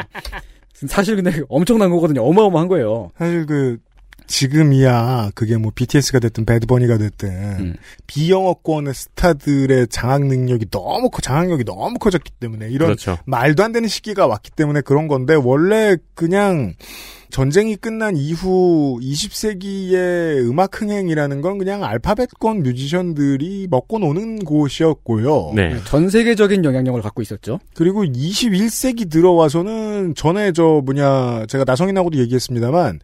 사실 0.87 1.15
근데 1.15 1.41
엄청난 1.49 1.89
거거든요. 1.89 2.23
어마어마한 2.23 2.67
거예요. 2.67 3.09
사실 3.17 3.45
그 3.45 3.77
지금이야 4.27 5.31
그게 5.33 5.57
뭐 5.57 5.71
BTS가 5.73 6.19
됐든 6.19 6.45
배드버니가 6.45 6.97
됐든 6.97 7.29
음. 7.29 7.75
비영어권의 8.05 8.93
스타들의 8.93 9.87
장악 9.87 10.25
능력이 10.25 10.67
너무 10.69 11.09
커 11.09 11.21
장악력이 11.21 11.63
너무 11.63 11.97
커졌기 11.97 12.31
때문에 12.39 12.69
이런 12.69 12.87
그렇죠. 12.87 13.17
말도 13.25 13.63
안 13.63 13.71
되는 13.71 13.87
시기가 13.87 14.27
왔기 14.27 14.51
때문에 14.51 14.81
그런 14.81 15.07
건데 15.07 15.33
원래 15.33 15.97
그냥 16.13 16.73
전쟁이 17.29 17.75
끝난 17.75 18.15
이후 18.15 18.99
20세기의 19.01 20.49
음악 20.49 20.81
흥행이라는 20.81 21.41
건 21.41 21.57
그냥 21.57 21.83
알파벳권 21.83 22.63
뮤지션들이 22.63 23.67
먹고 23.69 23.99
노는 23.99 24.45
곳이었고요. 24.45 25.51
네. 25.55 25.75
전 25.85 26.09
세계적인 26.09 26.63
영향력을 26.63 27.01
갖고 27.01 27.21
있었죠. 27.21 27.59
그리고 27.73 28.03
21세기 28.03 29.09
들어와서는 29.09 30.15
전에 30.15 30.51
저 30.53 30.81
뭐냐 30.85 31.45
제가 31.47 31.65
나성인하고도 31.65 32.17
얘기했습니다만 32.19 32.99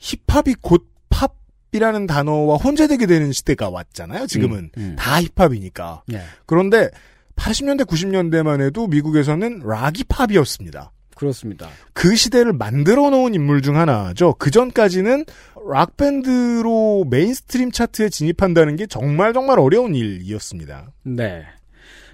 힙합이 0.00 0.56
곧 0.60 0.88
팝이라는 1.10 2.06
단어와 2.06 2.56
혼재되게 2.56 3.06
되는 3.06 3.30
시대가 3.32 3.68
왔잖아요. 3.70 4.26
지금은 4.26 4.70
음, 4.76 4.82
음. 4.82 4.96
다 4.98 5.20
힙합이니까. 5.20 6.02
네. 6.08 6.22
그런데 6.46 6.90
80년대 7.36 7.86
90년대만 7.86 8.60
해도 8.60 8.86
미국에서는 8.86 9.60
락이 9.64 10.04
팝이었습니다. 10.04 10.92
그렇습니다. 11.14 11.68
그 11.92 12.16
시대를 12.16 12.54
만들어 12.54 13.10
놓은 13.10 13.34
인물 13.34 13.60
중 13.60 13.76
하나죠. 13.76 14.34
그 14.38 14.50
전까지는 14.50 15.26
락 15.70 15.98
밴드로 15.98 17.04
mainstream 17.10 17.72
차트에 17.72 18.08
진입한다는 18.08 18.76
게 18.76 18.86
정말 18.86 19.34
정말 19.34 19.58
어려운 19.58 19.94
일이었습니다. 19.94 20.92
네. 21.02 21.44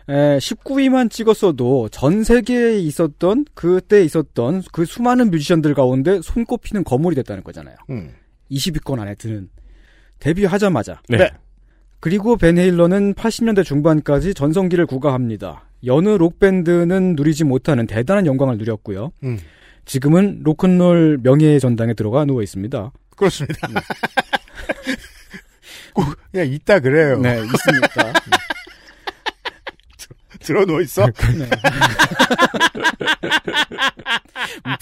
에, 0.08 0.38
19위만 0.38 1.10
찍었어도 1.10 1.88
전 1.88 2.22
세계에 2.22 2.78
있었던 2.78 3.46
그때 3.54 4.04
있었던 4.04 4.62
그 4.72 4.84
수많은 4.84 5.30
뮤지션들 5.30 5.74
가운데 5.74 6.20
손꼽히는 6.22 6.84
거물이 6.84 7.16
됐다는 7.16 7.42
거잖아요. 7.42 7.74
음. 7.90 8.10
20위권 8.50 9.00
안에 9.00 9.16
드는 9.16 9.48
데뷔하자마자. 10.20 11.00
네. 11.08 11.30
그리고 12.00 12.36
벤 12.36 12.58
헤일런은 12.58 13.14
80년대 13.14 13.64
중반까지 13.64 14.34
전성기를 14.34 14.86
구가합니다. 14.86 15.64
여느 15.84 16.10
록밴드는 16.10 17.16
누리지 17.16 17.44
못하는 17.44 17.86
대단한 17.86 18.26
영광을 18.26 18.58
누렸고요. 18.58 19.10
음. 19.24 19.38
지금은 19.86 20.40
로큰롤 20.42 21.20
명예의 21.22 21.60
전당에 21.60 21.94
들어가 21.94 22.24
누워 22.24 22.42
있습니다. 22.42 22.92
그렇습니다. 23.16 23.68
꼭 25.94 26.04
그냥 26.30 26.48
있다 26.48 26.80
그래요. 26.80 27.18
네, 27.20 27.40
있습니다. 27.42 28.12
들어 30.46 30.64
누워 30.64 30.80
있어. 30.80 31.04
네. 31.06 31.50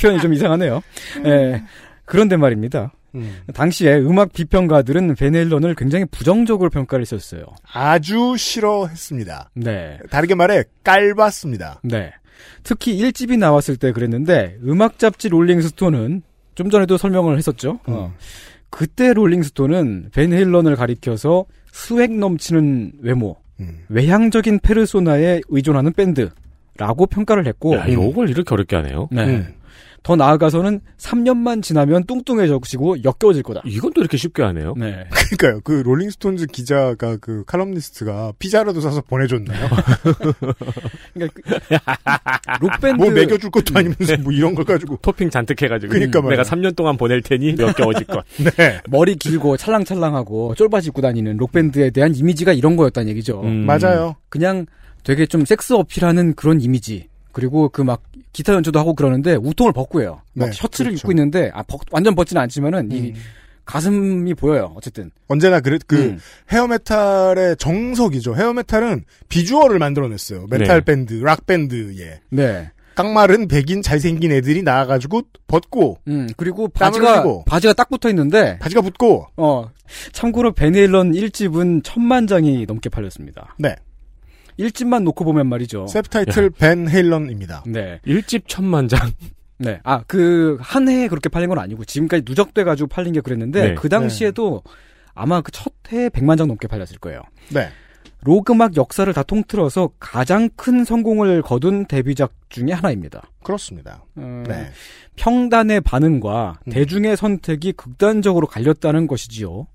표현이 0.01 0.21
좀 0.21 0.35
이상하네요. 0.35 0.83
예. 1.25 1.63
그런데 2.05 2.37
말입니다. 2.37 2.93
음. 3.15 3.41
당시에 3.55 3.97
음악 3.99 4.33
비평가들은 4.35 5.15
베넬런을 5.15 5.75
굉장히 5.75 6.05
부정적으로 6.05 6.69
평가를 6.69 7.03
했었어요. 7.03 7.45
아주 7.73 8.37
싫어했습니다. 8.37 9.51
네. 9.55 9.99
다르게 10.11 10.35
말해 10.35 10.65
깔봤습니다. 10.83 11.81
네. 11.83 12.13
특히 12.63 12.99
1집이 12.99 13.39
나왔을 13.39 13.77
때 13.77 13.93
그랬는데 13.93 14.59
음악 14.65 14.99
잡지 14.99 15.31
롤링스톤은 15.31 16.23
좀 16.57 16.71
전에도 16.71 16.99
설명을 16.99 17.39
했었죠. 17.39 17.81
어. 17.87 18.13
그때 18.69 19.15
롤링스톤은 19.15 20.11
벤 20.13 20.33
헤일런을 20.33 20.77
가리켜서 20.77 21.47
수액 21.73 22.13
넘치는 22.13 22.93
외모, 23.01 23.37
음. 23.61 23.81
외향적인 23.89 24.61
페르소나에 24.61 25.41
의존하는 25.49 25.93
밴드라고 25.93 27.07
평가를 27.07 27.47
했고 27.47 27.77
야, 27.77 27.91
요걸 27.91 28.31
이렇게 28.31 28.55
어렵게 28.55 28.77
하네요. 28.77 29.09
네. 29.11 29.25
음. 29.25 29.55
더 30.05 30.17
나아가서는 30.17 30.81
3년만 30.99 31.63
지나면 31.63 32.05
뚱뚱해져 32.05 32.61
지고 32.65 33.03
역겨워질 33.03 33.43
거다. 33.43 33.63
이건 33.65 33.95
또 33.95 34.03
이렇게 34.03 34.19
쉽게 34.19 34.43
하네요. 34.43 34.75
네. 34.77 35.07
그러니까요. 35.11 35.61
그 35.65 35.73
롤링스톤즈 35.73 36.47
기자가 36.49 37.17
그 37.17 37.43
칼럼니스트가 37.47 38.35
피자라도 38.39 38.83
사서 38.83 39.01
보내줬나요? 39.01 39.67
그러니까 41.15 41.41
록밴드 42.61 43.03
뭐 43.03 43.11
먹여줄 43.11 43.51
것도 43.51 43.79
아니면서 43.79 44.19
뭐 44.19 44.31
이런 44.31 44.55
걸 44.55 44.67
가지고 44.67 44.99
토핑 45.01 45.31
잔뜩 45.31 45.63
해가지고 45.63 45.91
그러니까 45.91 46.19
음, 46.19 46.29
내가 46.29 46.43
말이야. 46.43 46.43
3년 46.43 46.77
동안 46.77 46.99
보낼 46.99 47.23
테니 47.23 47.57
역겨워질 47.59 48.07
것. 48.07 48.25
네. 48.59 48.81
머리 48.91 49.17
길고 49.17 49.57
찰랑찰랑하고 49.57 50.55
쫄바지 50.55 50.89
입고 50.89 51.01
다니는 51.01 51.39
록밴드에 51.39 51.89
대한 51.91 52.15
이미지가 52.15 52.53
이런 52.53 52.77
거였다는 52.77 53.09
얘기죠. 53.09 53.41
음. 53.41 53.65
맞아요. 53.65 54.17
그냥 54.29 54.67
되게 55.03 55.25
좀 55.25 55.47
섹스 55.47 55.73
어필하는 55.73 56.35
그런 56.35 56.61
이미지. 56.61 57.09
그리고 57.35 57.69
그 57.69 57.83
막 57.83 58.03
기타 58.33 58.53
연주도 58.55 58.79
하고 58.81 58.95
그러는데 58.95 59.35
우통을 59.37 59.73
벗고 59.73 60.01
해요. 60.01 60.21
막 60.33 60.47
네, 60.47 60.53
셔츠를 60.53 60.91
그렇죠. 60.93 61.01
입고 61.07 61.13
있는데 61.13 61.51
아 61.55 61.63
벗- 61.63 61.81
완전 61.93 62.15
벗지는 62.15 62.41
않지만은 62.43 62.91
이 62.91 63.13
가슴이 63.65 64.35
보여요. 64.35 64.73
어쨌든. 64.77 65.11
언제나 65.29 65.61
그래 65.61 65.79
그 65.87 65.97
음. 65.97 66.19
헤어메탈의 66.51 67.57
정석이죠. 67.59 68.35
헤어메탈은 68.37 69.05
비주얼을 69.29 69.79
만들어냈어요. 69.79 70.47
메탈 70.51 70.81
네. 70.81 70.85
밴드, 70.85 71.15
락 71.23 71.47
밴드에 71.47 72.21
네. 72.31 72.71
깡마른 72.97 73.49
백인 73.49 73.83
잘생긴 73.83 74.31
애들이 74.33 74.63
나와가지고 74.63 75.23
벗고 75.49 75.99
음, 76.09 76.29
그리고 76.37 76.69
바지가 76.69 77.15
흘리고. 77.23 77.45
바지가 77.45 77.73
딱 77.75 77.89
붙어 77.91 78.09
있는데 78.11 78.59
바지가 78.61 78.83
붙고 78.83 79.27
어. 79.37 79.71
참고로 80.13 80.53
베네일런 80.53 81.13
1집은 81.13 81.83
천만 81.85 82.27
장이 82.27 82.67
넘게 82.67 82.89
팔렸습니다. 82.91 83.55
네. 83.59 83.75
1집만 84.59 85.03
놓고 85.03 85.25
보면 85.25 85.47
말이죠. 85.49 85.87
self 85.87 86.15
title 86.15 86.51
벤 86.51 86.89
헤일런입니다. 86.89 87.65
네. 87.67 88.01
1집 88.07 88.45
천만 88.47 88.89
장. 88.89 89.11
네. 89.59 89.81
아, 89.85 90.03
그, 90.07 90.59
한 90.61 90.89
해에 90.89 91.09
그렇게 91.09 91.29
팔린 91.29 91.49
건 91.49 91.59
아니고, 91.59 91.85
지금까지 91.85 92.25
누적돼가지고 92.27 92.89
팔린 92.89 93.13
게 93.13 93.21
그랬는데, 93.21 93.69
네. 93.69 93.75
그 93.75 93.89
당시에도 93.89 94.63
아마 95.15 95.41
그 95.41 95.53
첫 95.53 95.73
해에 95.93 96.09
100만 96.09 96.37
장 96.37 96.49
넘게 96.49 96.67
팔렸을 96.69 96.99
거예요. 96.99 97.23
네. 97.51 97.69
로그막 98.23 98.77
역사를 98.77 99.13
다 99.13 99.23
통틀어서 99.23 99.91
가장 100.01 100.49
큰 100.57 100.85
성공을 100.85 101.43
거둔 101.43 101.87
데뷔작 101.87 102.33
중에 102.49 102.73
하나입니다. 102.73 103.23
그렇습니다. 103.43 104.05
어, 104.17 104.45
네. 104.49 104.71
평단의 105.17 105.83
반응과 105.83 106.61
음. 106.67 106.73
대중의 106.73 107.19
선택이 107.19 107.73
극단적으로 107.73 108.47
갈렸다는 108.47 109.07
것이지요. 109.07 109.67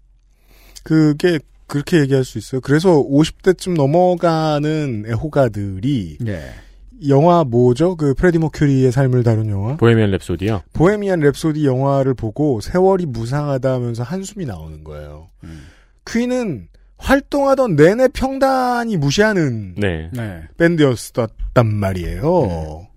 그게 0.84 1.38
그렇게 1.70 2.02
얘기할 2.02 2.26
수 2.26 2.38
있어요. 2.38 2.60
그래서 2.60 2.90
50대쯤 3.02 3.76
넘어가는 3.76 5.06
애호가들이 5.08 6.18
네. 6.20 6.42
영화 7.08 7.46
뭐죠? 7.46 7.96
그 7.96 8.14
프레디 8.14 8.40
머큐리의 8.40 8.92
삶을 8.92 9.24
다룬 9.24 9.50
영화? 9.50 9.78
보헤미안 9.78 10.12
랩소디요. 10.12 10.64
보헤미안 10.74 11.22
랩소디 11.22 11.64
영화를 11.64 12.14
보고 12.14 12.60
세월이 12.60 13.06
무상하다 13.06 13.72
하면서 13.72 14.04
한숨이 14.04 14.46
나오는 14.46 14.84
거예요. 14.84 15.30
퀸은 16.06 16.68
활동하던 16.98 17.78
내내 17.78 18.10
평단이 18.10 18.98
무시하는 18.98 19.76
네. 19.78 20.10
네. 20.12 20.42
밴드였었단 20.58 21.66
말이에요. 21.66 22.88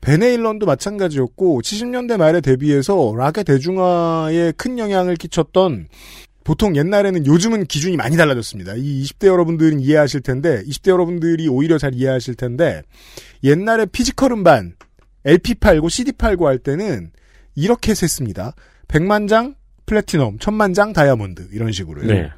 베네일런도 0.00 0.66
마찬가지였고 0.66 1.62
70년대 1.62 2.18
말에 2.18 2.40
데뷔해서 2.40 3.14
락의 3.16 3.44
대중화에 3.44 4.52
큰 4.52 4.78
영향을 4.78 5.16
끼쳤던 5.16 5.88
보통 6.44 6.76
옛날에는 6.76 7.26
요즘은 7.26 7.64
기준이 7.64 7.96
많이 7.96 8.16
달라졌습니다. 8.16 8.74
이 8.76 9.02
20대 9.02 9.26
여러분들은 9.26 9.80
이해하실 9.80 10.20
텐데 10.20 10.62
20대 10.66 10.90
여러분들이 10.90 11.48
오히려 11.48 11.78
잘 11.78 11.94
이해하실 11.94 12.34
텐데 12.34 12.82
옛날에 13.42 13.86
physical 13.86 14.32
음반 14.32 14.74
LP 15.24 15.54
팔고 15.54 15.88
CD 15.88 16.12
팔고 16.12 16.46
할 16.46 16.58
때는 16.58 17.10
이렇게 17.54 17.94
셌습니다. 17.94 18.54
100만 18.88 19.26
장 19.28 19.54
플래티넘, 19.86 20.38
1000만 20.38 20.74
장 20.74 20.92
다이아몬드 20.92 21.48
이런 21.52 21.72
식으로요. 21.72 22.06
네. 22.06 22.30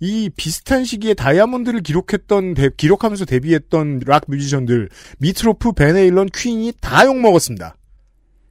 이 0.00 0.30
비슷한 0.34 0.84
시기에 0.84 1.12
다이아몬드를 1.12 1.82
기록했던 1.82 2.54
데- 2.54 2.70
기록하면서 2.74 3.26
데뷔했던 3.26 4.00
락 4.06 4.24
뮤지션들 4.28 4.88
미트로프, 5.18 5.72
베네일런, 5.72 6.30
퀸이 6.34 6.72
다 6.80 7.04
욕 7.04 7.20
먹었습니다. 7.20 7.76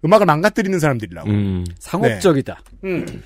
음악을 0.06 0.28
망가뜨리는 0.28 0.78
사람들이라고. 0.80 1.30
음. 1.30 1.66
상업적이다. 1.80 2.62
음. 2.84 3.24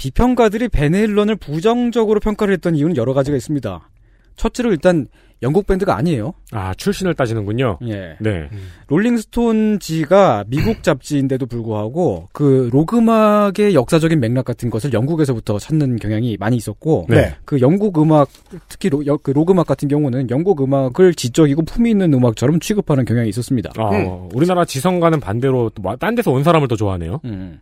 비평가들이 0.00 0.70
베네일런을 0.70 1.36
부정적으로 1.36 2.20
평가를 2.20 2.54
했던 2.54 2.74
이유는 2.74 2.96
여러 2.96 3.12
가지가 3.12 3.36
있습니다. 3.36 3.90
첫째로 4.34 4.70
일단 4.70 5.08
영국 5.42 5.66
밴드가 5.66 5.96
아니에요. 5.96 6.34
아, 6.52 6.74
출신을 6.74 7.14
따지는군요. 7.14 7.78
예. 7.88 8.16
네. 8.20 8.48
롤링스톤지가 8.88 10.44
미국 10.48 10.82
잡지인데도 10.82 11.46
불구하고 11.46 12.28
그 12.32 12.68
로그음악의 12.72 13.74
역사적인 13.74 14.20
맥락 14.20 14.44
같은 14.44 14.68
것을 14.70 14.92
영국에서부터 14.92 15.58
찾는 15.58 15.96
경향이 15.96 16.36
많이 16.38 16.56
있었고 16.56 17.06
네. 17.08 17.34
그 17.44 17.60
영국 17.60 17.98
음악 18.02 18.28
특히 18.68 18.88
로, 18.90 19.04
여- 19.06 19.16
그 19.16 19.30
로그음악 19.30 19.66
같은 19.66 19.88
경우는 19.88 20.30
영국 20.30 20.62
음악을 20.62 21.14
지적이고 21.14 21.62
품위 21.62 21.90
있는 21.90 22.12
음악처럼 22.12 22.60
취급하는 22.60 23.04
경향이 23.04 23.28
있었습니다. 23.30 23.70
아, 23.78 23.90
음. 23.90 24.28
우리나라 24.34 24.64
지성과는 24.64 25.20
반대로 25.20 25.70
또딴 25.70 26.14
데서 26.16 26.30
온 26.32 26.44
사람을 26.44 26.68
더 26.68 26.76
좋아하네요. 26.76 27.20
음. 27.24 27.60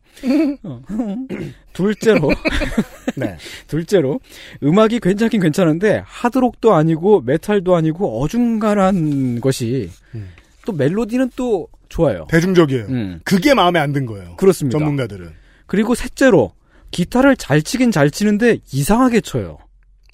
어. 0.65 0.81
둘째로 1.73 2.31
네. 3.17 3.37
둘째로 3.69 4.19
음악이 4.65 4.99
괜찮긴 4.99 5.41
괜찮은데 5.41 6.03
하드록도 6.07 6.75
아니고 6.75 7.21
메탈도 7.21 7.68
아니고 7.77 8.23
어중간한 8.23 9.41
것이 9.41 9.91
음. 10.15 10.29
또 10.65 10.73
멜로디는 10.73 11.31
또 11.37 11.69
좋아요. 11.89 12.27
대중적이에요. 12.31 12.85
음. 12.87 13.21
그게 13.25 13.55
마음에 13.55 13.79
안 13.79 13.93
든 13.93 14.05
거예요. 14.07 14.37
그렇습니다. 14.37 14.79
전문가들은. 14.79 15.31
그리고 15.67 15.95
셋째로 15.95 16.53
기타를 16.91 17.37
잘 17.37 17.63
치긴 17.63 17.91
잘 17.91 18.11
치는데 18.11 18.59
이상하게 18.73 19.21
쳐요. 19.21 19.59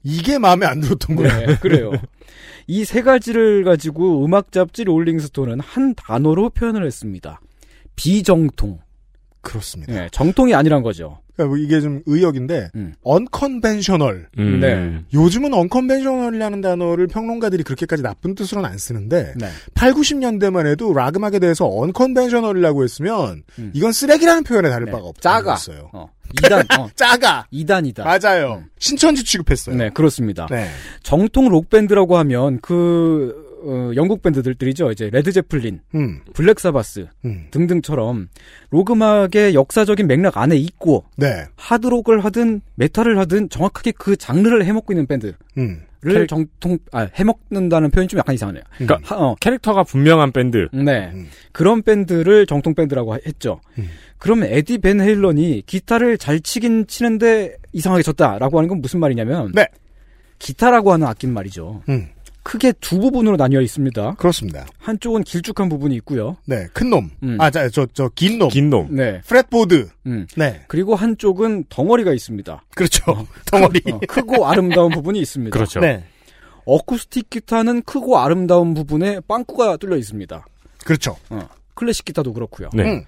이게 0.02 0.38
마음에 0.38 0.66
안 0.66 0.80
들었던 0.80 1.16
거예요. 1.16 1.46
네, 1.46 1.56
그래요. 1.58 1.92
이 2.66 2.84
세 2.84 3.02
가지를 3.02 3.64
가지고 3.64 4.24
음악 4.24 4.52
잡지 4.52 4.84
롤링스톤은 4.84 5.60
한 5.60 5.94
단어로 5.94 6.50
표현을 6.50 6.86
했습니다. 6.86 7.40
비정통. 7.96 8.78
그렇습니다. 9.44 9.92
네, 9.92 10.08
정통이 10.10 10.54
아니란 10.54 10.82
거죠. 10.82 11.18
그러니까 11.36 11.56
뭐 11.56 11.58
이게 11.58 11.80
좀 11.80 12.02
의역인데 12.06 12.70
음. 12.74 12.94
unconventional. 13.02 14.28
음. 14.38 14.60
네. 14.60 15.00
요즘은 15.12 15.52
unconventional이라는 15.52 16.60
단어를 16.60 17.06
평론가들이 17.06 17.62
그렇게까지 17.64 18.02
나쁜 18.02 18.34
뜻으로는 18.34 18.68
안 18.68 18.78
쓰는데 18.78 19.34
네. 19.36 19.48
8, 19.74 19.92
90년대만 19.92 20.66
해도 20.66 20.92
락 20.92 21.16
음악에 21.16 21.38
대해서 21.38 21.66
unconventional이라고 21.66 22.84
했으면 22.84 23.42
음. 23.58 23.70
이건 23.74 23.92
쓰레기라는 23.92 24.44
표현에 24.44 24.70
다를 24.70 24.86
네. 24.86 24.92
바가 24.92 25.04
없-. 25.04 25.16
없어요. 25.24 25.90
어. 25.92 26.08
이단, 26.42 26.78
어. 26.78 26.88
작아. 26.96 27.46
이단이다. 27.52 28.02
맞아요. 28.02 28.64
신천지 28.78 29.24
취급했어요. 29.24 29.76
네, 29.76 29.90
그렇습니다. 29.90 30.46
네. 30.50 30.68
정통 31.02 31.48
록밴드라고 31.48 32.16
하면 32.18 32.60
그, 32.60 33.43
어, 33.64 33.92
영국 33.96 34.22
밴드들이죠. 34.22 34.90
이제 34.92 35.08
레드 35.10 35.32
제플린, 35.32 35.80
음. 35.94 36.20
블랙 36.34 36.60
사바스 36.60 37.06
음. 37.24 37.46
등등처럼 37.50 38.28
록음악의 38.70 39.54
역사적인 39.54 40.06
맥락 40.06 40.36
안에 40.36 40.56
있고 40.56 41.04
네. 41.16 41.44
하드록을 41.56 42.24
하든 42.24 42.60
메탈을 42.76 43.18
하든 43.18 43.48
정확하게 43.48 43.92
그 43.92 44.16
장르를 44.16 44.64
해먹고 44.64 44.92
있는 44.92 45.06
밴드를 45.06 45.34
음. 45.58 45.82
캐릭- 46.02 46.28
정통 46.28 46.76
아 46.92 47.08
해먹는다는 47.14 47.90
표현이 47.90 48.08
좀 48.08 48.18
약간 48.18 48.34
이상하네요. 48.34 48.62
그러니까 48.76 48.98
하- 49.02 49.18
어, 49.18 49.34
캐릭터가 49.40 49.84
분명한 49.84 50.32
밴드. 50.32 50.68
네 50.72 51.10
음. 51.14 51.28
그런 51.52 51.80
밴드를 51.82 52.44
정통 52.46 52.74
밴드라고 52.74 53.14
했죠. 53.26 53.60
음. 53.78 53.88
그러면 54.18 54.48
에디 54.50 54.78
벤 54.78 55.00
헤일런이 55.00 55.62
기타를 55.64 56.18
잘 56.18 56.40
치긴 56.40 56.86
치는데 56.86 57.56
이상하게 57.72 58.02
쳤다라고 58.02 58.58
하는 58.58 58.68
건 58.68 58.82
무슨 58.82 59.00
말이냐면 59.00 59.52
네. 59.54 59.66
기타라고 60.38 60.92
하는 60.92 61.06
악기는 61.06 61.32
말이죠. 61.32 61.82
음. 62.44 62.46
크게 62.46 62.72
두 62.80 63.00
부분으로 63.00 63.36
나뉘어 63.36 63.60
있습니다. 63.60 64.14
그렇습니다. 64.14 64.66
한쪽은 64.78 65.24
길쭉한 65.24 65.68
부분이 65.68 65.94
있고요. 65.96 66.36
네. 66.44 66.66
큰 66.72 66.90
놈. 66.90 67.10
음. 67.22 67.40
아, 67.40 67.50
자, 67.50 67.68
저, 67.70 67.86
저, 67.92 68.08
긴 68.14 68.38
놈. 68.38 68.48
긴 68.48 68.70
놈. 68.70 68.94
네. 68.94 69.20
fretboard. 69.22 69.88
음. 70.06 70.26
네. 70.36 70.62
그리고 70.68 70.94
한쪽은 70.94 71.64
덩어리가 71.70 72.12
있습니다. 72.12 72.62
그렇죠. 72.74 73.26
덩어리. 73.50 73.80
어, 73.90 73.98
크고 74.06 74.46
아름다운 74.46 74.92
부분이 74.92 75.18
있습니다. 75.18 75.52
그렇죠. 75.54 75.80
네. 75.80 76.04
어쿠스틱 76.66 77.30
기타는 77.30 77.82
크고 77.82 78.18
아름다운 78.18 78.74
부분에 78.74 79.20
빵꾸가 79.26 79.78
뚫려 79.78 79.96
있습니다. 79.96 80.46
그렇죠. 80.84 81.16
어, 81.30 81.48
클래식 81.74 82.04
기타도 82.04 82.32
그렇고요. 82.32 82.70
네. 82.74 82.84
음. 82.84 83.04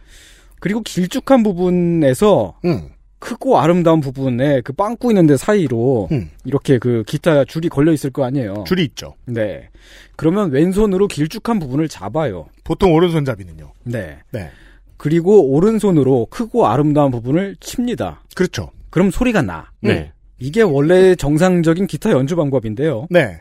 그리고 0.61 0.81
길쭉한 0.81 1.43
부분에서 1.43 2.59
음. 2.65 2.89
크고 3.27 3.59
아름다운 3.59 4.01
부분에 4.01 4.61
그 4.61 4.73
빵꾸 4.73 5.11
있는데 5.11 5.37
사이로 5.37 6.07
음. 6.13 6.31
이렇게 6.45 6.79
그 6.79 7.03
기타 7.09 7.45
줄이 7.45 7.69
걸려 7.69 7.93
있을 7.93 8.11
거 8.11 8.25
아니에요. 8.25 8.63
줄이 8.69 8.85
있죠. 8.85 9.15
네. 9.25 9.69
그러면 10.15 10.53
왼손으로 10.53 11.09
길쭉한 11.09 11.59
부분을 11.59 11.89
잡아요. 11.89 12.47
보통 12.63 12.95
오른손잡이는요. 12.95 13.73
네. 13.83 14.19
네. 14.31 14.51
그리고 14.97 15.43
오른손으로 15.51 16.29
크고 16.31 16.69
아름다운 16.69 17.11
부분을 17.11 17.57
칩니다. 17.59 18.23
그렇죠. 18.37 18.71
그럼 18.91 19.11
소리가 19.11 19.43
나. 19.43 19.73
네. 19.81 20.13
이게 20.39 20.63
원래 20.63 21.17
정상적인 21.17 21.89
기타 21.89 22.13
연주 22.13 22.37
방법인데요. 22.37 23.09
네. 23.11 23.41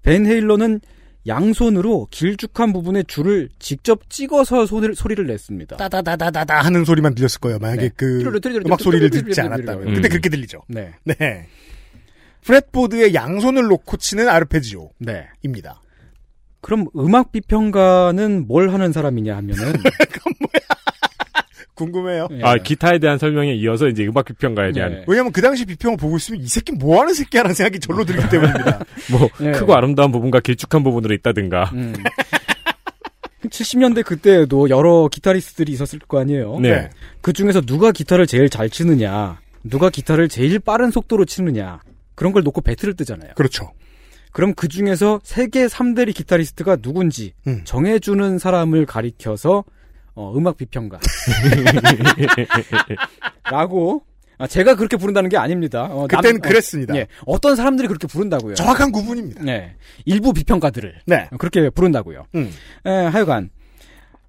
벤 0.00 0.24
헤일러는 0.24 0.80
양손으로 1.26 2.08
길쭉한 2.10 2.72
부분에 2.72 3.02
줄을 3.02 3.48
직접 3.58 4.08
찍어서 4.08 4.66
소리를, 4.66 4.94
소리를 4.94 5.26
냈습니다. 5.26 5.76
따다다다다다 5.76 6.60
하는 6.60 6.84
소리만 6.84 7.14
들렸을 7.14 7.40
거예요. 7.40 7.58
만약에 7.58 7.88
네. 7.88 7.90
그 7.96 8.40
음악 8.64 8.80
소리를 8.80 9.10
듣지 9.10 9.40
않았다면. 9.40 9.88
음. 9.88 9.94
근데 9.94 10.08
그렇게 10.08 10.28
들리죠. 10.28 10.62
네. 10.68 10.94
네. 11.04 11.48
프렛보드에 12.42 13.12
양손을 13.12 13.64
놓고 13.64 13.96
치는 13.96 14.28
아르페지오입니다. 14.28 14.92
네. 15.00 15.26
그럼 16.60 16.86
음악 16.96 17.32
비평가는 17.32 18.46
뭘 18.46 18.72
하는 18.72 18.92
사람이냐 18.92 19.36
하면은 19.36 19.72
궁금해요. 21.76 22.28
예. 22.32 22.40
아 22.42 22.56
기타에 22.56 22.98
대한 22.98 23.18
설명에 23.18 23.54
이어서 23.54 23.86
이제 23.86 24.04
음악 24.06 24.24
비평가에 24.24 24.72
대한 24.72 25.04
왜냐면 25.06 25.30
그 25.30 25.40
당시 25.40 25.64
비평을 25.64 25.96
보고 25.96 26.16
있으면 26.16 26.40
이 26.40 26.48
새끼 26.48 26.72
뭐 26.72 27.00
하는 27.00 27.14
새끼야라는 27.14 27.54
생각이 27.54 27.78
절로 27.78 28.04
들기 28.04 28.28
때문입니다. 28.28 28.80
뭐 29.12 29.28
예. 29.42 29.52
크고 29.52 29.74
아름다운 29.74 30.10
부분과 30.10 30.40
길쭉한 30.40 30.82
부분으로 30.82 31.14
있다든가. 31.14 31.70
음. 31.74 31.94
70년대 33.48 34.04
그때에도 34.04 34.68
여러 34.70 35.08
기타리스트들이 35.08 35.70
있었을 35.70 36.00
거 36.00 36.18
아니에요. 36.18 36.58
네. 36.58 36.90
그 37.20 37.32
중에서 37.32 37.60
누가 37.60 37.92
기타를 37.92 38.26
제일 38.26 38.48
잘 38.48 38.68
치느냐, 38.68 39.38
누가 39.62 39.88
기타를 39.88 40.28
제일 40.28 40.58
빠른 40.58 40.90
속도로 40.90 41.26
치느냐, 41.26 41.78
그런 42.16 42.32
걸 42.32 42.42
놓고 42.42 42.62
배틀을 42.62 42.94
뜨잖아요. 42.94 43.34
그렇죠. 43.36 43.70
그럼 44.32 44.52
그 44.54 44.68
중에서 44.68 45.20
세계 45.22 45.66
3대리 45.66 46.14
기타리스트가 46.14 46.76
누군지 46.76 47.34
음. 47.46 47.62
정해주는 47.64 48.38
사람을 48.38 48.84
가리켜서 48.84 49.64
어, 50.16 50.32
음악 50.36 50.56
비평가. 50.56 50.98
라고 53.50 54.02
아, 54.38 54.46
제가 54.46 54.74
그렇게 54.74 54.96
부른다는 54.96 55.30
게 55.30 55.36
아닙니다. 55.36 55.88
어, 55.90 56.06
그때는 56.06 56.38
어, 56.38 56.42
그랬습니다. 56.42 56.96
예, 56.96 57.06
어떤 57.26 57.54
사람들이 57.54 57.86
그렇게 57.88 58.06
부른다고요. 58.06 58.54
정확한 58.54 58.92
구분입니다. 58.92 59.44
네, 59.44 59.76
일부 60.04 60.32
비평가들을 60.32 61.02
네. 61.06 61.28
그렇게 61.38 61.70
부른다고요. 61.70 62.26
음. 62.34 62.50
에, 62.84 62.90
하여간 62.90 63.50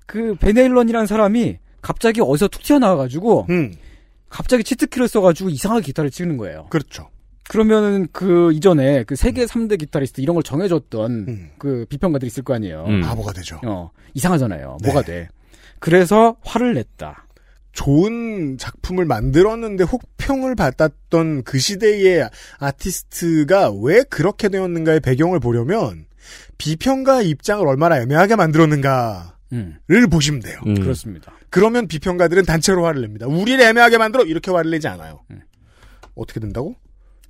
그 0.05 0.35
베네일런이라는 0.35 1.07
사람이 1.07 1.57
갑자기 1.81 2.21
어디서 2.21 2.49
툭 2.49 2.63
튀어나와가지고 2.63 3.47
음. 3.49 3.73
갑자기 4.29 4.63
치트키를 4.63 5.07
써가지고 5.07 5.49
이상하게 5.49 5.85
기타를 5.85 6.11
치는 6.11 6.37
거예요. 6.37 6.67
그렇죠. 6.69 7.09
그러면은 7.49 8.07
그 8.11 8.51
이전에 8.51 9.03
그 9.03 9.15
세계 9.15 9.45
3대 9.45 9.79
기타리스트 9.79 10.19
이런 10.19 10.33
걸 10.33 10.43
정해줬던 10.43 11.51
그 11.57 11.85
비평가들이 11.87 12.27
있을 12.27 12.43
거 12.43 12.53
아니에요. 12.53 12.85
음. 12.87 13.01
바보가 13.01 13.31
되죠. 13.33 13.59
어, 13.65 13.89
이상하잖아요. 14.13 14.77
네. 14.81 14.87
뭐가 14.87 15.01
돼. 15.01 15.29
그래서 15.79 16.37
화를 16.43 16.73
냈다. 16.73 17.27
좋은 17.71 18.57
작품을 18.57 19.05
만들었는데 19.05 19.83
혹평을 19.83 20.55
받았던 20.55 21.43
그 21.43 21.59
시대의 21.59 22.27
아티스트가 22.57 23.71
왜 23.83 24.03
그렇게 24.03 24.49
되었는가의 24.49 24.99
배경을 25.01 25.39
보려면 25.39 26.07
비평가의 26.57 27.29
입장을 27.29 27.65
얼마나 27.67 28.01
애매하게 28.01 28.35
만들었는가를 28.35 29.29
음. 29.53 29.79
보시면 30.09 30.41
돼요. 30.41 30.59
음. 30.65 30.73
그렇습니다. 30.75 31.33
그러면 31.51 31.87
비평가들은 31.87 32.45
단체로 32.45 32.83
화를 32.85 33.01
냅니다. 33.01 33.27
우리를 33.27 33.61
애매하게 33.61 33.99
만들어 33.99 34.23
이렇게 34.23 34.49
화를 34.49 34.71
내지 34.71 34.87
않아요. 34.87 35.21
어떻게 36.15 36.39
된다고? 36.39 36.75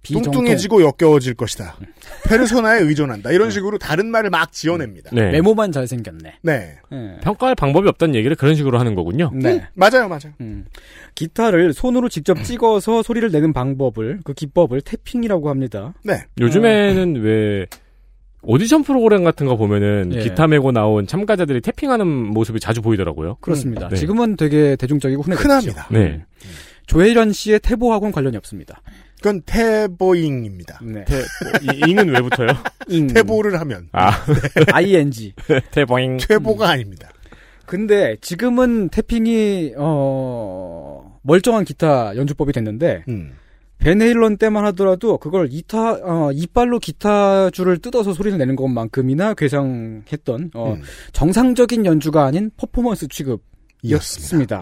비정통. 0.07 0.31
뚱뚱해지고 0.31 0.81
역겨워질 0.83 1.33
것이다. 1.35 1.75
페르소나에 2.27 2.81
의존한다. 2.81 3.31
이런 3.31 3.51
식으로 3.51 3.77
다른 3.77 4.07
말을 4.07 4.29
막 4.29 4.51
지어냅니다. 4.51 5.09
네. 5.13 5.31
메모만 5.31 5.71
잘생겼네. 5.71 6.35
네. 6.41 6.77
예. 6.91 7.17
평가할 7.21 7.55
방법이 7.55 7.87
없다는 7.89 8.15
얘기를 8.15 8.35
그런 8.35 8.55
식으로 8.55 8.79
하는 8.79 8.95
거군요. 8.95 9.31
네. 9.33 9.67
맞아요, 9.73 10.07
맞아요. 10.07 10.33
음. 10.41 10.65
기타를 11.15 11.73
손으로 11.73 12.09
직접 12.09 12.41
찍어서 12.43 13.03
소리를 13.03 13.29
내는 13.31 13.53
방법을 13.53 14.19
그 14.23 14.33
기법을 14.33 14.81
태핑이라고 14.81 15.49
합니다. 15.49 15.93
네. 16.03 16.23
요즘에는 16.39 17.21
왜 17.21 17.65
오디션 18.43 18.83
프로그램 18.83 19.23
같은 19.23 19.45
거 19.45 19.57
보면은 19.57 20.11
예. 20.13 20.19
기타 20.21 20.47
메고 20.47 20.71
나온 20.71 21.05
참가자들이 21.07 21.61
태핑하는 21.61 22.07
모습이 22.07 22.59
자주 22.59 22.81
보이더라고요. 22.81 23.37
그렇습니다. 23.41 23.89
네. 23.89 23.95
지금은 23.95 24.37
되게 24.37 24.75
대중적이고 24.77 25.23
흔해졌죠. 25.23 25.43
흔합니다. 25.43 25.87
네. 25.91 26.23
조혜련 26.85 27.33
씨의 27.33 27.59
태보하고는 27.59 28.13
관련이 28.13 28.37
없습니다. 28.37 28.81
그건 29.17 29.41
태보잉입니다. 29.41 30.79
네. 30.83 31.05
태, 31.05 31.15
뭐, 31.15 31.73
이, 31.73 31.89
잉은 31.89 32.09
왜 32.09 32.21
붙어요? 32.21 32.49
잉. 32.87 33.07
태보를 33.07 33.59
하면 33.59 33.89
아, 33.91 34.11
ing. 34.73 35.33
태보잉. 35.71 36.17
퇴보가 36.17 36.69
아닙니다. 36.69 37.09
근데 37.65 38.15
지금은 38.21 38.89
tapping이 38.89 39.73
어 39.77 41.19
멀쩡한 41.23 41.65
기타 41.65 42.15
연주법이 42.15 42.53
됐는데 42.53 43.03
음. 43.09 43.33
베네일런 43.79 44.37
때만 44.37 44.65
하더라도 44.67 45.17
그걸 45.17 45.49
이타 45.51 45.91
어, 46.03 46.31
이빨로 46.33 46.79
기타 46.79 47.49
줄을 47.51 47.77
뜯어서 47.77 48.13
소리를 48.13 48.37
내는 48.37 48.55
것만큼이나 48.55 49.33
괴상했던 49.33 50.51
어, 50.55 50.73
음. 50.73 50.81
정상적인 51.11 51.85
연주가 51.85 52.25
아닌 52.25 52.49
퍼포먼스 52.57 53.07
취급이었습니다. 53.07 54.61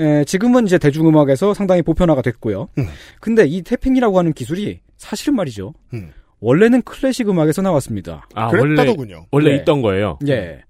음. 0.00 0.04
에, 0.04 0.24
지금은 0.24 0.66
이제 0.66 0.78
대중음악에서 0.78 1.54
상당히 1.54 1.82
보편화가 1.82 2.22
됐고요. 2.22 2.68
음. 2.78 2.86
근데 3.20 3.44
이 3.46 3.62
태핑이라고 3.62 4.18
하는 4.18 4.32
기술이 4.32 4.80
사실은 4.96 5.36
말이죠. 5.36 5.74
음. 5.94 6.10
원래는 6.40 6.82
클래식 6.82 7.28
음악에서 7.28 7.62
나왔습니다. 7.62 8.26
아, 8.34 8.46
원래, 8.46 8.60
그랬다더군요. 8.60 9.26
원래 9.30 9.50
네. 9.50 9.56
있던 9.58 9.82
거예요. 9.82 10.18
예. 10.28 10.62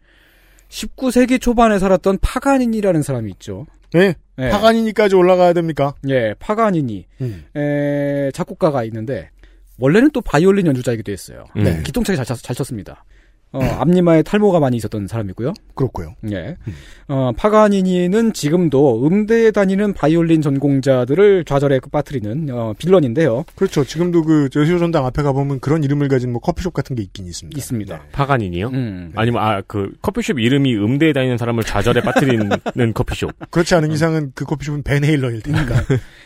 19세기 0.68 1.40
초반에 1.40 1.78
살았던 1.78 2.18
파가닌이라는 2.20 3.02
사람이 3.02 3.30
있죠. 3.32 3.66
네. 3.92 4.14
예. 4.38 4.48
파가니니까지 4.50 5.14
올라가야 5.16 5.52
됩니까? 5.52 5.94
예, 6.08 6.34
파가니니. 6.38 7.06
음. 7.20 7.44
에, 7.56 8.30
작곡가가 8.32 8.84
있는데, 8.84 9.30
원래는 9.78 10.10
또 10.12 10.20
바이올린 10.20 10.66
연주자이기도 10.66 11.10
했어요. 11.12 11.44
음. 11.56 11.64
네. 11.64 11.82
기똥차게 11.82 12.16
잘, 12.16 12.24
쳤- 12.26 12.42
잘 12.42 12.54
쳤습니다. 12.54 13.04
어, 13.52 13.60
앞니마에 13.62 14.22
탈모가 14.22 14.60
많이 14.60 14.76
있었던 14.76 15.08
사람이고요. 15.08 15.54
그렇고요. 15.74 16.14
예. 16.30 16.56
어, 17.08 17.32
파가니니는 17.36 18.32
지금도 18.32 19.06
음대에 19.06 19.50
다니는 19.50 19.92
바이올린 19.94 20.40
전공자들을 20.40 21.44
좌절에 21.44 21.80
빠뜨리는, 21.90 22.48
어, 22.52 22.74
빌런인데요. 22.78 23.44
그렇죠. 23.56 23.82
지금도 23.84 24.22
그 24.22 24.48
여시오 24.54 24.78
전당 24.78 25.04
앞에 25.06 25.22
가보면 25.22 25.60
그런 25.60 25.82
이름을 25.82 26.08
가진 26.08 26.30
뭐 26.30 26.40
커피숍 26.40 26.72
같은 26.74 26.94
게 26.94 27.02
있긴 27.02 27.26
있습니다. 27.26 27.56
있습니다. 27.58 28.00
파가닌이요? 28.12 28.68
음. 28.68 29.12
아니면 29.16 29.42
아 29.42 29.62
그 29.66 29.92
커피숍 30.02 30.38
이름이 30.38 30.76
음대에 30.76 31.12
다니는 31.12 31.36
사람을 31.38 31.64
좌절에 31.64 32.00
빠뜨리는 32.02 32.48
커피숍. 32.94 33.32
그렇지 33.50 33.74
않은 33.74 33.90
이상은 33.92 34.32
그 34.34 34.44
커피숍은 34.44 34.82
베네일러일 34.82 35.42
테니까. 35.42 35.74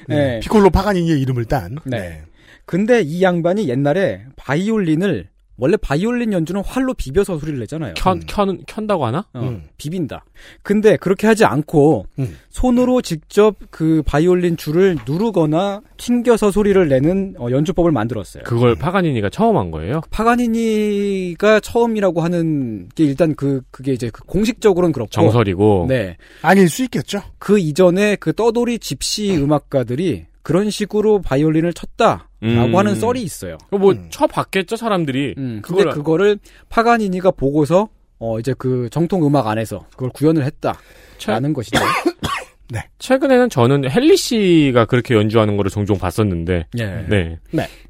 네. 0.08 0.16
네. 0.16 0.40
피콜로 0.40 0.70
파가니니의 0.70 1.20
이름을 1.20 1.44
딴. 1.46 1.76
네. 1.84 2.22
근데 2.66 3.02
이 3.02 3.22
양반이 3.22 3.68
옛날에 3.68 4.22
바이올린을 4.36 5.28
원래 5.56 5.76
바이올린 5.76 6.32
연주는 6.32 6.60
활로 6.64 6.94
비벼서 6.94 7.38
소리를 7.38 7.58
내잖아요. 7.60 7.94
켠, 7.96 8.20
켠, 8.26 8.58
켠다고 8.66 9.06
하나? 9.06 9.26
어, 9.34 9.40
음. 9.40 9.64
비빈다. 9.76 10.24
근데 10.62 10.96
그렇게 10.96 11.26
하지 11.26 11.44
않고 11.44 12.06
음. 12.18 12.36
손으로 12.50 13.02
직접 13.02 13.56
그 13.70 14.02
바이올린 14.04 14.56
줄을 14.56 14.96
누르거나 15.06 15.80
튕겨서 15.96 16.50
소리를 16.50 16.88
내는 16.88 17.34
어, 17.38 17.48
연주법을 17.50 17.92
만들었어요. 17.92 18.42
그걸 18.44 18.74
파가니니가 18.74 19.30
처음 19.30 19.56
한 19.56 19.70
거예요? 19.70 20.00
파가니니가 20.10 21.60
처음이라고 21.60 22.20
하는 22.20 22.88
게 22.94 23.04
일단 23.04 23.34
그 23.34 23.62
그게 23.70 23.92
이제 23.92 24.10
그 24.12 24.24
공식적으로는 24.24 24.92
그렇고 24.92 25.10
정설이고. 25.10 25.86
네. 25.88 26.16
아닐 26.42 26.68
수 26.68 26.82
있겠죠. 26.84 27.22
그 27.38 27.58
이전에 27.58 28.16
그 28.16 28.32
떠돌이 28.32 28.80
집시 28.80 29.36
음악가들이 29.36 30.26
그런 30.42 30.68
식으로 30.68 31.22
바이올린을 31.22 31.72
쳤다 31.72 32.28
라고 32.44 32.68
음. 32.68 32.76
하는 32.76 32.94
썰이 32.94 33.22
있어요. 33.22 33.56
뭐 33.70 33.92
음. 33.92 34.06
쳐봤겠죠 34.10 34.76
사람들이. 34.76 35.34
음, 35.38 35.62
근데 35.62 35.84
그걸 35.84 35.94
그거를 35.94 36.38
파가니니가 36.68 37.30
보고서 37.30 37.88
어 38.18 38.38
이제 38.38 38.54
그 38.58 38.88
정통 38.90 39.26
음악 39.26 39.46
안에서 39.46 39.86
그걸 39.92 40.10
구현을 40.10 40.44
했다라는 40.44 41.54
것이죠. 41.54 41.80
최근에는 42.98 43.48
저는 43.48 43.84
헨리 43.90 44.16
씨가 44.16 44.84
그렇게 44.86 45.14
연주하는 45.14 45.56
거를 45.56 45.70
종종 45.70 45.98
봤었는데. 45.98 46.66
예. 46.78 47.06
네. 47.08 47.38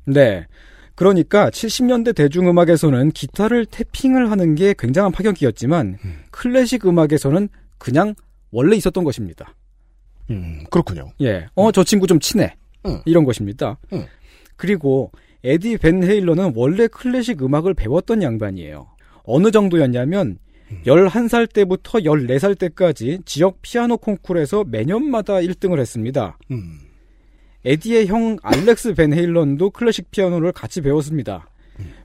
네. 0.05 0.47
그러니까 0.95 1.51
70년대 1.51 2.15
대중음악에서는 2.15 3.11
기타를 3.13 3.67
태핑을 3.67 4.31
하는 4.31 4.55
게 4.55 4.75
굉장한 4.79 5.11
파격이었지만 5.13 5.99
클래식 6.31 6.87
음악에서는 6.87 7.49
그냥 7.79 8.15
원래 8.53 8.77
있었던 8.77 9.03
것입니다. 9.03 9.55
음, 10.31 10.65
그렇군요. 10.71 11.11
예. 11.21 11.47
어, 11.55 11.73
저 11.73 11.83
친구 11.83 12.07
좀 12.07 12.21
친해. 12.21 12.55
음. 12.87 13.01
이런 13.05 13.25
것입니다. 13.25 13.79
음. 14.55 14.57
그리고 14.57 15.11
에디 15.43 15.77
벤 15.79 16.03
헤일런은 16.03 16.53
원래 16.55 16.87
클래식 16.87 17.43
음악을 17.43 17.75
배웠던 17.75 18.23
양반이에요. 18.23 18.87
어느 19.25 19.51
정도였냐면 19.51 20.39
11살 20.87 21.53
때부터 21.53 21.99
14살 22.01 22.59
때까지 22.59 23.21
지역 23.27 23.61
피아노 23.63 23.97
콩쿠르에서 23.99 24.65
매년마다 24.65 25.35
1등을 25.35 25.79
했습니다. 25.79 26.39
음. 26.51 26.79
에디의 27.65 28.07
형 28.09 28.37
알렉스 28.43 28.95
벤 28.95 29.13
헤일런도 29.13 29.71
클래식 29.71 30.11
피아노를 30.11 30.53
같이 30.53 30.81
배웠습니다. 30.81 31.49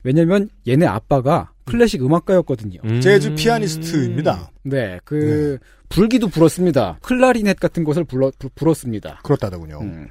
왜냐면 0.02 0.48
얘네 0.66 0.84
아빠가 0.86 1.52
클래식 1.64 2.02
음악가였거든요. 2.04 2.80
음. 2.84 3.00
재즈 3.00 3.34
피아니스트입니다. 3.34 4.50
네, 4.64 4.98
그 5.04 5.58
불기도 5.88 6.28
불었습니다. 6.28 6.98
클라리넷 7.02 7.58
같은 7.60 7.84
것을 7.84 8.04
불러, 8.04 8.30
불- 8.38 8.50
불었습니다. 8.54 9.20
그렇다더군요. 9.22 9.80
음. 9.82 10.08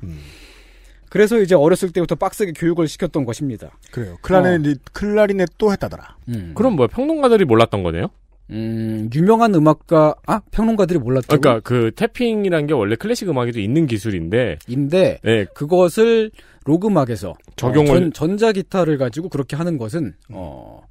음. 1.10 1.12
그래서 1.12 1.40
이제 1.40 1.56
어렸을 1.56 1.92
때부터 1.92 2.16
빡세게 2.16 2.54
교육을 2.54 2.88
시켰던 2.88 3.26
것입니다. 3.26 3.72
그래요. 3.92 4.18
클라리넷, 4.22 4.80
클라리넷 4.94 5.50
또 5.58 5.72
했다더라. 5.72 6.16
음. 6.30 6.52
그럼 6.56 6.76
뭐야 6.76 6.88
평론가들이 6.88 7.46
몰랐던 7.46 7.84
거네요? 7.84 8.08
음, 8.52 9.10
유명한 9.14 9.54
음악가, 9.54 10.16
아, 10.26 10.40
평론가들이 10.52 10.98
몰랐다고? 11.00 11.40
그러니까 11.40 11.62
그 11.64 11.92
태핑이란 11.96 12.66
게 12.66 12.74
원래 12.74 12.96
클래식 12.96 13.30
음악에도 13.30 13.60
있는 13.60 13.86
기술인데 13.86 14.58
인데, 14.68 15.20
네. 15.24 15.46
그것을 15.54 16.32
로그막에서 16.66 17.36
적용을- 17.56 17.90
어, 17.92 18.00
전, 18.00 18.14
전자 18.14 18.52
기타를 18.52 18.98
가지고 18.98 19.30
그렇게 19.30 19.56
하는 19.56 19.78
것은, 19.78 20.14
어, 20.32 20.82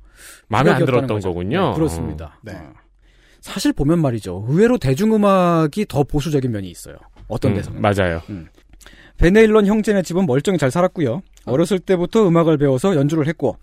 마음에 0.49 0.71
안 0.71 0.85
들었던 0.85 1.09
거죠. 1.09 1.29
거군요. 1.31 1.71
네, 1.71 1.75
그렇습니다. 1.75 2.39
네. 2.43 2.53
어. 2.53 2.73
사실 3.41 3.73
보면 3.73 4.01
말이죠. 4.03 4.47
의외로 4.49 4.79
대중음악이 4.79 5.87
더 5.89 6.05
보수적인 6.05 6.51
면이 6.53 6.69
있어요. 6.71 6.97
어떤 7.27 7.53
음, 7.53 7.57
데서는. 7.57 7.81
맞아요. 7.81 8.23
베네일런 9.19 9.67
형제네 9.67 10.03
집은 10.03 10.27
멀쩡히 10.27 10.59
잘 10.59 10.71
살았고요. 10.71 11.23
어렸을 11.45 11.79
때부터 11.79 12.27
음악을 12.29 12.57
배워서 12.59 12.95
연주를 12.97 13.27
했고, 13.29 13.57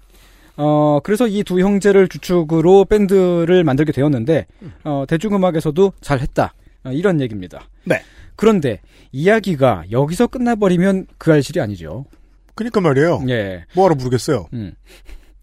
어, 0.57 0.99
그래서 1.03 1.27
이 1.27 1.43
두 1.43 1.59
형제를 1.59 2.07
주축으로 2.07 2.85
밴드를 2.85 3.63
만들게 3.63 3.91
되었는데, 3.91 4.45
어, 4.83 5.05
대중음악에서도 5.07 5.93
잘 6.01 6.19
했다. 6.19 6.53
어, 6.83 6.91
이런 6.91 7.19
얘기입니다. 7.21 7.67
네. 7.83 8.01
그런데 8.35 8.81
이야기가 9.11 9.85
여기서 9.91 10.27
끝나버리면 10.27 11.07
그 11.17 11.31
알실이 11.31 11.59
아니죠. 11.61 12.05
그니까 12.53 12.81
말이에요. 12.81 13.21
예. 13.29 13.65
뭐하러 13.75 13.95
부르겠어요. 13.95 14.47
음. 14.53 14.73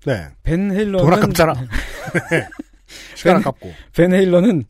네. 0.07 0.27
벤 0.43 0.71
헤일런은 0.73 0.99
돈 1.05 1.13
아깝잖아. 1.15 1.53
네. 2.31 2.47
시간 3.15 3.37
아깝고. 3.37 3.73
벤 3.95 4.13
헤일런은 4.13 4.65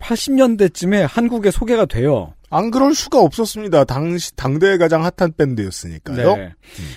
80년대쯤에 0.00 1.06
한국에 1.08 1.50
소개가 1.50 1.86
돼요. 1.86 2.34
안 2.50 2.70
그럴 2.70 2.94
수가 2.94 3.20
없었습니다. 3.20 3.84
당시 3.84 4.34
당대의 4.36 4.78
가장 4.78 5.02
핫한 5.02 5.32
밴드였으니까요. 5.36 6.36
네. 6.36 6.54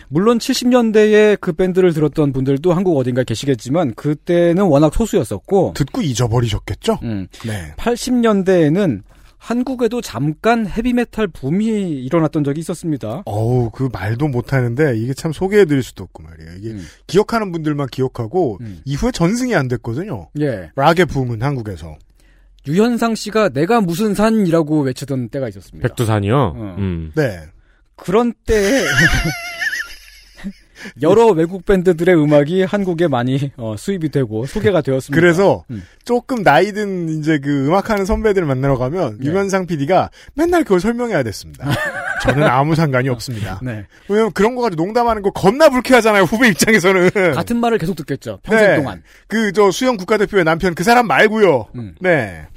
물론 0.08 0.38
70년대에 0.38 1.40
그 1.40 1.54
밴드를 1.54 1.94
들었던 1.94 2.32
분들도 2.32 2.74
한국 2.74 2.98
어딘가 2.98 3.24
계시겠지만 3.24 3.94
그때는 3.96 4.64
워낙 4.64 4.94
소수였었고 4.94 5.74
듣고 5.76 6.02
잊어버리셨겠죠? 6.02 7.00
음. 7.04 7.28
네. 7.46 7.74
80년대에는 7.78 9.04
한국에도 9.42 10.02
잠깐 10.02 10.68
헤비메탈 10.68 11.28
붐이 11.28 12.04
일어났던 12.04 12.44
적이 12.44 12.60
있었습니다. 12.60 13.24
어우, 13.26 13.72
그 13.72 13.90
말도 13.92 14.28
못하는데, 14.28 14.96
이게 14.98 15.16
참 15.16 15.34
소개해드릴 15.34 15.82
수도 15.82 16.04
없고 16.04 16.22
말이에요. 16.22 16.52
이게, 16.60 16.70
음. 16.70 16.86
기억하는 17.08 17.52
분들만 17.52 17.88
기억하고, 17.88 18.60
이후에 18.86 19.10
전승이 19.10 19.56
안 19.56 19.68
됐거든요. 19.68 20.30
예. 20.40 20.70
락의 20.76 21.08
붐은 21.08 21.42
한국에서. 21.42 21.98
유현상 22.68 23.16
씨가 23.16 23.50
내가 23.50 23.82
무슨 23.82 24.14
산이라고 24.14 24.82
외치던 24.82 25.30
때가 25.30 25.50
있었습니다. 25.50 25.88
백두산이요. 25.88 26.36
어. 26.36 26.76
음. 26.78 27.12
네. 27.16 27.42
그런 27.96 28.34
때에 28.46 28.84
여러 31.02 31.28
외국 31.28 31.66
밴드들의 31.66 32.16
음악이 32.16 32.64
한국에 32.64 33.08
많이 33.08 33.52
어, 33.58 33.76
수입이 33.78 34.10
되고 34.10 34.46
소개가 34.46 34.82
되었습니다. 34.82 35.20
그래서, 35.20 35.64
음. 35.70 35.84
조금 36.04 36.44
나이든 36.44 37.20
이제 37.20 37.40
그 37.40 37.68
음악하는 37.68 38.06
선배들 38.06 38.42
을 38.42 38.48
만나러 38.48 38.78
가면, 38.78 39.20
네. 39.20 39.28
유면상 39.28 39.68
PD가 39.68 40.10
맨날 40.34 40.64
그걸 40.64 40.80
설명해야 40.80 41.24
됐습니다. 41.24 41.66
저는 42.24 42.44
아무 42.44 42.76
상관이 42.76 43.10
없습니다. 43.10 43.60
네. 43.64 43.86
왜냐면 44.08 44.32
그런 44.34 44.56
거 44.56 44.62
가지고 44.62 44.84
농담하는 44.84 45.22
거 45.22 45.32
겁나 45.32 45.70
불쾌하잖아요, 45.70 46.24
후배 46.24 46.50
입장에서는. 46.50 47.10
같은 47.34 47.58
말을 47.58 47.78
계속 47.78 47.96
듣겠죠. 47.96 48.40
평생 48.44 48.68
네. 48.68 48.76
동안. 48.78 49.04
그, 49.28 49.52
저, 49.54 49.72
수영 49.72 49.98
국가대표의 49.98 50.44
남편 50.44 50.76
그 50.76 50.84
사람 50.84 51.08
말고요 51.08 51.68
음. 51.76 51.96
네. 52.00 52.48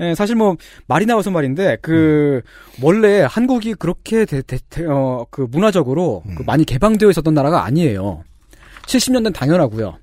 예, 0.00 0.14
사실 0.14 0.34
뭐 0.36 0.56
말이 0.86 1.06
나와서 1.06 1.30
말인데 1.30 1.78
그 1.82 2.42
원래 2.82 3.20
한국이 3.28 3.74
그렇게 3.74 4.24
대, 4.24 4.42
대, 4.42 4.58
대- 4.68 4.84
어, 4.86 5.26
그 5.30 5.46
문화적으로 5.50 6.22
그 6.36 6.42
많이 6.44 6.64
개방되어 6.64 7.10
있었던 7.10 7.32
나라가 7.34 7.64
아니에요. 7.64 8.22
70년대는 8.86 9.32
당연하고요. 9.34 9.98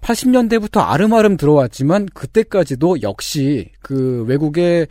80년대부터 0.00 0.80
아름아름 0.80 1.36
들어왔지만 1.36 2.06
그때까지도 2.14 3.02
역시 3.02 3.70
그 3.80 4.24
외국의 4.28 4.86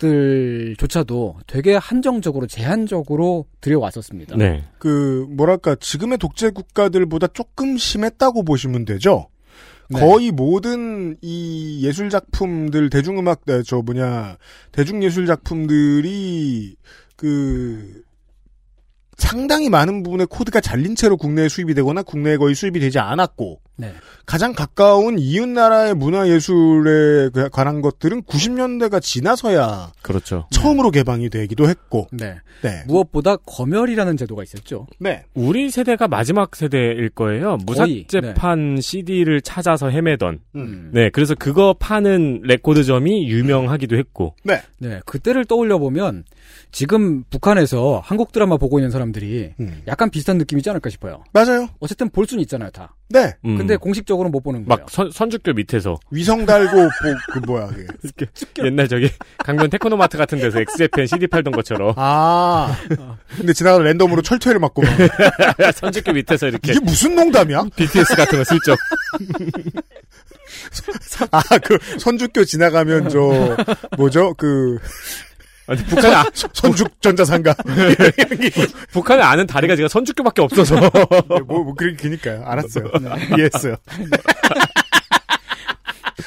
대중음악들조차도 0.00 1.36
되게 1.46 1.76
한정적으로 1.76 2.46
제한적으로 2.46 3.46
들여왔었습니다. 3.60 4.36
네. 4.36 4.64
그, 4.78 5.26
뭐랄까, 5.30 5.74
지금의 5.76 6.18
독재 6.18 6.50
국가들보다 6.50 7.28
조금 7.28 7.76
심했다고 7.76 8.44
보시면 8.44 8.84
되죠? 8.84 9.26
네. 9.90 10.00
거의 10.00 10.30
모든 10.30 11.16
이 11.20 11.80
예술 11.82 12.10
작품들, 12.10 12.90
대중음악, 12.90 13.40
네, 13.44 13.62
저 13.64 13.82
뭐냐, 13.82 14.38
대중예술 14.70 15.26
작품들이, 15.26 16.76
그, 17.16 18.02
상당히 19.20 19.68
많은 19.68 20.02
부분의 20.02 20.26
코드가 20.28 20.60
잘린 20.60 20.96
채로 20.96 21.16
국내에 21.16 21.48
수입이 21.48 21.74
되거나 21.74 22.02
국내에 22.02 22.36
거의 22.36 22.54
수입이 22.54 22.80
되지 22.80 22.98
않았고, 22.98 23.60
네. 23.76 23.92
가장 24.26 24.52
가까운 24.52 25.18
이웃 25.18 25.48
나라의 25.48 25.94
문화 25.94 26.28
예술에 26.28 27.30
관한 27.52 27.80
것들은 27.80 28.22
90년대가 28.22 29.00
지나서야 29.00 29.92
그렇죠. 30.02 30.46
처음으로 30.50 30.90
개방이 30.90 31.30
되기도 31.30 31.68
했고, 31.68 32.08
네. 32.12 32.36
네. 32.62 32.82
무엇보다 32.86 33.36
검열이라는 33.36 34.16
제도가 34.16 34.42
있었죠. 34.42 34.86
네. 34.98 35.24
우리 35.34 35.70
세대가 35.70 36.08
마지막 36.08 36.56
세대일 36.56 37.10
거예요. 37.10 37.58
거의, 37.66 38.04
무삭제판 38.10 38.80
CD를 38.80 39.40
찾아서 39.40 39.90
헤매던. 39.90 40.40
음. 40.56 40.90
네, 40.92 41.10
그래서 41.10 41.34
그거 41.34 41.74
파는 41.78 42.42
레코드점이 42.44 43.28
유명하기도 43.28 43.96
했고. 43.96 44.34
네. 44.44 44.60
네, 44.78 45.00
그때를 45.06 45.44
떠올려 45.44 45.78
보면 45.78 46.24
지금 46.72 47.24
북한에서 47.24 48.00
한국 48.04 48.32
드라마 48.32 48.56
보고 48.56 48.78
있는 48.78 48.90
사람 48.90 49.09
들이 49.12 49.52
음. 49.60 49.82
약간 49.86 50.10
비슷한 50.10 50.38
느낌이지 50.38 50.68
않을까 50.70 50.90
싶어요. 50.90 51.24
맞아요. 51.32 51.68
어쨌든 51.80 52.08
볼 52.10 52.26
수는 52.26 52.42
있잖아요, 52.42 52.70
다. 52.70 52.94
네. 53.08 53.32
음. 53.44 53.56
근데 53.56 53.76
공식적으로 53.76 54.28
못 54.28 54.40
보는 54.42 54.64
거예요. 54.64 54.80
막 54.80 54.90
선, 54.90 55.10
선주교 55.10 55.52
밑에서 55.52 55.98
위성 56.10 56.46
달고, 56.46 56.76
뭐, 56.76 56.90
그 57.32 57.38
뭐야, 57.40 57.68
그게. 57.68 58.26
옛날 58.64 58.88
저기 58.88 59.10
강변 59.38 59.70
테크노마트 59.70 60.16
같은 60.16 60.38
데서 60.38 60.60
엑스제팬 60.60 61.06
CD 61.06 61.26
팔던 61.26 61.52
것처럼 61.52 61.94
아. 61.96 62.76
근데 63.36 63.52
지나가다 63.52 63.82
랜덤으로 63.84 64.22
철퇴를 64.22 64.60
맞고. 64.60 64.82
막. 64.82 64.90
선주교 65.74 66.12
밑에서 66.12 66.48
이렇게 66.48 66.72
이게 66.72 66.80
무슨 66.80 67.14
농담이야? 67.14 67.64
BTS 67.76 68.14
같은 68.16 68.38
거 68.38 68.44
슬쩍 68.44 68.78
아, 71.30 71.40
그, 71.58 71.78
선주교 71.98 72.44
지나가면 72.44 73.08
저, 73.08 73.56
뭐죠? 73.96 74.34
그, 74.34 74.78
아니, 75.66 75.82
북한에 75.84 76.14
아, 76.14 76.24
선죽 76.52 77.00
전자상가. 77.00 77.54
북한에 78.92 79.22
아는 79.22 79.46
다리가 79.46 79.76
지금 79.76 79.88
선주교밖에 79.88 80.42
없어서 80.42 80.76
뭐, 81.26 81.40
뭐, 81.46 81.74
그렇게, 81.74 81.96
그니까요. 81.96 82.42
알았어요. 82.44 82.90
이해했어요. 83.36 83.76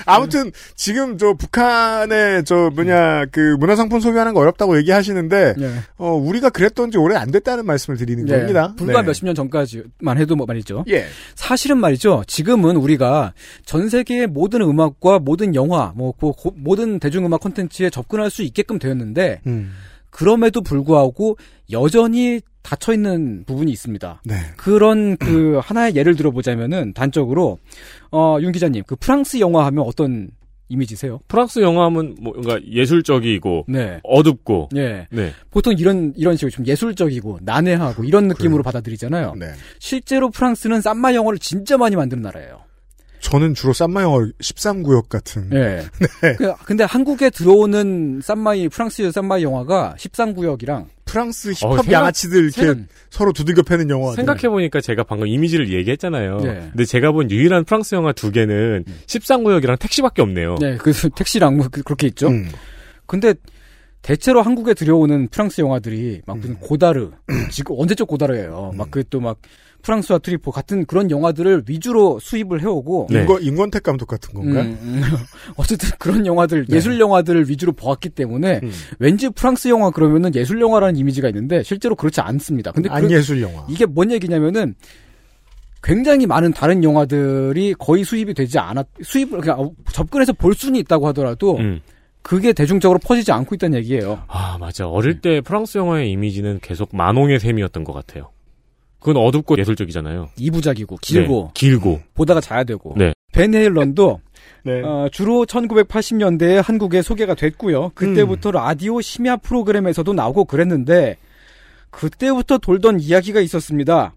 아무튼, 0.06 0.52
지금 0.76 1.18
저 1.18 1.34
북한의 1.34 2.44
저 2.46 2.70
뭐냐, 2.74 3.26
그 3.32 3.56
문화상품 3.60 4.00
소비하는 4.00 4.34
거 4.34 4.40
어렵다고 4.42 4.78
얘기하시는데, 4.78 5.56
네. 5.58 5.74
어, 5.98 6.12
우리가 6.14 6.50
그랬던 6.50 6.92
지 6.92 6.98
오래 6.98 7.16
안 7.16 7.32
됐다는 7.32 7.66
말씀을 7.66 7.98
드리는 7.98 8.26
네, 8.26 8.38
겁니다. 8.40 8.74
불과 8.78 9.02
네. 9.02 9.08
몇십 9.08 9.26
년 9.26 9.36
전까지만 9.36 10.18
해도 10.18 10.36
뭐 10.36 10.46
말이죠. 10.46 10.86
예. 10.90 11.06
사실은 11.36 11.78
말이죠. 11.78 12.24
지금은 12.28 12.76
우리가 12.78 13.34
전 13.66 13.90
세계의 13.90 14.28
모든 14.28 14.62
음악과 14.62 15.20
모든 15.20 15.56
영화, 15.56 15.94
뭐 15.96 16.12
고- 16.12 16.34
고- 16.34 16.54
모든 16.56 17.00
대중음악 17.00 17.40
콘텐츠에 17.42 17.90
접근할 17.90 18.30
수 18.30 18.44
있게끔 18.44 18.80
되었는데 18.80 19.42
음. 19.48 19.74
그럼에도 20.10 20.62
불구하고 20.62 21.38
여전히 21.72 22.42
닫혀 22.64 22.94
있는 22.94 23.44
부분이 23.46 23.72
있습니다. 23.72 24.22
네. 24.26 24.36
그런 24.58 25.18
그 25.18 25.60
하나의 25.64 25.96
예를 25.96 26.16
들어보자면은 26.16 26.94
단적으로 26.94 27.60
어, 28.12 28.38
윤 28.42 28.52
기자님 28.52 28.84
그 28.88 28.96
프랑스 28.96 29.40
영화 29.40 29.66
하면 29.66 29.86
어떤 29.86 30.30
이미지세요? 30.70 31.20
프랑스 31.28 31.60
영화하면 31.60 32.16
뭔가 32.20 32.60
예술적이고 32.66 33.66
네. 33.68 34.00
어둡고 34.04 34.70
예. 34.76 35.08
네. 35.12 35.32
보통 35.52 35.74
이런 35.78 36.14
이런 36.16 36.36
식으로 36.36 36.50
좀 36.50 36.66
예술적이고 36.66 37.40
난해하고 37.44 38.04
이런 38.06 38.28
느낌으로 38.28 38.64
받아들이잖아요. 38.64 39.36
네. 39.38 39.52
실제로 39.80 40.32
프랑스는 40.32 40.82
쌈마 40.82 41.14
영화를 41.14 41.38
진짜 41.38 41.78
많이 41.78 41.96
만드는 41.96 42.24
나라예요. 42.24 42.62
저는 43.24 43.54
주로 43.54 43.72
쌈마 43.72 44.04
영어 44.04 44.18
13구역 44.42 45.08
같은. 45.08 45.50
예. 45.54 45.82
네. 46.22 46.36
그, 46.36 46.54
근데 46.66 46.84
한국에 46.84 47.30
들어오는 47.30 48.20
쌈마이 48.22 48.68
프랑스 48.68 49.10
쌈마이 49.12 49.44
영화가 49.44 49.96
13구역이랑 49.98 50.88
프랑스 51.06 51.54
힙합 51.54 51.72
어, 51.72 51.78
생각- 51.78 51.92
양아치들 51.92 52.44
이렇게 52.44 52.62
생각- 52.62 52.78
서로 53.10 53.32
두들겨 53.32 53.62
패는 53.64 53.90
영화. 53.90 54.14
생각해보니까 54.16 54.82
제가 54.82 55.04
방금 55.04 55.28
이미지를 55.28 55.72
얘기했잖아요. 55.72 56.38
네. 56.42 56.68
근데 56.72 56.84
제가 56.86 57.14
본 57.14 57.32
유일한 57.32 57.64
프랑스 57.64 57.96
영화 57.96 58.12
두 58.12 58.30
개는 58.32 58.84
13구역이랑 59.08 59.80
택시밖에 59.80 60.22
없네요. 60.22 60.56
네, 60.60 60.76
그 60.78 60.92
택시랑 61.16 61.56
뭐 61.58 61.68
그- 61.72 61.82
그렇게 61.82 62.08
있죠. 62.08 62.28
음. 62.28 62.50
근데 63.06 63.34
대체로 64.02 64.42
한국에 64.42 64.74
들여오는 64.74 65.30
프랑스 65.30 65.62
영화들이 65.62 66.24
막 66.26 66.38
무슨 66.40 66.56
고다르 66.56 67.12
지금 67.52 67.78
언제적 67.80 68.06
고다르예요. 68.10 68.74
막 68.76 68.92
그 68.92 69.04
또막 69.08 69.38
프랑수아 69.84 70.20
트뤼포 70.20 70.50
같은 70.52 70.86
그런 70.86 71.12
영화들을 71.12 71.64
위주로 71.68 72.18
수입을 72.20 72.62
해오고 72.62 73.08
인권, 73.12 73.44
임권택 73.44 73.84
감독 73.84 74.08
같은 74.08 74.34
건가요? 74.34 74.64
음, 74.64 74.80
음. 74.82 75.02
어쨌든 75.58 75.90
그런 76.00 76.26
영화들 76.26 76.66
예술 76.72 77.00
영화들을 77.00 77.50
위주로 77.50 77.74
보았기 77.74 78.10
때문에 78.10 78.62
음. 78.64 78.72
왠지 78.98 79.30
프랑스 79.30 79.68
영화 79.68 79.92
그러면은 79.92 80.34
예술 80.36 80.60
영화라는 80.62 80.96
이미지가 80.98 81.28
있는데 81.30 81.62
실제로 81.64 81.96
그렇지 81.96 82.22
않습니다. 82.22 82.72
근데 82.72 82.90
안 82.90 83.08
그- 83.08 83.14
예술 83.14 83.42
영화. 83.42 83.66
이게 83.70 83.86
뭔 83.86 84.10
얘기냐면은 84.12 84.74
굉장히 85.84 86.26
많은 86.26 86.54
다른 86.54 86.82
영화들이 86.84 87.76
거의 87.78 88.06
수입이 88.06 88.34
되지 88.34 88.58
않았 88.58 88.88
수입을 89.02 89.42
그냥 89.42 89.72
접근해서 89.92 90.32
볼 90.32 90.56
수는 90.56 90.80
있다고 90.80 91.08
하더라도 91.10 91.58
음. 91.58 91.82
그게 92.22 92.54
대중적으로 92.54 93.00
퍼지지 93.00 93.34
않고 93.34 93.56
있다는 93.56 93.78
얘기예요. 93.80 94.24
아, 94.28 94.58
맞아. 94.58 94.88
어릴 94.88 95.20
때 95.20 95.42
프랑스 95.42 95.78
영화의 95.78 96.10
이미지는 96.12 96.60
계속 96.62 96.96
만홍의 96.96 97.42
셈이었던 97.42 97.84
것 97.84 97.92
같아요. 97.92 98.30
그건 99.04 99.18
어둡고 99.18 99.58
예술적이잖아요. 99.58 100.30
이부작이고 100.38 100.96
길고 101.02 101.44
네, 101.48 101.52
길고. 101.54 102.02
보다가 102.14 102.40
자야 102.40 102.64
되고 102.64 102.96
네. 102.98 103.14
벤 103.34 103.54
헤일런도 103.54 104.22
네. 104.64 104.82
어, 104.82 105.10
주로 105.12 105.46
1980년대에 105.46 106.64
한국에 106.64 107.02
소개가 107.02 107.36
됐고요. 107.36 107.92
그때부터 107.96 108.52
라디오 108.52 109.02
심야 109.02 109.36
프로그램에서도 109.36 110.14
나오고 110.14 110.46
그랬는데 110.46 111.18
그때부터 111.90 112.60
돌던 112.60 113.02
이야기가 113.02 113.42
있었습니다. 113.42 114.16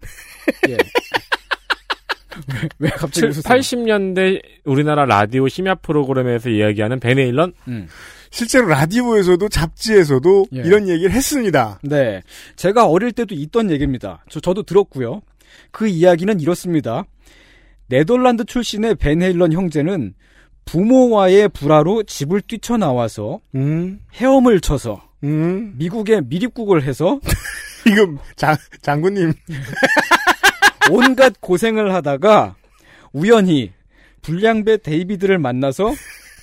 예. 0.68 0.74
왜, 0.74 2.68
왜 2.78 2.90
갑자기 2.90 3.26
웃으세요? 3.26 3.42
80년대 3.42 4.40
우리나라 4.64 5.06
라디오 5.06 5.48
심야 5.48 5.74
프로그램에서 5.74 6.50
이야기하는 6.50 7.00
베네일런? 7.00 7.52
음. 7.66 7.88
실제로 8.30 8.68
라디오에서도 8.68 9.48
잡지에서도 9.48 10.46
예. 10.54 10.60
이런 10.60 10.88
얘기를 10.88 11.10
했습니다. 11.12 11.80
네. 11.82 12.22
제가 12.56 12.86
어릴 12.86 13.12
때도 13.12 13.34
있던 13.34 13.70
얘기입니다. 13.70 14.24
저, 14.28 14.40
저도 14.40 14.62
들었고요. 14.62 15.22
그 15.72 15.86
이야기는 15.86 16.40
이렇습니다. 16.40 17.04
네덜란드 17.88 18.44
출신의 18.44 18.94
벤 18.94 19.20
헤일런 19.20 19.52
형제는 19.52 20.14
부모와의 20.64 21.48
불화로 21.48 22.04
집을 22.04 22.40
뛰쳐나와서 22.42 23.40
음. 23.56 24.00
헤엄을 24.14 24.60
쳐서 24.60 25.02
미국에 25.76 26.20
밀입국을 26.20 26.84
해서 26.84 27.20
지금 27.84 28.18
장, 28.36 28.56
장군님 28.82 29.32
온갖 30.90 31.34
고생을 31.40 31.92
하다가 31.92 32.54
우연히 33.12 33.72
불량배 34.22 34.78
데이비드를 34.78 35.38
만나서 35.38 35.92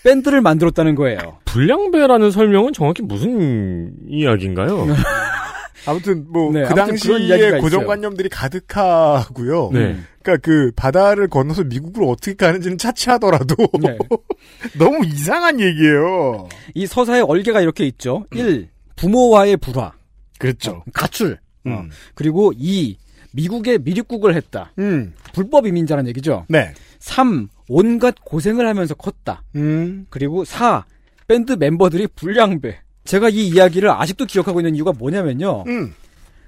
밴드를 0.03 0.41
만들었다는 0.41 0.95
거예요. 0.95 1.39
불량배라는 1.45 2.31
설명은 2.31 2.73
정확히 2.73 3.01
무슨 3.01 3.93
이야기인가요? 4.07 4.87
아무튼 5.87 6.25
뭐그 6.29 6.57
네, 6.57 6.63
그런 6.65 6.87
당시에 6.87 7.59
고정관념들이 7.59 8.27
가득하고요. 8.29 9.69
네. 9.71 9.97
그러니까 10.21 10.37
그 10.45 10.71
바다를 10.75 11.29
건너서 11.29 11.63
미국으로 11.63 12.09
어떻게 12.09 12.35
가는지는 12.35 12.77
차치하더라도 12.77 13.55
네. 13.79 13.97
너무 14.77 15.05
이상한 15.05 15.61
얘기예요. 15.61 16.49
이 16.73 16.85
서사의 16.85 17.21
얼개가 17.21 17.61
이렇게 17.61 17.85
있죠. 17.85 18.25
1. 18.33 18.67
부모와의 18.97 19.57
불화. 19.57 19.93
그렇죠. 20.39 20.83
가출. 20.93 21.39
어. 21.65 21.69
음. 21.69 21.89
그리고 22.15 22.51
2. 22.57 22.97
미국에 23.31 23.77
미립국을 23.77 24.35
했다. 24.35 24.73
음. 24.79 25.13
불법 25.33 25.67
이민자라는 25.67 26.09
얘기죠. 26.09 26.45
네. 26.49 26.73
3. 27.07 27.47
온갖 27.69 28.15
고생을 28.23 28.67
하면서 28.67 28.93
컸다. 28.93 29.43
음. 29.55 30.05
그리고 30.09 30.43
4. 30.43 30.85
밴드 31.27 31.53
멤버들이 31.53 32.07
불량배. 32.07 32.79
제가 33.05 33.29
이 33.29 33.47
이야기를 33.47 33.89
아직도 33.89 34.25
기억하고 34.25 34.59
있는 34.59 34.75
이유가 34.75 34.91
뭐냐면요. 34.91 35.63
음. 35.67 35.93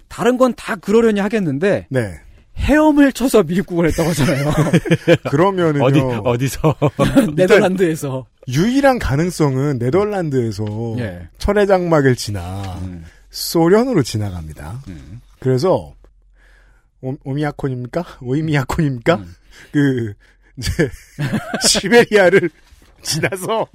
다른 0.10 0.38
건 0.38 0.54
다 0.58 0.76
그러려니 0.76 1.20
하겠는데 1.22 1.88
네. 1.90 2.20
헤엄을 2.58 3.14
쳐서 3.14 3.44
미립국을 3.44 3.88
했다고 3.88 4.10
하잖아요. 4.10 4.52
그러면은요. 5.30 5.84
어디, 5.86 6.00
어디서? 6.02 6.76
네덜란드에서. 7.36 8.26
유일한 8.50 9.00
가능성은 9.00 9.78
네덜란드에서 9.80 10.66
예. 11.00 11.30
철의 11.38 11.68
장막을 11.68 12.16
지나 12.18 12.64
음. 12.82 13.06
소련으로 13.30 14.04
지나갑니다. 14.04 14.82
그래서 15.40 15.94
오, 17.02 17.16
오미야콘입니까? 17.24 18.04
오이미야콘입니까? 18.22 19.16
음. 19.16 19.34
그 19.72 20.14
이제 20.60 20.90
시베리아를 21.66 22.50
지나서 23.02 23.68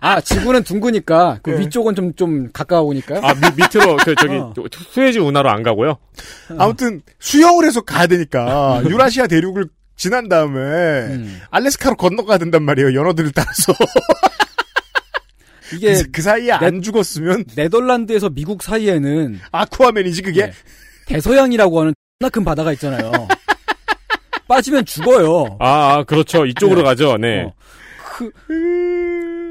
아, 0.00 0.20
지구는 0.20 0.64
둥그니까 0.64 1.38
그 1.42 1.50
네. 1.50 1.60
위쪽은 1.60 1.94
좀 1.94 2.12
좀 2.16 2.50
가까우니까요. 2.52 3.20
아, 3.22 3.34
밑, 3.34 3.54
밑으로, 3.56 3.96
그, 3.98 4.14
저기, 4.16 4.36
어. 4.36 4.52
수에즈 4.90 5.18
운하로 5.18 5.48
안 5.50 5.62
가고요? 5.62 5.98
아무튼 6.58 7.02
수영을 7.20 7.64
해서 7.64 7.80
가야 7.82 8.06
되니까 8.06 8.82
유라시아 8.88 9.26
대륙을 9.28 9.68
지난 9.96 10.28
다음에 10.28 10.58
음. 10.58 11.40
알래스카로 11.50 11.96
건너가야 11.96 12.38
된단 12.38 12.62
말이에요. 12.64 12.94
연어들을 12.94 13.30
따라서 13.32 13.72
이게 15.74 15.94
그, 15.94 16.10
그 16.12 16.22
사이에 16.22 16.52
안 16.52 16.82
죽었으면 16.82 17.44
네덜란드에서 17.54 18.30
미국 18.30 18.62
사이에는 18.62 19.38
아쿠아맨이지 19.52 20.22
그게 20.22 20.46
네. 20.46 20.52
대서양이라고 21.06 21.80
하는 21.80 21.94
X나 22.20 22.30
큰 22.30 22.44
바다가 22.44 22.72
있잖아요. 22.72 23.12
빠지면 24.48 24.84
죽어요. 24.84 25.56
아, 25.60 25.98
아, 25.98 26.04
그렇죠. 26.04 26.46
이쪽으로 26.46 26.78
네. 26.78 26.84
가죠. 26.84 27.16
네. 27.18 27.42
어. 27.42 27.52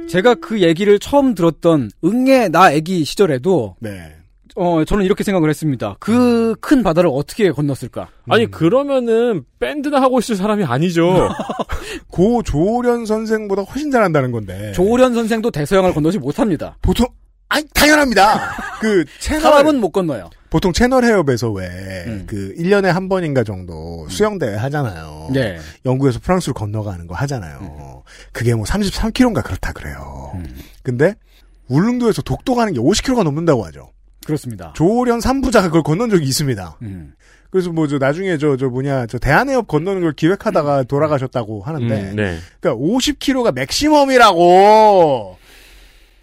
제가 0.10 0.36
그 0.36 0.62
얘기를 0.62 1.00
처음 1.00 1.36
들었던 1.36 1.90
응애 2.04 2.50
나 2.50 2.72
애기 2.72 3.06
시절에도 3.06 3.76
네. 3.80 4.14
어 4.56 4.84
저는 4.84 5.06
이렇게 5.06 5.24
생각을 5.24 5.50
했습니다. 5.50 5.98
그큰 6.00 6.82
바다를 6.82 7.12
어떻게 7.14 7.52
건넜을까? 7.52 8.10
아니, 8.28 8.50
그러면은, 8.50 9.44
밴드나 9.60 10.02
하고 10.02 10.18
있을 10.18 10.36
사람이 10.36 10.64
아니죠. 10.64 11.30
고 12.10 12.42
조련 12.42 13.06
선생보다 13.06 13.62
훨씬 13.62 13.92
잘한다는 13.92 14.32
건데 14.32 14.72
조련 14.74 15.14
선생도 15.14 15.52
대서양을 15.52 15.94
건너지 15.94 16.18
못합니다. 16.18 16.76
보통 16.82 17.06
아니 17.50 17.66
당연합니다. 17.74 18.78
그 18.82 19.06
채널 19.20 19.42
사람은 19.42 19.80
못 19.80 19.92
건너요. 19.92 20.30
보통 20.50 20.72
채널 20.74 21.04
해협에서 21.04 21.52
왜 21.52 21.66
음. 22.08 22.24
그 22.28 22.54
1년에 22.58 22.86
한 22.86 23.10
번인가 23.10 23.44
정도 23.44 24.08
수영 24.10 24.38
대회 24.40 24.56
하잖아요. 24.56 25.30
네. 25.34 25.58
영국에서 25.86 26.20
프랑스로 26.22 26.54
건너가는 26.54 27.06
거 27.08 27.16
하잖아요. 27.16 28.04
그게 28.32 28.54
뭐 28.56 28.64
33km인가 28.66 29.44
그렇다 29.44 29.74
그래요. 29.74 30.32
음. 30.36 30.46
근데 30.84 31.16
울릉도에서 31.68 32.22
독도 32.22 32.56
가는 32.56 32.72
게 32.74 32.80
50km가 32.80 33.24
넘는다고 33.24 33.66
하죠. 33.66 33.92
그렇습니다. 34.26 34.74
조련 34.76 35.20
3부자가 35.20 35.64
그걸 35.64 35.84
건넌 35.84 36.10
적이 36.10 36.26
있습니다. 36.26 36.78
음. 36.82 37.14
그래서 37.50 37.72
뭐 37.72 37.88
저 37.88 37.98
나중에 37.98 38.38
저 38.38 38.58
저 38.58 38.68
뭐냐 38.68 39.06
저 39.08 39.18
대한해협 39.20 39.68
건너는 39.68 40.02
걸 40.02 40.12
기획하다가 40.14 40.84
돌아가셨다고 40.84 41.62
하는데 41.64 41.94
음, 42.12 42.16
네. 42.18 42.38
그러니까 42.60 42.86
50km가 42.86 43.54
맥시멈이라고 43.54 45.37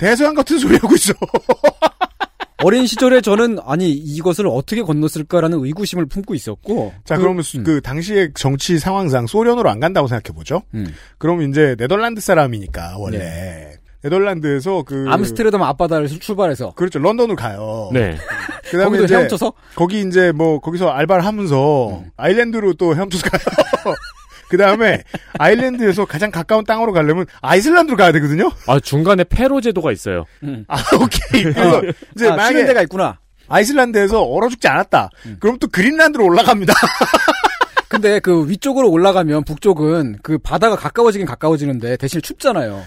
대서양 0.05 0.34
같은 0.34 0.59
소리 0.59 0.76
하고 0.76 0.94
있어. 0.94 1.14
어린 2.62 2.86
시절에 2.86 3.20
저는 3.22 3.59
아니 3.66 3.90
이것을 3.90 4.46
어떻게 4.46 4.82
건넜을까라는 4.82 5.64
의구심을 5.64 6.07
품고 6.07 6.34
있었고 6.34 6.92
자, 7.05 7.16
그- 7.16 7.22
그러면 7.22 7.42
수- 7.42 7.62
그 7.62 7.80
당시의 7.80 8.30
정치 8.34 8.78
상황상 8.78 9.26
소련으로 9.26 9.68
안 9.70 9.80
간다고 9.80 10.07
생각해 10.09 10.34
보죠. 10.36 10.62
음. 10.74 10.94
그러면 11.18 11.48
이제 11.50 11.74
네덜란드 11.78 12.20
사람이니까 12.20 12.96
원래 12.98 13.72
네덜란드에서 14.02 14.82
그 14.82 15.07
암스테르담 15.09 15.62
앞바다를 15.62 16.09
출발해서 16.09 16.72
그렇죠 16.74 16.98
런던으로 16.98 17.34
가요. 17.36 17.88
네. 17.92 18.16
그다음에 18.70 18.84
거기도 18.84 19.05
이제 19.05 19.16
헤엄쳐서 19.16 19.52
거기 19.74 20.00
이제 20.07 20.32
뭐 20.32 20.59
거기서 20.61 20.88
알바를 20.90 21.24
하면서 21.24 21.88
음. 21.98 22.11
아일랜드로 22.18 22.74
또 22.74 22.94
헤엄쳐서 22.94 23.24
가요. 23.30 23.42
그 24.55 24.59
다음에 24.59 25.02
아일랜드에서 25.36 26.05
가장 26.05 26.30
가까운 26.30 26.64
땅으로 26.64 26.92
가려면 26.92 27.26
아이슬란드로 27.42 27.96
가야 27.96 28.12
되거든요. 28.12 28.52
아, 28.68 28.78
중간에 28.78 29.24
페로 29.24 29.61
제도가 29.61 29.90
있어요. 29.90 30.26
음. 30.44 30.64
아 30.68 30.76
오케이. 30.94 31.42
그래서 31.42 31.82
이제 32.14 32.28
아, 32.28 32.36
만약에 32.36 32.64
데가 32.66 32.82
있구나. 32.82 33.18
아이슬란드에서 33.48 34.22
얼어 34.22 34.48
죽지 34.48 34.68
않았다. 34.68 35.11
음. 35.26 35.36
그럼 35.40 35.59
또 35.59 35.66
그린란드로 35.66 36.24
올라갑니다. 36.24 36.72
근데 37.88 38.20
그 38.20 38.48
위쪽으로 38.48 38.90
올라가면 38.90 39.42
북쪽은 39.42 40.18
그 40.22 40.38
바다가 40.38 40.76
가까워지긴 40.76 41.26
가까워지는데 41.26 41.96
대신 41.96 42.22
춥잖아요. 42.22 42.80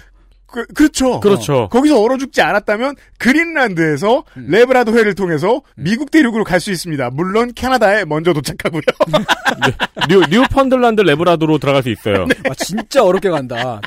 그, 0.47 0.65
그렇죠. 0.67 1.19
그렇죠. 1.19 1.67
거기서 1.69 1.99
얼어 2.01 2.17
죽지 2.17 2.41
않았다면 2.41 2.95
그린란드에서 3.19 4.23
음. 4.37 4.47
래브라도 4.49 4.97
해를 4.97 5.13
통해서 5.13 5.61
미국 5.75 6.09
대륙으로 6.11 6.43
갈 6.43 6.57
수 6.59 6.71
있습니다. 6.71 7.11
물론 7.11 7.53
캐나다에 7.53 8.03
먼저 8.05 8.33
도착하고요. 8.33 8.81
뉴, 10.09 10.21
뉴펀들랜드 10.29 11.01
래브라도로 11.01 11.59
들어갈 11.59 11.83
수 11.83 11.89
있어요. 11.89 12.25
아, 12.49 12.53
진짜 12.55 13.03
어렵게 13.03 13.29
간다. 13.29 13.79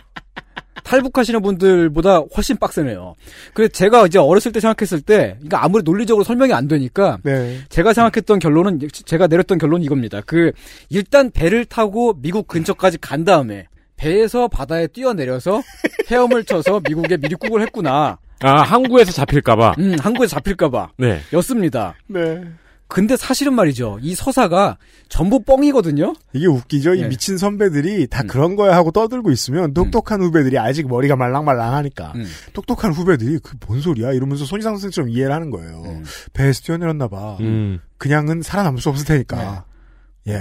탈북하시는 0.84 1.42
분들보다 1.42 2.22
훨씬 2.36 2.56
빡세네요. 2.56 3.14
그래서 3.54 3.72
제가 3.72 4.06
이제 4.06 4.18
어렸을 4.18 4.52
때 4.52 4.60
생각했을 4.60 5.00
때, 5.02 5.36
이거 5.44 5.56
아무리 5.56 5.82
논리적으로 5.82 6.24
설명이 6.24 6.52
안 6.52 6.68
되니까, 6.68 7.18
네. 7.22 7.58
제가 7.68 7.92
생각했던 7.92 8.38
결론은, 8.38 8.80
제가 9.04 9.26
내렸던 9.26 9.58
결론이 9.58 9.84
이겁니다. 9.84 10.20
그, 10.24 10.52
일단 10.88 11.30
배를 11.30 11.64
타고 11.64 12.14
미국 12.20 12.46
근처까지 12.48 12.98
간 12.98 13.24
다음에, 13.24 13.66
배에서 14.00 14.48
바다에 14.48 14.86
뛰어내려서 14.86 15.62
헤엄을 16.10 16.44
쳐서 16.44 16.80
미국에 16.88 17.16
미립국을 17.18 17.60
했구나. 17.62 18.18
아, 18.42 18.62
항구에서 18.62 19.12
잡힐까봐. 19.12 19.74
음, 19.78 19.96
항구에서 20.00 20.36
잡힐까봐. 20.36 20.92
네. 20.96 21.20
였습니다. 21.34 21.94
네. 22.06 22.42
근데 22.88 23.16
사실은 23.16 23.54
말이죠. 23.54 23.98
이 24.02 24.16
서사가 24.16 24.78
전부 25.08 25.44
뻥이거든요. 25.44 26.14
이게 26.32 26.46
웃기죠. 26.46 26.94
이 26.94 27.02
예. 27.02 27.08
미친 27.08 27.38
선배들이 27.38 28.02
음. 28.02 28.06
다 28.08 28.24
그런 28.24 28.56
거야 28.56 28.74
하고 28.74 28.90
떠들고 28.90 29.30
있으면 29.30 29.74
똑똑한 29.74 30.20
후배들이 30.22 30.58
아직 30.58 30.88
머리가 30.88 31.14
말랑말랑하니까 31.14 32.12
음. 32.16 32.24
똑똑한 32.52 32.92
후배들이 32.92 33.38
그 33.38 33.56
뭔 33.60 33.80
소리야 33.80 34.10
이러면서 34.12 34.44
손희상 34.44 34.72
선생처럼 34.74 35.10
이해를 35.10 35.32
하는 35.32 35.50
거예요. 35.50 35.84
배에서 36.32 36.62
뛰어내렸나 36.62 37.06
봐. 37.06 37.36
음. 37.40 37.78
그냥은 37.98 38.42
살아남을 38.42 38.80
수 38.80 38.88
없을 38.88 39.06
테니까. 39.06 39.64
예. 40.26 40.40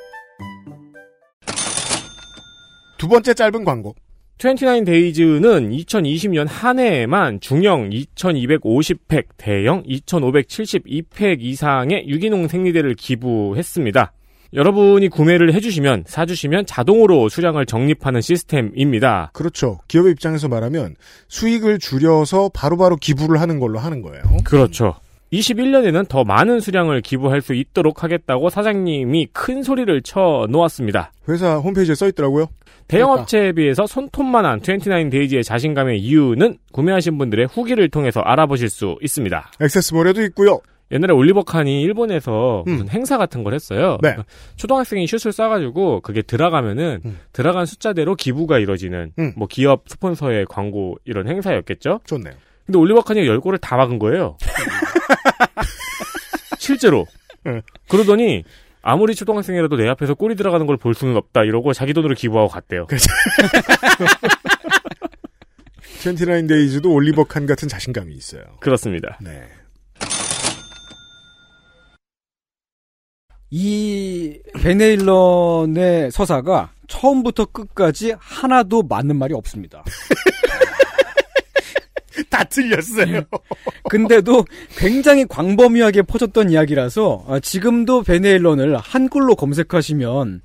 두 3.01 3.07
번째 3.07 3.33
짧은 3.33 3.63
광고. 3.63 3.95
29Days는 4.37 5.75
2020년 5.75 6.45
한 6.47 6.77
해에만 6.77 7.39
중형 7.39 7.89
2250팩, 7.89 9.25
대형 9.37 9.81
2572팩 9.85 11.41
이상의 11.41 12.07
유기농 12.07 12.47
생리대를 12.47 12.93
기부했습니다. 12.93 14.13
여러분이 14.53 15.07
구매를 15.07 15.51
해주시면, 15.55 16.03
사주시면 16.05 16.67
자동으로 16.67 17.27
수량을 17.27 17.65
적립하는 17.65 18.21
시스템입니다. 18.21 19.31
그렇죠. 19.33 19.79
기업의 19.87 20.11
입장에서 20.11 20.47
말하면 20.47 20.93
수익을 21.27 21.79
줄여서 21.79 22.51
바로바로 22.53 22.97
기부를 22.97 23.41
하는 23.41 23.59
걸로 23.59 23.79
하는 23.79 24.03
거예요. 24.03 24.21
그렇죠. 24.43 24.93
21년에는 25.31 26.07
더 26.07 26.23
많은 26.23 26.59
수량을 26.59 27.01
기부할 27.01 27.41
수 27.41 27.53
있도록 27.53 28.03
하겠다고 28.03 28.49
사장님이 28.49 29.27
큰 29.31 29.63
소리를 29.63 30.01
쳐 30.01 30.45
놓았습니다. 30.49 31.11
회사 31.29 31.55
홈페이지에 31.57 31.95
써 31.95 32.07
있더라고요. 32.09 32.47
대형 32.87 33.11
업체에 33.11 33.53
비해서 33.53 33.87
손톱만한 33.87 34.59
29데이지의 34.59 35.43
자신감의 35.43 35.99
이유는 35.99 36.57
구매하신 36.73 37.17
분들의 37.17 37.47
후기를 37.47 37.89
통해서 37.89 38.19
알아보실 38.19 38.69
수 38.69 38.97
있습니다. 39.01 39.51
액세스몰에도 39.61 40.21
있고요. 40.23 40.59
옛날에 40.91 41.13
올리버 41.13 41.43
칸이 41.43 41.81
일본에서 41.83 42.63
무슨 42.65 42.89
행사 42.89 43.17
같은 43.17 43.45
걸 43.45 43.53
했어요. 43.53 43.97
네. 44.01 44.17
초등학생이 44.57 45.07
슛을 45.07 45.31
쏴가지고 45.31 46.01
그게 46.01 46.21
들어가면은 46.21 46.99
들어간 47.31 47.65
숫자대로 47.65 48.15
기부가 48.15 48.59
이루어지는 48.59 49.13
뭐 49.37 49.47
기업 49.49 49.83
스폰서의 49.87 50.47
광고 50.49 50.97
이런 51.05 51.29
행사였겠죠. 51.29 52.01
좋네요. 52.03 52.33
근데 52.65 52.77
올리버 52.77 53.01
칸이 53.01 53.25
열 53.25 53.39
골을 53.39 53.57
다 53.59 53.77
막은 53.77 53.99
거예요. 53.99 54.37
실제로. 56.59 57.05
그러더니 57.87 58.43
아무리 58.83 59.13
초등학생이라도 59.15 59.75
내 59.77 59.87
앞에서 59.89 60.13
골이 60.15 60.35
들어가는 60.35 60.65
걸 60.65 60.77
볼 60.77 60.93
수는 60.95 61.15
없다 61.17 61.43
이러고 61.43 61.73
자기 61.73 61.93
돈으로 61.93 62.15
기부하고 62.15 62.49
갔대요. 62.49 62.87
29데이즈도 66.01 66.91
올리버 66.91 67.25
칸 67.25 67.45
같은 67.45 67.67
자신감이 67.67 68.13
있어요. 68.13 68.41
그렇습니다. 68.59 69.19
네. 69.21 69.43
이 73.51 74.39
베네일런의 74.61 76.09
서사가 76.11 76.71
처음부터 76.87 77.45
끝까지 77.45 78.15
하나도 78.17 78.83
맞는 78.83 79.17
말이 79.17 79.33
없습니다. 79.33 79.83
다 82.31 82.43
틀렸어요. 82.45 83.21
근데도 83.89 84.45
굉장히 84.77 85.25
광범위하게 85.27 86.01
퍼졌던 86.03 86.49
이야기라서 86.49 87.25
아, 87.27 87.39
지금도 87.39 88.01
베네일런을 88.03 88.77
한글로 88.77 89.35
검색하시면 89.35 90.41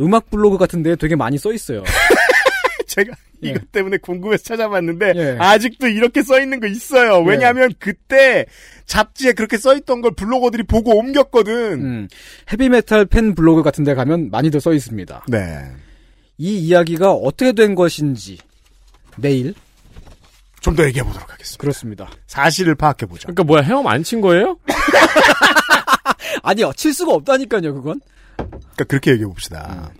음악 0.00 0.30
블로그 0.30 0.58
같은 0.58 0.82
데 0.82 0.96
되게 0.96 1.14
많이 1.14 1.38
써 1.38 1.52
있어요. 1.52 1.84
제가 2.88 3.12
예. 3.44 3.50
이것 3.50 3.70
때문에 3.70 3.98
궁금해서 3.98 4.42
찾아봤는데 4.42 5.36
아직도 5.38 5.88
이렇게 5.88 6.22
써 6.22 6.40
있는 6.40 6.58
거 6.58 6.66
있어요. 6.66 7.22
예. 7.22 7.30
왜냐하면 7.30 7.72
그때 7.78 8.46
잡지에 8.86 9.32
그렇게 9.32 9.58
써 9.58 9.76
있던 9.76 10.00
걸 10.00 10.12
블로거들이 10.14 10.62
보고 10.62 10.96
옮겼거든. 10.96 11.54
음, 11.84 12.08
헤비메탈 12.50 13.06
팬 13.06 13.34
블로그 13.34 13.62
같은 13.62 13.84
데 13.84 13.94
가면 13.94 14.30
많이들 14.30 14.60
써 14.60 14.72
있습니다. 14.72 15.26
네. 15.28 15.64
이 16.38 16.58
이야기가 16.58 17.12
어떻게 17.12 17.52
된 17.52 17.74
것인지 17.74 18.38
내일 19.16 19.54
좀 20.66 20.76
더 20.76 20.84
얘기해 20.86 21.04
보도록 21.04 21.30
하겠습니다. 21.32 21.60
그렇습니다. 21.60 22.10
사실을 22.26 22.74
파악해 22.74 23.06
보죠. 23.06 23.22
그러니까 23.28 23.44
뭐야 23.44 23.62
헤엄 23.62 23.86
안 23.86 24.02
친 24.02 24.20
거예요? 24.20 24.58
아니요, 26.42 26.72
칠 26.76 26.92
수가 26.92 27.12
없다니까요, 27.14 27.74
그건. 27.74 28.00
그러니까 28.36 28.84
그렇게 28.88 29.12
얘기해 29.12 29.26
봅시다. 29.26 29.90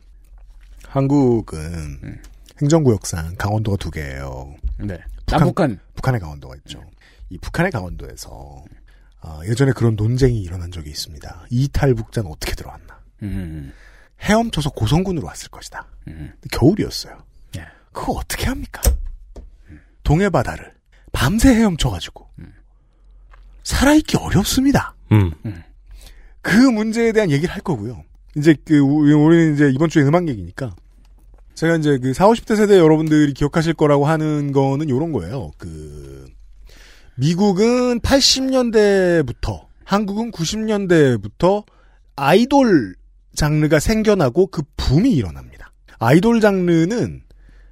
한국은 0.88 2.20
행정구역상 2.60 3.36
강원도가 3.36 3.76
두 3.78 3.90
개예요. 3.90 4.54
네. 4.78 4.98
남북한. 5.26 5.78
북한의 5.94 6.20
강원도가 6.20 6.54
있죠. 6.56 6.82
이 7.30 7.38
북한의 7.38 7.72
강원도에서 7.72 8.64
아, 9.20 9.40
예전에 9.44 9.72
그런 9.72 9.96
논쟁이 9.96 10.40
일어난 10.40 10.70
적이 10.70 10.90
있습니다. 10.90 11.46
이탈북자는 11.50 12.30
어떻게 12.30 12.54
들어왔나? 12.54 13.00
음. 13.22 13.72
헤엄쳐서 14.20 14.70
고성군으로 14.70 15.26
왔을 15.26 15.48
것이다. 15.50 15.86
겨울이었어요. 16.52 17.18
그거 17.92 18.12
어떻게 18.12 18.44
합니까? 18.46 18.82
동해 20.06 20.28
바다를 20.30 20.72
밤새 21.12 21.52
헤엄쳐가지고 21.52 22.28
살아있기 23.64 24.16
어렵습니다. 24.18 24.94
음. 25.10 25.32
그 26.42 26.54
문제에 26.56 27.10
대한 27.10 27.32
얘기를 27.32 27.52
할 27.52 27.60
거고요. 27.60 28.04
이제 28.36 28.54
그 28.64 28.78
우리- 28.78 29.12
우리는 29.12 29.54
이제 29.54 29.68
이번 29.74 29.88
주에 29.88 30.04
음악 30.04 30.28
얘기니까 30.28 30.76
제가 31.54 31.74
이제 31.76 31.98
그 31.98 32.12
4, 32.12 32.28
50대 32.28 32.54
세대 32.56 32.78
여러분들이 32.78 33.32
기억하실 33.32 33.74
거라고 33.74 34.06
하는 34.06 34.52
거는 34.52 34.88
요런 34.88 35.10
거예요. 35.10 35.50
그 35.58 36.26
미국은 37.16 37.98
80년대부터 38.00 39.66
한국은 39.84 40.30
90년대부터 40.30 41.64
아이돌 42.14 42.94
장르가 43.34 43.80
생겨나고 43.80 44.46
그 44.48 44.62
붐이 44.76 45.10
일어납니다. 45.12 45.72
아이돌 45.98 46.40
장르는 46.40 47.22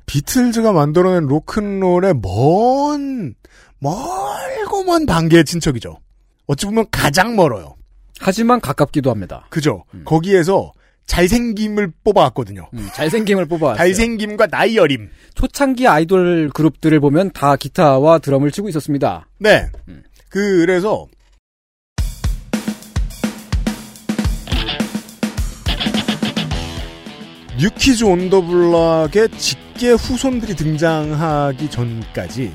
비틀즈가 0.06 0.72
만들어낸 0.72 1.26
로큰롤의 1.26 2.14
먼 2.22 3.34
멀고 3.78 4.84
먼 4.84 5.06
단계의 5.06 5.44
친척이죠. 5.44 5.98
어찌 6.46 6.66
보면 6.66 6.86
가장 6.90 7.36
멀어요. 7.36 7.76
하지만 8.20 8.60
가깝기도 8.60 9.10
합니다. 9.10 9.46
그죠? 9.50 9.84
거기에서 10.04 10.72
잘생김을 11.06 11.92
뽑아왔거든요. 12.02 12.68
음, 12.72 12.88
잘생김을 12.94 13.46
뽑아왔어요. 13.46 13.76
잘생김과 13.76 14.46
나이 14.46 14.78
어림. 14.78 15.10
초창기 15.34 15.86
아이돌 15.86 16.50
그룹들을 16.54 16.98
보면 17.00 17.32
다 17.32 17.56
기타와 17.56 18.18
드럼을 18.20 18.50
치고 18.50 18.68
있었습니다. 18.70 19.28
네. 19.38 19.66
그래서 20.30 21.06
뉴키즈 27.58 28.04
온 28.04 28.30
더 28.30 28.40
블락의 28.40 29.28
직계 29.38 29.90
후손들이 29.92 30.54
등장하기 30.56 31.70
전까지 31.70 32.52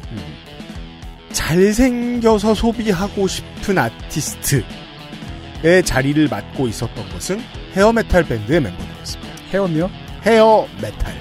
잘생겨서 1.31 2.53
소비하고 2.55 3.27
싶은 3.27 3.77
아티스트의 3.77 4.63
자리를 5.85 6.27
맡고 6.27 6.67
있었던 6.67 7.07
것은 7.09 7.39
헤어 7.75 7.93
메탈 7.93 8.23
밴드의 8.23 8.59
멤버들이었습니다. 8.61 9.33
헤어며? 9.53 9.89
헤어 10.25 10.67
메탈. 10.81 11.13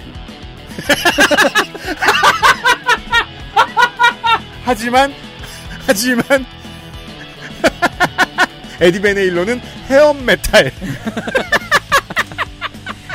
하지만 4.65 5.13
하지만 5.87 6.25
에디 8.81 9.01
베네일로는 9.01 9.61
헤어 9.89 10.13
메탈. 10.15 10.73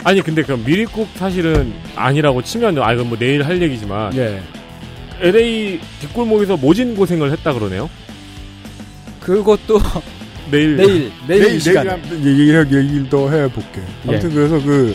아니 0.03 0.21
근데 0.21 0.41
그럼 0.43 0.63
미리국 0.65 1.07
사실은 1.15 1.73
아니라고 1.95 2.41
치면 2.41 2.77
아 2.79 2.93
이건 2.93 3.07
뭐 3.09 3.17
내일 3.17 3.43
할 3.43 3.61
얘기지만 3.61 4.15
예. 4.17 4.41
LA 5.21 5.79
뒷골목에서 6.01 6.57
모진 6.57 6.95
고생을 6.95 7.31
했다 7.31 7.53
그러네요. 7.53 7.89
그것도 9.21 9.79
내일 10.51 10.75
내일 10.75 11.11
내일 11.27 11.55
이 11.55 11.59
시간에. 11.59 11.91
한번 11.91 12.17
얘기를 12.25 12.65
얘기를 12.65 13.09
더 13.09 13.29
해볼게. 13.29 13.81
아무튼 14.05 14.29
예. 14.31 14.35
그래서 14.35 14.61
그 14.61 14.93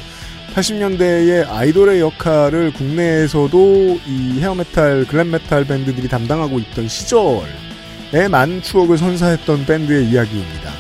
80년대의 0.55 1.48
아이돌의 1.48 2.01
역할을 2.01 2.72
국내에서도 2.72 4.01
이 4.06 4.40
헤어메탈, 4.40 5.06
글램메탈 5.06 5.64
밴드들이 5.66 6.09
담당하고 6.09 6.59
있던 6.59 6.89
시절에 6.89 8.28
많은 8.30 8.60
추억을 8.62 8.98
선사했던 8.98 9.66
밴드의 9.66 10.06
이야기입니다. 10.06 10.72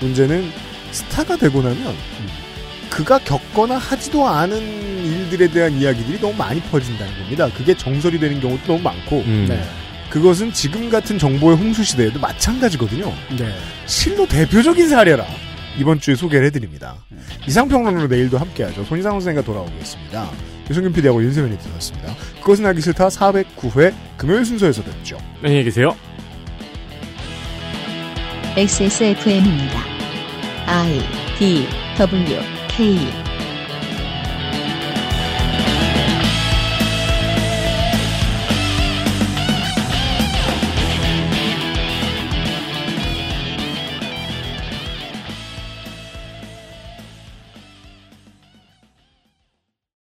문제는 0.00 0.44
스타가 0.92 1.36
되고 1.36 1.60
나면 1.60 1.94
그가 2.94 3.18
겪거나 3.18 3.76
하지도 3.76 4.28
않은 4.28 4.56
일들에 4.56 5.48
대한 5.48 5.72
이야기들이 5.72 6.20
너무 6.20 6.32
많이 6.34 6.60
퍼진다는 6.60 7.12
겁니다. 7.18 7.48
그게 7.56 7.76
정설이 7.76 8.20
되는 8.20 8.40
경우도 8.40 8.62
너무 8.68 8.80
많고 8.82 9.18
음. 9.22 9.46
네. 9.48 9.60
그것은 10.10 10.52
지금 10.52 10.88
같은 10.88 11.18
정보의 11.18 11.56
홍수 11.56 11.82
시대에도 11.82 12.20
마찬가지거든요. 12.20 13.12
네. 13.36 13.52
실로 13.86 14.28
대표적인 14.28 14.88
사례라 14.88 15.26
이번 15.76 15.98
주에 15.98 16.14
소개를 16.14 16.46
해드립니다. 16.46 16.94
이상평론으로 17.48 18.06
내일도 18.06 18.38
함께하죠. 18.38 18.84
손희상 18.84 19.14
선생과 19.14 19.42
돌아오겠습니다. 19.42 20.30
유승균 20.70 20.92
PD하고 20.92 21.20
윤세민이 21.20 21.58
들었습니다. 21.58 22.14
그것은 22.40 22.64
알기 22.64 22.80
싫다 22.80 23.08
409회 23.08 23.92
금요일 24.16 24.44
순서에서 24.44 24.84
뵙죠. 24.84 25.18
안녕히 25.42 25.64
계세요. 25.64 25.96
XSFM입니다. 28.56 29.80
I 30.66 31.00
D 31.40 31.66
W 31.98 32.63
K 32.76 33.33